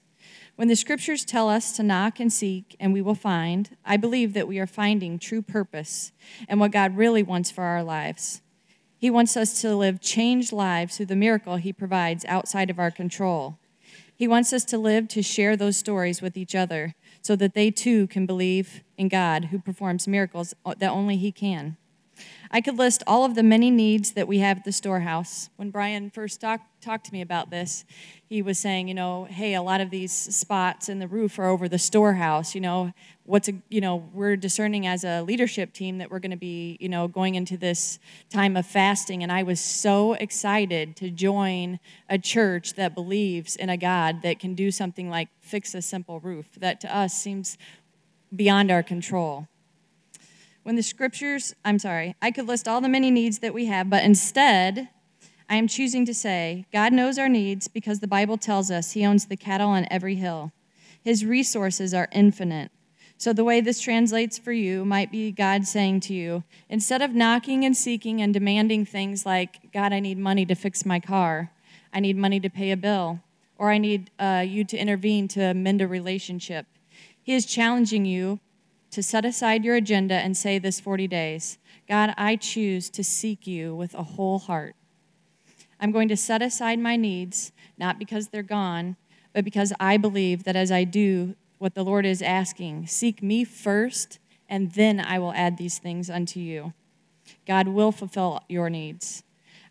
When 0.57 0.67
the 0.67 0.75
scriptures 0.75 1.25
tell 1.25 1.49
us 1.49 1.75
to 1.75 1.81
knock 1.81 2.19
and 2.19 2.31
seek 2.31 2.75
and 2.79 2.93
we 2.93 3.01
will 3.01 3.15
find, 3.15 3.75
I 3.83 3.97
believe 3.97 4.33
that 4.33 4.47
we 4.47 4.59
are 4.59 4.67
finding 4.67 5.17
true 5.17 5.41
purpose 5.41 6.11
and 6.47 6.59
what 6.59 6.71
God 6.71 6.95
really 6.95 7.23
wants 7.23 7.49
for 7.49 7.63
our 7.63 7.83
lives. 7.83 8.43
He 8.95 9.09
wants 9.09 9.35
us 9.35 9.59
to 9.61 9.75
live 9.75 10.01
changed 10.01 10.53
lives 10.53 10.97
through 10.97 11.07
the 11.07 11.15
miracle 11.15 11.55
He 11.55 11.73
provides 11.73 12.25
outside 12.25 12.69
of 12.69 12.77
our 12.77 12.91
control. 12.91 13.57
He 14.15 14.27
wants 14.27 14.53
us 14.53 14.63
to 14.65 14.77
live 14.77 15.07
to 15.09 15.23
share 15.23 15.57
those 15.57 15.77
stories 15.77 16.21
with 16.21 16.37
each 16.37 16.53
other 16.53 16.93
so 17.23 17.35
that 17.37 17.53
they 17.53 17.71
too 17.71 18.07
can 18.07 18.25
believe 18.25 18.83
in 18.97 19.07
God 19.07 19.45
who 19.45 19.59
performs 19.59 20.07
miracles 20.07 20.53
that 20.65 20.91
only 20.91 21.17
He 21.17 21.31
can. 21.31 21.77
I 22.55 22.61
could 22.61 22.77
list 22.77 23.01
all 23.07 23.25
of 23.25 23.33
the 23.33 23.41
many 23.41 23.71
needs 23.71 24.11
that 24.11 24.27
we 24.27 24.37
have 24.37 24.57
at 24.59 24.63
the 24.63 24.71
storehouse. 24.71 25.49
When 25.55 25.71
Brian 25.71 26.11
first 26.11 26.39
talked 26.39 26.65
talked 26.83 27.05
to 27.05 27.13
me 27.13 27.21
about 27.21 27.49
this, 27.49 27.83
he 28.29 28.43
was 28.43 28.59
saying, 28.59 28.87
you 28.87 28.93
know, 28.93 29.23
hey, 29.23 29.55
a 29.55 29.61
lot 29.61 29.81
of 29.81 29.89
these 29.89 30.11
spots 30.11 30.87
in 30.87 30.99
the 30.99 31.07
roof 31.07 31.39
are 31.39 31.45
over 31.45 31.67
the 31.67 31.79
storehouse. 31.79 32.53
You 32.53 32.61
know, 32.61 32.93
what's 33.25 33.49
a, 33.49 33.53
you 33.69 33.81
know, 33.81 34.07
we're 34.13 34.35
discerning 34.35 34.85
as 34.85 35.03
a 35.03 35.23
leadership 35.23 35.73
team 35.73 35.97
that 35.97 36.11
we're 36.11 36.19
going 36.19 36.29
to 36.29 36.37
be, 36.37 36.77
you 36.79 36.89
know, 36.89 37.07
going 37.07 37.33
into 37.33 37.57
this 37.57 37.97
time 38.29 38.55
of 38.55 38.67
fasting. 38.67 39.23
And 39.23 39.31
I 39.31 39.41
was 39.41 39.59
so 39.59 40.13
excited 40.13 40.95
to 40.97 41.09
join 41.09 41.79
a 42.07 42.19
church 42.19 42.75
that 42.75 42.93
believes 42.93 43.55
in 43.55 43.69
a 43.69 43.77
God 43.77 44.21
that 44.21 44.37
can 44.37 44.53
do 44.53 44.69
something 44.69 45.09
like 45.09 45.29
fix 45.39 45.73
a 45.73 45.81
simple 45.81 46.19
roof. 46.19 46.49
That 46.59 46.79
to 46.81 46.95
us 46.95 47.13
seems 47.13 47.57
beyond 48.35 48.69
our 48.69 48.83
control. 48.83 49.47
When 50.63 50.77
the 50.77 50.83
scriptures, 50.83 51.53
I'm 51.65 51.77
sorry, 51.77 52.15
I 52.21 52.31
could 52.31 52.47
list 52.47 52.69
all 52.69 52.79
the 52.79 52.87
many 52.87 53.11
needs 53.11 53.39
that 53.39 53.53
we 53.53 53.65
have, 53.65 53.89
but 53.89 54.05
instead, 54.05 54.87
I 55.49 55.57
am 55.57 55.67
choosing 55.67 56.05
to 56.05 56.13
say 56.13 56.65
God 56.71 56.93
knows 56.93 57.19
our 57.19 57.27
needs 57.27 57.67
because 57.67 57.99
the 57.99 58.07
Bible 58.07 58.37
tells 58.37 58.71
us 58.71 58.93
He 58.93 59.05
owns 59.05 59.25
the 59.25 59.35
cattle 59.35 59.67
on 59.69 59.85
every 59.91 60.15
hill. 60.15 60.53
His 61.03 61.25
resources 61.25 61.93
are 61.93 62.07
infinite. 62.13 62.71
So, 63.17 63.33
the 63.33 63.43
way 63.43 63.59
this 63.59 63.81
translates 63.81 64.37
for 64.37 64.53
you 64.53 64.85
might 64.85 65.11
be 65.11 65.31
God 65.31 65.67
saying 65.67 65.99
to 66.01 66.13
you, 66.13 66.45
instead 66.69 67.01
of 67.01 67.13
knocking 67.13 67.65
and 67.65 67.75
seeking 67.75 68.21
and 68.21 68.33
demanding 68.33 68.85
things 68.85 69.25
like, 69.25 69.71
God, 69.73 69.91
I 69.91 69.99
need 69.99 70.17
money 70.17 70.45
to 70.45 70.55
fix 70.55 70.85
my 70.85 71.01
car, 71.01 71.51
I 71.91 71.99
need 71.99 72.15
money 72.15 72.39
to 72.39 72.49
pay 72.49 72.71
a 72.71 72.77
bill, 72.77 73.19
or 73.57 73.69
I 73.69 73.79
need 73.79 74.11
uh, 74.17 74.45
you 74.47 74.63
to 74.63 74.77
intervene 74.77 75.27
to 75.29 75.53
mend 75.53 75.81
a 75.81 75.89
relationship, 75.89 76.67
He 77.21 77.33
is 77.33 77.45
challenging 77.45 78.05
you 78.05 78.39
to 78.93 79.03
set 79.03 79.25
aside 79.25 79.65
your 79.65 79.75
agenda 79.75 80.13
and 80.13 80.37
say 80.37 80.59
this 80.59 80.79
40 80.79 81.07
days 81.07 81.57
God, 81.87 82.13
I 82.17 82.35
choose 82.35 82.89
to 82.91 83.03
seek 83.03 83.45
you 83.45 83.75
with 83.75 83.93
a 83.93 84.03
whole 84.03 84.39
heart. 84.39 84.75
I'm 85.79 85.91
going 85.91 86.07
to 86.07 86.15
set 86.15 86.41
aside 86.41 86.79
my 86.79 86.95
needs, 86.95 87.51
not 87.77 87.99
because 87.99 88.29
they're 88.29 88.41
gone, 88.41 88.95
but 89.33 89.43
because 89.43 89.73
I 89.79 89.97
believe 89.97 90.45
that 90.45 90.55
as 90.55 90.71
I 90.71 90.85
do 90.85 91.35
what 91.57 91.75
the 91.75 91.83
Lord 91.83 92.05
is 92.05 92.21
asking, 92.21 92.87
seek 92.87 93.21
me 93.21 93.43
first, 93.43 94.19
and 94.47 94.71
then 94.73 94.99
I 94.99 95.19
will 95.19 95.33
add 95.33 95.57
these 95.57 95.77
things 95.79 96.09
unto 96.09 96.39
you. 96.39 96.73
God 97.45 97.67
will 97.67 97.91
fulfill 97.91 98.41
your 98.47 98.69
needs. 98.69 99.23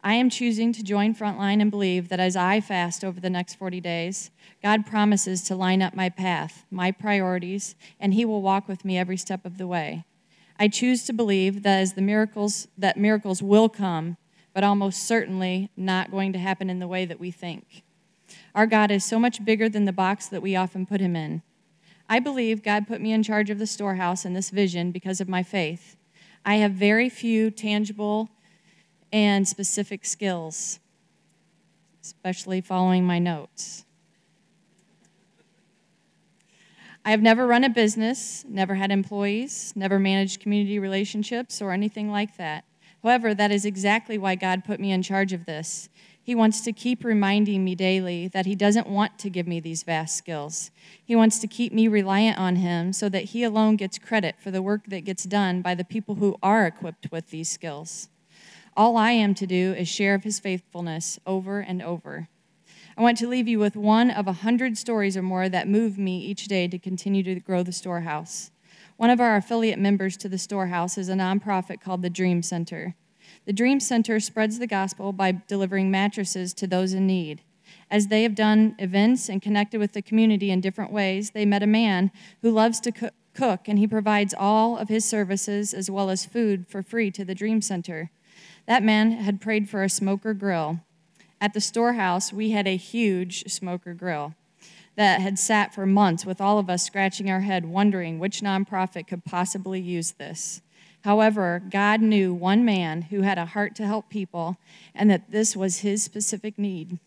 I 0.05 0.15
am 0.15 0.31
choosing 0.31 0.73
to 0.73 0.83
join 0.83 1.15
Frontline 1.15 1.62
and 1.62 1.71
believe 1.71 2.09
that 2.09 2.19
as 2.19 2.35
I 2.35 2.61
fast 2.61 3.05
over 3.05 3.21
the 3.21 3.31
next 3.31 3.55
40 3.55 3.81
days, 3.81 4.33
God 4.61 4.85
promises 4.85 5.43
to 5.43 5.55
line 5.55 5.81
up 5.81 5.95
my 5.95 6.09
path, 6.09 6.65
my 6.73 6.91
priorities, 6.91 7.77
and 8.01 8.12
He 8.12 8.25
will 8.25 8.43
walk 8.43 8.67
with 8.67 8.85
me 8.85 8.99
every 8.99 9.17
step 9.17 9.47
of 9.47 9.59
the 9.59 9.67
way. 9.69 10.05
I 10.59 10.67
choose 10.67 11.05
to 11.05 11.12
believe 11.12 11.62
that 11.62 11.79
as 11.79 11.93
the 11.93 12.03
miracles 12.03 12.67
that 12.77 12.97
miracles 12.97 13.43
will 13.43 13.69
come, 13.69 14.17
but 14.53 14.65
almost 14.65 15.07
certainly 15.07 15.71
not 15.77 16.11
going 16.11 16.33
to 16.33 16.38
happen 16.38 16.69
in 16.69 16.81
the 16.81 16.88
way 16.88 17.05
that 17.05 17.21
we 17.21 17.31
think. 17.31 17.85
Our 18.57 18.67
God 18.67 18.91
is 18.91 19.05
so 19.05 19.21
much 19.21 19.45
bigger 19.45 19.69
than 19.69 19.85
the 19.85 19.93
box 19.93 20.27
that 20.27 20.43
we 20.43 20.57
often 20.57 20.85
put 20.85 21.01
him 21.01 21.15
in. 21.15 21.43
I 22.09 22.19
believe 22.19 22.65
God 22.65 22.88
put 22.88 23.01
me 23.01 23.12
in 23.12 23.23
charge 23.23 23.51
of 23.51 23.61
the 23.61 23.67
storehouse 23.69 24.25
and 24.25 24.35
this 24.35 24.51
vision 24.51 24.91
because 24.91 25.21
of 25.21 25.29
my 25.29 25.45
faith. 25.45 25.97
I 26.45 26.57
have 26.57 26.73
very 26.73 27.09
few 27.09 27.53
tangible 27.53 28.31
and 29.12 29.46
specific 29.46 30.05
skills, 30.07 30.81
especially 32.03 32.61
following 32.61 33.05
my 33.05 33.18
notes. 33.18 33.85
I 37.05 37.11
have 37.11 37.22
never 37.22 37.46
run 37.46 37.64
a 37.64 37.68
business, 37.68 38.44
never 38.48 38.77
had 38.77 38.92
employees, 38.92 39.73
never 39.75 39.98
managed 39.98 40.40
community 40.40 40.79
relationships, 40.79 41.60
or 41.60 41.73
anything 41.73 42.10
like 42.10 42.37
that. 42.37 42.65
However, 43.02 43.35
that 43.35 43.50
is 43.50 43.65
exactly 43.65 44.17
why 44.19 44.37
God 44.37 44.65
put 44.65 44.79
me 44.79 44.92
in 44.92 45.02
charge 45.02 45.33
of 45.33 45.44
this. 45.44 45.88
He 46.23 46.37
wants 46.37 46.60
to 46.60 46.73
keep 46.73 47.02
reminding 47.02 47.65
me 47.65 47.75
daily 47.75 48.29
that 48.29 48.46
He 48.46 48.54
doesn't 48.54 48.87
want 48.87 49.19
to 49.19 49.31
give 49.31 49.48
me 49.48 49.58
these 49.58 49.83
vast 49.83 50.17
skills. 50.17 50.71
He 51.04 51.17
wants 51.17 51.40
to 51.40 51.48
keep 51.48 51.73
me 51.73 51.88
reliant 51.88 52.38
on 52.38 52.56
Him 52.56 52.92
so 52.92 53.08
that 53.08 53.25
He 53.25 53.42
alone 53.42 53.75
gets 53.75 53.98
credit 53.98 54.37
for 54.38 54.52
the 54.52 54.63
work 54.63 54.87
that 54.87 55.04
gets 55.04 55.25
done 55.25 55.60
by 55.60 55.75
the 55.75 55.85
people 55.85 56.15
who 56.15 56.37
are 56.40 56.65
equipped 56.67 57.10
with 57.10 57.31
these 57.31 57.50
skills. 57.50 58.08
All 58.75 58.96
I 58.96 59.10
am 59.10 59.35
to 59.35 59.46
do 59.46 59.75
is 59.75 59.87
share 59.87 60.14
of 60.14 60.25
his 60.25 60.40
faithfulness 60.40 61.18
over 61.27 61.60
and 61.60 61.83
over. 61.83 62.29
I 62.96 63.02
want 63.02 63.18
to 63.18 63.29
leave 63.29 63.46
you 63.46 63.58
with 63.58 63.77
one 63.77 64.10
of 64.10 64.27
a 64.27 64.33
hundred 64.33 64.79
stories 64.79 65.14
or 65.14 65.23
more 65.23 65.48
that 65.50 65.68
move 65.68 65.98
me 65.98 66.18
each 66.20 66.46
day 66.46 66.68
to 66.68 66.79
continue 66.79 67.23
to 67.23 67.38
grow 67.38 67.62
the 67.62 67.73
storehouse. 67.73 68.50
One 68.96 69.10
of 69.10 69.20
our 69.20 69.37
affiliate 69.37 69.79
members 69.79 70.16
to 70.18 70.29
the 70.29 70.38
storehouse 70.38 70.96
is 70.96 71.10
a 71.10 71.14
nonprofit 71.14 71.83
called 71.83 72.00
the 72.00 72.08
Dream 72.08 72.42
Center. 72.42 72.94
The 73.44 73.52
Dream 73.52 73.79
Center 73.79 74.18
spreads 74.20 74.58
the 74.58 74.66
gospel 74.66 75.12
by 75.12 75.33
delivering 75.46 75.90
mattresses 75.90 76.54
to 76.54 76.66
those 76.66 76.94
in 76.94 77.06
need. 77.06 77.42
As 77.90 78.06
they 78.06 78.23
have 78.23 78.35
done 78.35 78.75
events 78.79 79.29
and 79.29 79.42
connected 79.42 79.81
with 79.81 79.92
the 79.92 80.00
community 80.00 80.50
in 80.50 80.62
different 80.62 80.92
ways, 80.92 81.33
they 81.33 81.44
met 81.44 81.62
a 81.62 81.66
man 81.66 82.10
who 82.40 82.50
loves 82.50 82.81
to 82.81 83.12
cook, 83.35 83.68
and 83.68 83.79
he 83.79 83.87
provides 83.87 84.33
all 84.33 84.79
of 84.79 84.88
his 84.88 85.04
services 85.04 85.75
as 85.75 85.90
well 85.90 86.08
as 86.08 86.25
food 86.25 86.66
for 86.68 86.83
free 86.83 87.10
to 87.10 87.25
the 87.25 87.35
Dream 87.35 87.60
Center. 87.60 88.10
That 88.67 88.83
man 88.83 89.13
had 89.13 89.40
prayed 89.40 89.69
for 89.69 89.83
a 89.83 89.88
smoker 89.88 90.35
grill. 90.35 90.81
At 91.40 91.54
the 91.54 91.60
storehouse, 91.60 92.33
we 92.33 92.50
had 92.50 92.69
a 92.69 92.77
huge 92.77 93.50
smoker 93.50 93.94
grill 93.94 94.35
that 94.94 95.21
had 95.21 95.38
sat 95.38 95.75
for 95.75 95.87
months 95.87 96.25
with 96.25 96.40
all 96.40 96.58
of 96.58 96.69
us 96.71 96.85
scratching 96.85 97.31
our 97.31 97.40
head, 97.40 97.67
wondering 97.67 98.19
which 98.19 98.40
nonprofit 98.40 99.06
could 99.06 99.25
possibly 99.25 99.81
use 99.81 100.13
this. 100.13 100.60
However, 101.02 101.60
God 101.69 102.00
knew 102.00 102.33
one 102.33 102.65
man 102.65 103.02
who 103.02 103.23
had 103.23 103.38
a 103.38 103.46
heart 103.46 103.75
to 103.77 103.87
help 103.87 104.08
people 104.08 104.56
and 104.94 105.10
that 105.10 105.33
this 105.33 105.56
was 105.56 105.79
his 105.79 106.02
specific 106.02 106.58
need. 106.58 106.98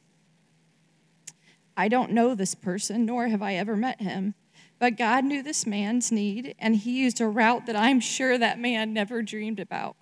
I 1.78 1.88
don't 1.88 2.12
know 2.12 2.36
this 2.36 2.56
person, 2.56 3.06
nor 3.06 3.28
have 3.28 3.42
I 3.42 3.56
ever 3.56 3.78
met 3.78 4.02
him, 4.02 4.34
but 4.80 4.98
God 4.98 5.24
knew 5.24 5.42
this 5.42 5.66
man's 5.66 6.12
need, 6.12 6.56
and 6.60 6.76
he 6.76 7.02
used 7.02 7.22
a 7.22 7.28
route 7.28 7.66
that 7.66 7.76
I'm 7.76 8.00
sure 8.00 8.38
that 8.38 8.60
man 8.60 8.94
never 8.94 9.22
dreamed 9.22 9.60
about. 9.60 9.96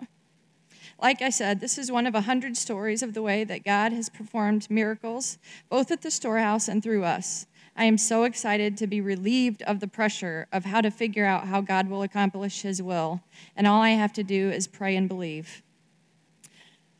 Like 1.00 1.22
I 1.22 1.30
said, 1.30 1.60
this 1.60 1.78
is 1.78 1.90
one 1.90 2.06
of 2.06 2.14
a 2.14 2.22
hundred 2.22 2.56
stories 2.56 3.02
of 3.02 3.14
the 3.14 3.22
way 3.22 3.44
that 3.44 3.64
God 3.64 3.92
has 3.92 4.08
performed 4.08 4.70
miracles, 4.70 5.38
both 5.68 5.90
at 5.90 6.02
the 6.02 6.10
storehouse 6.10 6.68
and 6.68 6.82
through 6.82 7.04
us. 7.04 7.46
I 7.76 7.84
am 7.84 7.98
so 7.98 8.22
excited 8.22 8.76
to 8.76 8.86
be 8.86 9.00
relieved 9.00 9.62
of 9.62 9.80
the 9.80 9.88
pressure 9.88 10.46
of 10.52 10.64
how 10.64 10.80
to 10.80 10.90
figure 10.90 11.24
out 11.24 11.48
how 11.48 11.60
God 11.60 11.88
will 11.88 12.02
accomplish 12.02 12.62
His 12.62 12.80
will, 12.80 13.22
and 13.56 13.66
all 13.66 13.82
I 13.82 13.90
have 13.90 14.12
to 14.14 14.22
do 14.22 14.50
is 14.50 14.68
pray 14.68 14.94
and 14.94 15.08
believe. 15.08 15.62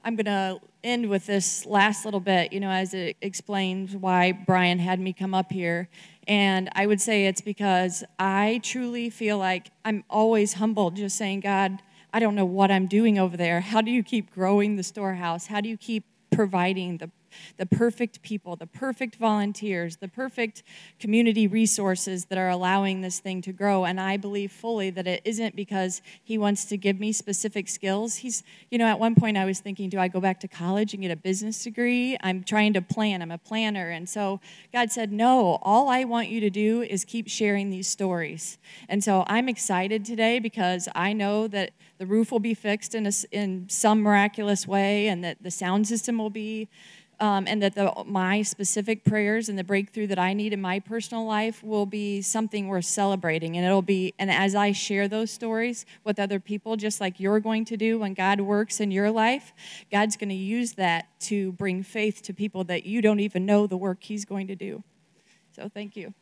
I'm 0.02 0.16
going 0.16 0.26
to 0.26 0.60
end 0.82 1.08
with 1.08 1.24
this 1.26 1.64
last 1.64 2.04
little 2.04 2.20
bit, 2.20 2.52
you 2.52 2.60
know, 2.60 2.70
as 2.70 2.92
it 2.92 3.16
explains 3.22 3.96
why 3.96 4.32
Brian 4.32 4.78
had 4.78 5.00
me 5.00 5.14
come 5.14 5.32
up 5.32 5.50
here. 5.50 5.88
And 6.28 6.68
I 6.74 6.86
would 6.86 7.00
say 7.00 7.26
it's 7.26 7.40
because 7.40 8.04
I 8.18 8.60
truly 8.62 9.08
feel 9.08 9.38
like 9.38 9.70
I'm 9.84 10.04
always 10.10 10.54
humbled 10.54 10.96
just 10.96 11.16
saying, 11.16 11.40
God, 11.40 11.80
I 12.14 12.20
don't 12.20 12.36
know 12.36 12.44
what 12.44 12.70
I'm 12.70 12.86
doing 12.86 13.18
over 13.18 13.36
there. 13.36 13.60
How 13.60 13.80
do 13.80 13.90
you 13.90 14.04
keep 14.04 14.32
growing 14.32 14.76
the 14.76 14.84
storehouse? 14.84 15.48
How 15.48 15.60
do 15.60 15.68
you 15.68 15.76
keep 15.76 16.04
providing 16.30 16.98
the 16.98 17.10
the 17.56 17.66
perfect 17.66 18.22
people, 18.22 18.56
the 18.56 18.66
perfect 18.66 19.16
volunteers, 19.16 19.96
the 19.96 20.08
perfect 20.08 20.62
community 20.98 21.46
resources 21.46 22.26
that 22.26 22.38
are 22.38 22.48
allowing 22.48 23.00
this 23.00 23.18
thing 23.18 23.42
to 23.42 23.52
grow. 23.52 23.84
And 23.84 24.00
I 24.00 24.16
believe 24.16 24.52
fully 24.52 24.90
that 24.90 25.06
it 25.06 25.22
isn't 25.24 25.56
because 25.56 26.02
he 26.22 26.38
wants 26.38 26.64
to 26.66 26.76
give 26.76 27.00
me 27.00 27.12
specific 27.12 27.68
skills. 27.68 28.16
He's, 28.16 28.42
you 28.70 28.78
know, 28.78 28.86
at 28.86 28.98
one 28.98 29.14
point 29.14 29.36
I 29.36 29.44
was 29.44 29.60
thinking, 29.60 29.88
do 29.88 29.98
I 29.98 30.08
go 30.08 30.20
back 30.20 30.40
to 30.40 30.48
college 30.48 30.94
and 30.94 31.02
get 31.02 31.10
a 31.10 31.16
business 31.16 31.62
degree? 31.62 32.16
I'm 32.22 32.44
trying 32.44 32.72
to 32.74 32.82
plan, 32.82 33.22
I'm 33.22 33.30
a 33.30 33.38
planner. 33.38 33.90
And 33.90 34.08
so 34.08 34.40
God 34.72 34.90
said, 34.90 35.12
no, 35.12 35.58
all 35.62 35.88
I 35.88 36.04
want 36.04 36.28
you 36.28 36.40
to 36.40 36.50
do 36.50 36.82
is 36.82 37.04
keep 37.04 37.28
sharing 37.28 37.70
these 37.70 37.88
stories. 37.88 38.58
And 38.88 39.02
so 39.02 39.24
I'm 39.26 39.48
excited 39.48 40.04
today 40.04 40.38
because 40.38 40.88
I 40.94 41.12
know 41.12 41.48
that 41.48 41.72
the 41.98 42.06
roof 42.06 42.32
will 42.32 42.40
be 42.40 42.54
fixed 42.54 42.94
in, 42.94 43.06
a, 43.06 43.12
in 43.30 43.68
some 43.68 44.02
miraculous 44.02 44.66
way 44.66 45.08
and 45.08 45.22
that 45.24 45.42
the 45.42 45.50
sound 45.50 45.86
system 45.86 46.18
will 46.18 46.30
be 46.30 46.68
um, 47.20 47.46
and 47.46 47.62
that 47.62 47.74
the, 47.74 47.92
my 48.06 48.42
specific 48.42 49.04
prayers 49.04 49.48
and 49.48 49.58
the 49.58 49.64
breakthrough 49.64 50.06
that 50.08 50.18
I 50.18 50.32
need 50.32 50.52
in 50.52 50.60
my 50.60 50.80
personal 50.80 51.24
life 51.24 51.62
will 51.62 51.86
be 51.86 52.22
something 52.22 52.68
worth 52.68 52.84
celebrating. 52.84 53.56
And 53.56 53.64
it'll 53.64 53.82
be, 53.82 54.14
and 54.18 54.30
as 54.30 54.54
I 54.54 54.72
share 54.72 55.08
those 55.08 55.30
stories 55.30 55.86
with 56.04 56.18
other 56.18 56.40
people, 56.40 56.76
just 56.76 57.00
like 57.00 57.20
you're 57.20 57.40
going 57.40 57.64
to 57.66 57.76
do 57.76 57.98
when 57.98 58.14
God 58.14 58.40
works 58.40 58.80
in 58.80 58.90
your 58.90 59.10
life, 59.10 59.52
God's 59.90 60.16
going 60.16 60.30
to 60.30 60.34
use 60.34 60.72
that 60.72 61.08
to 61.20 61.52
bring 61.52 61.82
faith 61.82 62.22
to 62.22 62.32
people 62.32 62.64
that 62.64 62.84
you 62.84 63.00
don't 63.00 63.20
even 63.20 63.46
know 63.46 63.66
the 63.66 63.76
work 63.76 64.02
He's 64.02 64.24
going 64.24 64.46
to 64.48 64.56
do. 64.56 64.82
So 65.54 65.68
thank 65.68 65.96
you. 65.96 66.14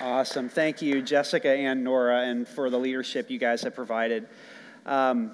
Awesome. 0.00 0.48
Thank 0.48 0.80
you, 0.80 1.02
Jessica 1.02 1.50
and 1.50 1.82
Nora, 1.82 2.20
and 2.20 2.46
for 2.46 2.70
the 2.70 2.78
leadership 2.78 3.30
you 3.30 3.38
guys 3.38 3.62
have 3.62 3.74
provided. 3.74 4.28
Um, 4.86 5.32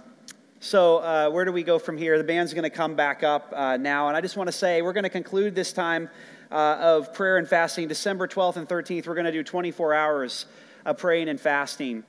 so, 0.58 0.98
uh, 0.98 1.28
where 1.28 1.44
do 1.44 1.52
we 1.52 1.62
go 1.62 1.78
from 1.78 1.98
here? 1.98 2.16
The 2.16 2.24
band's 2.24 2.54
going 2.54 2.64
to 2.64 2.70
come 2.70 2.94
back 2.94 3.22
up 3.22 3.52
uh, 3.54 3.76
now, 3.76 4.08
and 4.08 4.16
I 4.16 4.22
just 4.22 4.38
want 4.38 4.48
to 4.48 4.52
say 4.52 4.80
we're 4.80 4.94
going 4.94 5.04
to 5.04 5.10
conclude 5.10 5.54
this 5.54 5.74
time 5.74 6.08
uh, 6.50 6.78
of 6.80 7.12
prayer 7.12 7.36
and 7.36 7.46
fasting. 7.46 7.88
December 7.88 8.26
12th 8.26 8.56
and 8.56 8.66
13th, 8.66 9.06
we're 9.06 9.14
going 9.14 9.26
to 9.26 9.32
do 9.32 9.42
24 9.42 9.92
hours 9.92 10.46
of 10.86 10.96
praying 10.96 11.28
and 11.28 11.38
fasting 11.38 12.02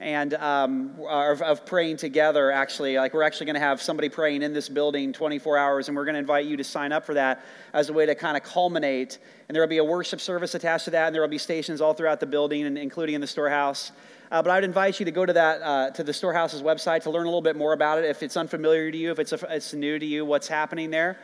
and 0.00 0.34
um, 0.34 0.94
of, 1.08 1.42
of, 1.42 1.66
praying 1.66 1.96
together 1.96 2.52
actually 2.52 2.96
like 2.96 3.12
we're 3.12 3.24
actually 3.24 3.46
going 3.46 3.54
to 3.54 3.60
have 3.60 3.82
somebody 3.82 4.08
praying 4.08 4.42
in 4.42 4.52
this 4.52 4.68
building 4.68 5.12
24 5.12 5.58
hours 5.58 5.88
and 5.88 5.96
we're 5.96 6.04
going 6.04 6.14
to 6.14 6.20
invite 6.20 6.46
you 6.46 6.56
to 6.56 6.62
sign 6.62 6.92
up 6.92 7.04
for 7.04 7.14
that 7.14 7.44
as 7.72 7.88
a 7.88 7.92
way 7.92 8.06
to 8.06 8.14
kind 8.14 8.36
of 8.36 8.44
culminate. 8.44 9.18
And 9.48 9.56
there 9.56 9.62
will 9.62 9.68
be 9.68 9.78
a 9.78 9.84
worship 9.84 10.20
service 10.20 10.54
attached 10.54 10.84
to 10.84 10.92
that 10.92 11.06
and 11.06 11.14
there 11.14 11.22
will 11.22 11.28
be 11.28 11.38
stations 11.38 11.80
all 11.80 11.94
throughout 11.94 12.20
the 12.20 12.26
building 12.26 12.64
and 12.64 12.78
including 12.78 13.16
in 13.16 13.20
the 13.20 13.26
storehouse. 13.26 13.90
Uh, 14.30 14.42
but 14.42 14.50
i 14.50 14.54
would 14.56 14.64
invite 14.64 15.00
you 15.00 15.06
to 15.06 15.10
go 15.10 15.24
to 15.26 15.32
that 15.32 15.62
uh, 15.62 15.90
to 15.90 16.04
the 16.04 16.12
storehouse's 16.12 16.62
website 16.62 17.02
to 17.02 17.10
learn 17.10 17.24
a 17.24 17.28
little 17.28 17.42
bit 17.42 17.56
more 17.56 17.72
about 17.72 17.98
it. 17.98 18.04
If 18.04 18.22
it's 18.22 18.36
unfamiliar 18.36 18.92
to 18.92 18.96
you 18.96 19.10
if 19.10 19.18
it's, 19.18 19.32
a, 19.32 19.38
it's 19.50 19.74
new 19.74 19.98
to 19.98 20.06
you 20.06 20.24
what's 20.24 20.46
happening 20.46 20.90
there 20.90 21.18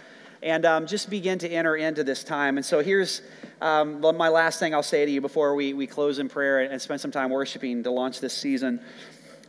and 0.45 0.67
um, 0.67 0.87
just 0.87 1.09
begin 1.09 1.39
to 1.39 1.49
enter 1.49 1.75
into 1.75 2.05
this 2.05 2.23
time. 2.23 2.59
And 2.59 2.65
so 2.65 2.81
here's 2.81 3.23
um, 3.63 4.03
my 4.03 4.29
last 4.29 4.61
thing 4.61 4.75
I'll 4.75 4.83
say 4.83 5.07
to 5.07 5.11
you 5.11 5.23
before 5.23 5.55
we, 5.55 5.73
we 5.73 5.87
close 5.87 6.19
in 6.19 6.29
prayer 6.29 6.61
and 6.61 6.81
spend 6.81 7.01
some 7.01 7.11
time 7.11 7.31
worshiping 7.31 7.83
to 7.83 7.91
launch 7.91 8.21
this 8.21 8.35
season. 8.35 8.79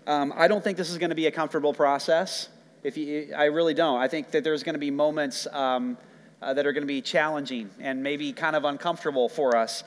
Um, 0.07 0.33
I 0.37 0.47
don't 0.47 0.63
think 0.63 0.77
this 0.77 0.89
is 0.89 0.97
going 0.97 1.09
to 1.09 1.15
be 1.15 1.27
a 1.27 1.31
comfortable 1.31 1.73
process. 1.73 2.47
If 2.81 2.95
you, 2.95 3.33
I 3.35 3.45
really 3.45 3.73
don't. 3.73 3.99
I 3.99 4.07
think 4.07 4.31
that 4.31 4.45
there's 4.45 4.63
going 4.63 4.75
to 4.75 4.79
be 4.79 4.89
moments 4.89 5.47
um, 5.51 5.97
uh, 6.41 6.53
that 6.53 6.65
are 6.65 6.71
going 6.71 6.83
to 6.83 6.87
be 6.87 7.01
challenging 7.01 7.69
and 7.81 8.01
maybe 8.01 8.31
kind 8.31 8.55
of 8.55 8.63
uncomfortable 8.63 9.27
for 9.27 9.57
us. 9.57 9.83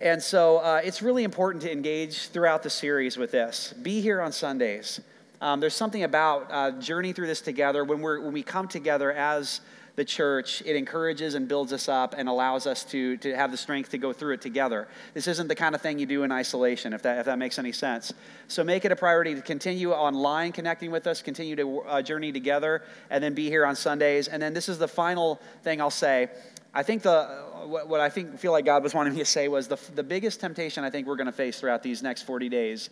And 0.00 0.22
so 0.22 0.58
uh, 0.58 0.82
it's 0.84 1.00
really 1.00 1.24
important 1.24 1.62
to 1.62 1.72
engage 1.72 2.28
throughout 2.28 2.62
the 2.62 2.70
series 2.70 3.16
with 3.16 3.30
this. 3.30 3.72
Be 3.80 4.02
here 4.02 4.20
on 4.20 4.32
Sundays. 4.32 5.00
Um, 5.40 5.60
there's 5.60 5.74
something 5.74 6.02
about 6.02 6.48
uh, 6.50 6.72
journey 6.72 7.14
through 7.14 7.28
this 7.28 7.40
together 7.40 7.84
when, 7.84 8.00
we're, 8.00 8.20
when 8.20 8.34
we 8.34 8.42
come 8.42 8.68
together 8.68 9.12
as 9.12 9.62
the 9.94 10.04
church, 10.04 10.62
it 10.64 10.74
encourages 10.74 11.34
and 11.34 11.46
builds 11.46 11.72
us 11.72 11.88
up 11.88 12.14
and 12.16 12.28
allows 12.28 12.66
us 12.66 12.82
to, 12.84 13.16
to 13.18 13.36
have 13.36 13.50
the 13.50 13.56
strength 13.56 13.90
to 13.90 13.98
go 13.98 14.12
through 14.12 14.34
it 14.34 14.40
together. 14.40 14.88
This 15.12 15.26
isn't 15.26 15.48
the 15.48 15.54
kind 15.54 15.74
of 15.74 15.82
thing 15.82 15.98
you 15.98 16.06
do 16.06 16.22
in 16.22 16.32
isolation, 16.32 16.94
if 16.94 17.02
that, 17.02 17.18
if 17.18 17.26
that 17.26 17.38
makes 17.38 17.58
any 17.58 17.72
sense. 17.72 18.12
So 18.48 18.64
make 18.64 18.84
it 18.84 18.92
a 18.92 18.96
priority 18.96 19.34
to 19.34 19.42
continue 19.42 19.92
online 19.92 20.52
connecting 20.52 20.90
with 20.90 21.06
us, 21.06 21.20
continue 21.20 21.56
to 21.56 21.80
uh, 21.80 22.02
journey 22.02 22.32
together, 22.32 22.82
and 23.10 23.22
then 23.22 23.34
be 23.34 23.48
here 23.48 23.66
on 23.66 23.76
Sundays. 23.76 24.28
And 24.28 24.42
then 24.42 24.54
this 24.54 24.68
is 24.68 24.78
the 24.78 24.88
final 24.88 25.40
thing 25.62 25.80
I'll 25.80 25.90
say. 25.90 26.30
I 26.74 26.82
think 26.82 27.02
the 27.02 27.24
what, 27.66 27.86
what 27.88 28.00
I 28.00 28.08
think 28.08 28.38
feel 28.38 28.52
like 28.52 28.64
God 28.64 28.82
was 28.82 28.94
wanting 28.94 29.12
me 29.12 29.18
to 29.18 29.26
say 29.26 29.46
was 29.48 29.68
the, 29.68 29.78
the 29.94 30.02
biggest 30.02 30.40
temptation 30.40 30.84
I 30.84 30.90
think 30.90 31.06
we're 31.06 31.16
going 31.16 31.26
to 31.26 31.32
face 31.32 31.60
throughout 31.60 31.82
these 31.82 32.02
next 32.02 32.22
40 32.22 32.48
days 32.48 32.88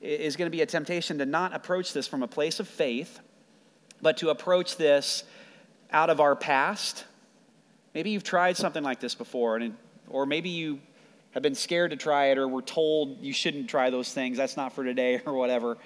is 0.00 0.36
going 0.36 0.46
to 0.46 0.56
be 0.56 0.62
a 0.62 0.66
temptation 0.66 1.18
to 1.18 1.26
not 1.26 1.54
approach 1.54 1.92
this 1.92 2.06
from 2.06 2.22
a 2.22 2.28
place 2.28 2.60
of 2.60 2.68
faith, 2.68 3.18
but 4.00 4.18
to 4.18 4.30
approach 4.30 4.76
this 4.76 5.24
out 5.90 6.10
of 6.10 6.20
our 6.20 6.36
past. 6.36 7.04
Maybe 7.94 8.10
you've 8.10 8.24
tried 8.24 8.56
something 8.56 8.82
like 8.82 9.00
this 9.00 9.14
before, 9.14 9.56
and, 9.56 9.74
or 10.08 10.26
maybe 10.26 10.50
you 10.50 10.80
have 11.32 11.42
been 11.42 11.54
scared 11.54 11.90
to 11.90 11.96
try 11.96 12.26
it 12.26 12.38
or 12.38 12.48
were 12.48 12.62
told 12.62 13.20
you 13.20 13.32
shouldn't 13.32 13.68
try 13.68 13.90
those 13.90 14.12
things. 14.12 14.36
That's 14.38 14.56
not 14.56 14.72
for 14.72 14.84
today 14.84 15.20
or 15.26 15.34
whatever. 15.34 15.76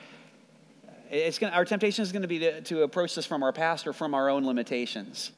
It's 1.10 1.38
gonna, 1.38 1.52
our 1.54 1.64
temptation 1.64 2.02
is 2.02 2.12
going 2.12 2.22
to 2.22 2.28
be 2.28 2.38
to, 2.38 2.82
approach 2.82 3.16
this 3.16 3.26
from 3.26 3.42
our 3.42 3.52
past 3.52 3.86
or 3.86 3.92
from 3.92 4.14
our 4.14 4.30
own 4.30 4.46
limitations 4.46 5.32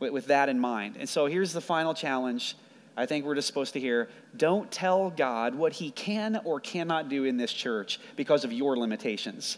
with, 0.00 0.12
with 0.12 0.26
that 0.26 0.50
in 0.50 0.58
mind. 0.58 0.96
And 0.98 1.08
so 1.08 1.26
here's 1.26 1.54
the 1.54 1.62
final 1.62 1.94
challenge 1.94 2.56
I 2.94 3.06
think 3.06 3.24
we're 3.24 3.34
just 3.34 3.48
supposed 3.48 3.72
to 3.72 3.80
hear 3.80 4.10
don't 4.36 4.70
tell 4.70 5.08
God 5.10 5.54
what 5.54 5.72
he 5.72 5.90
can 5.90 6.40
or 6.44 6.60
cannot 6.60 7.08
do 7.08 7.24
in 7.24 7.38
this 7.38 7.52
church 7.52 7.98
because 8.16 8.44
of 8.44 8.52
your 8.52 8.76
limitations. 8.76 9.56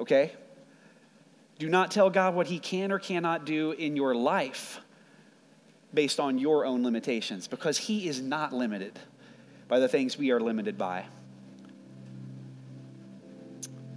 Okay? 0.00 0.32
Do 1.60 1.68
not 1.68 1.90
tell 1.90 2.08
God 2.08 2.34
what 2.34 2.46
He 2.46 2.58
can 2.58 2.90
or 2.90 2.98
cannot 2.98 3.44
do 3.44 3.72
in 3.72 3.94
your 3.94 4.14
life 4.14 4.80
based 5.92 6.18
on 6.18 6.38
your 6.38 6.64
own 6.64 6.82
limitations 6.82 7.48
because 7.48 7.76
He 7.76 8.08
is 8.08 8.18
not 8.22 8.54
limited 8.54 8.98
by 9.68 9.78
the 9.78 9.86
things 9.86 10.16
we 10.16 10.30
are 10.30 10.40
limited 10.40 10.78
by. 10.78 11.04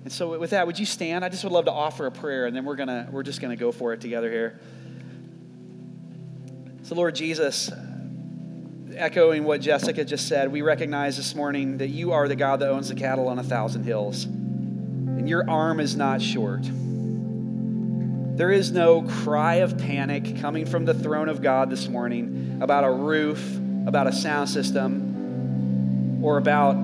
And 0.04 0.12
so 0.12 0.38
with 0.38 0.50
that, 0.50 0.68
would 0.68 0.78
you 0.78 0.86
stand? 0.86 1.24
I 1.24 1.30
just 1.30 1.46
would 1.46 1.54
love 1.54 1.64
to 1.64 1.72
offer 1.72 2.06
a 2.06 2.12
prayer 2.12 2.48
and 2.48 2.54
then 2.54 2.66
we're 2.66 2.76
gonna 2.76 3.08
we're 3.10 3.24
just 3.24 3.40
gonna 3.40 3.56
go 3.56 3.72
for 3.72 3.94
it 3.94 4.02
together 4.02 4.30
here. 4.30 4.60
So 6.82 6.96
Lord 6.96 7.16
Jesus, 7.16 7.72
echoing 8.94 9.46
what 9.46 9.62
Jessica 9.62 10.04
just 10.04 10.28
said, 10.28 10.52
we 10.52 10.62
recognize 10.62 11.16
this 11.16 11.34
morning 11.34 11.78
that 11.78 11.88
you 11.88 12.12
are 12.12 12.28
the 12.28 12.36
God 12.36 12.60
that 12.60 12.68
owns 12.68 12.90
the 12.90 12.96
cattle 12.96 13.30
on 13.30 13.40
a 13.40 13.44
thousand 13.44 13.86
hills. 13.86 14.26
And 14.26 15.30
your 15.30 15.50
arm 15.50 15.80
is 15.80 15.96
not 15.96 16.22
short. 16.22 16.68
There 18.36 18.52
is 18.52 18.72
no 18.72 19.04
cry 19.04 19.56
of 19.56 19.78
panic 19.78 20.40
coming 20.42 20.66
from 20.66 20.86
the 20.86 20.94
throne 20.94 21.30
of 21.30 21.42
God 21.42 21.70
this 21.70 21.88
morning 21.88 22.58
about 22.62 22.84
a 22.84 22.92
roof 22.92 23.60
about 23.86 24.08
a 24.08 24.12
sound 24.12 24.50
system 24.50 26.24
or 26.24 26.38
about 26.38 26.76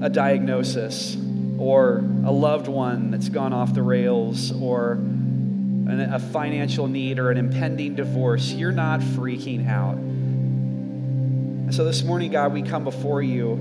a 0.00 0.10
diagnosis 0.10 1.16
or 1.58 1.98
a 2.24 2.32
loved 2.32 2.68
one 2.68 3.10
that's 3.10 3.28
gone 3.28 3.52
off 3.52 3.74
the 3.74 3.82
rails 3.82 4.52
or 4.52 4.92
an, 4.92 6.00
a 6.00 6.18
financial 6.18 6.86
need 6.86 7.18
or 7.18 7.30
an 7.30 7.36
impending 7.36 7.94
divorce, 7.94 8.52
you're 8.52 8.72
not 8.72 9.00
freaking 9.00 9.68
out. 9.68 9.96
And 9.96 11.74
so 11.74 11.84
this 11.84 12.02
morning, 12.02 12.30
God, 12.30 12.52
we 12.52 12.62
come 12.62 12.84
before 12.84 13.20
you 13.20 13.52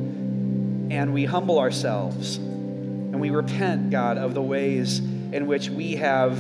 and 0.89 1.13
we 1.13 1.25
humble 1.25 1.59
ourselves 1.59 2.37
and 2.37 3.19
we 3.19 3.29
repent, 3.31 3.89
God, 3.89 4.17
of 4.17 4.33
the 4.33 4.41
ways 4.41 5.01
in 5.31 5.47
which 5.47 5.69
we 5.69 5.95
have 5.95 6.37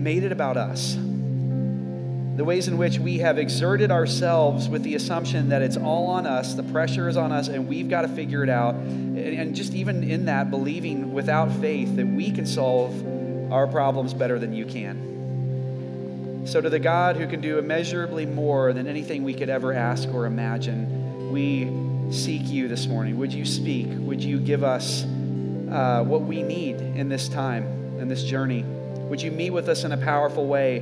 made 0.00 0.22
it 0.24 0.32
about 0.32 0.56
us. 0.56 0.96
The 2.36 2.44
ways 2.44 2.68
in 2.68 2.78
which 2.78 2.98
we 2.98 3.18
have 3.18 3.36
exerted 3.36 3.90
ourselves 3.90 4.68
with 4.68 4.82
the 4.82 4.94
assumption 4.94 5.50
that 5.50 5.60
it's 5.60 5.76
all 5.76 6.06
on 6.06 6.26
us, 6.26 6.54
the 6.54 6.62
pressure 6.62 7.08
is 7.08 7.16
on 7.16 7.32
us, 7.32 7.48
and 7.48 7.68
we've 7.68 7.90
got 7.90 8.02
to 8.02 8.08
figure 8.08 8.42
it 8.42 8.48
out. 8.48 8.74
And 8.74 9.54
just 9.54 9.74
even 9.74 10.02
in 10.02 10.24
that, 10.24 10.50
believing 10.50 11.12
without 11.12 11.52
faith 11.60 11.96
that 11.96 12.06
we 12.06 12.30
can 12.30 12.46
solve 12.46 13.52
our 13.52 13.66
problems 13.66 14.14
better 14.14 14.38
than 14.38 14.54
you 14.54 14.64
can. 14.64 16.46
So, 16.46 16.62
to 16.62 16.70
the 16.70 16.78
God 16.78 17.16
who 17.16 17.26
can 17.26 17.42
do 17.42 17.58
immeasurably 17.58 18.24
more 18.24 18.72
than 18.72 18.86
anything 18.86 19.22
we 19.22 19.34
could 19.34 19.50
ever 19.50 19.74
ask 19.74 20.08
or 20.08 20.24
imagine, 20.24 21.30
we 21.30 21.70
seek 22.10 22.48
you 22.48 22.68
this 22.68 22.86
morning. 22.86 23.18
Would 23.18 23.34
you 23.34 23.44
speak? 23.44 23.88
Would 23.90 24.24
you 24.24 24.40
give 24.40 24.64
us 24.64 25.04
uh, 25.70 26.02
what 26.02 26.22
we 26.22 26.42
need 26.42 26.80
in 26.80 27.08
this 27.08 27.28
time, 27.28 27.64
in 27.98 28.08
this 28.08 28.24
journey? 28.24 28.62
Would 28.62 29.22
you 29.22 29.30
meet 29.30 29.50
with 29.50 29.68
us 29.68 29.84
in 29.84 29.92
a 29.92 29.96
powerful 29.96 30.46
way? 30.46 30.80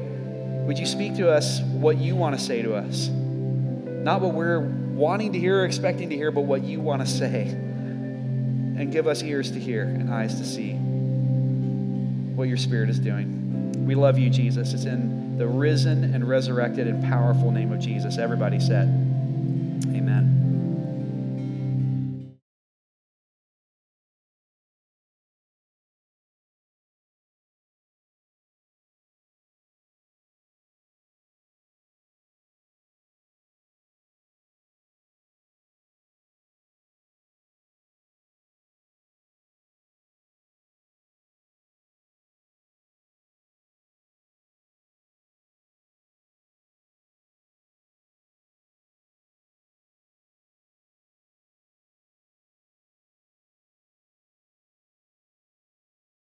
Would 0.66 0.78
you 0.78 0.86
speak 0.86 1.16
to 1.16 1.30
us 1.30 1.61
what 1.61 1.99
you 1.99 2.14
want 2.14 2.39
to 2.39 2.45
say 2.45 2.62
to 2.62 2.74
us? 2.74 3.09
Not 3.09 4.20
what 4.20 4.34
we're 4.34 4.61
wanting 4.61 5.32
to 5.32 5.39
hear 5.39 5.62
or 5.62 5.64
expecting 5.64 6.11
to 6.11 6.16
hear, 6.16 6.30
but 6.30 6.43
what 6.43 6.62
you 6.62 6.80
want 6.80 7.03
to 7.03 7.07
say. 7.07 7.43
And 7.43 8.93
give 8.93 9.07
us 9.07 9.22
ears 9.22 9.51
to 9.53 9.59
hear 9.59 9.82
and 9.82 10.12
eyes 10.12 10.36
to 10.36 10.45
see 10.45 10.74
what 12.34 12.49
your 12.49 12.57
Spirit 12.57 12.91
is 12.91 12.99
doing. 12.99 13.86
We 13.86 13.95
love 13.95 14.18
you, 14.18 14.30
Jesus. 14.30 14.72
It's 14.74 14.84
in 14.84 15.39
the 15.39 15.47
risen 15.47 16.14
and 16.14 16.28
resurrected 16.28 16.86
and 16.86 17.03
powerful 17.03 17.51
name 17.51 17.72
of 17.72 17.80
Jesus. 17.80 18.18
Everybody 18.18 18.61
said. 18.61 19.07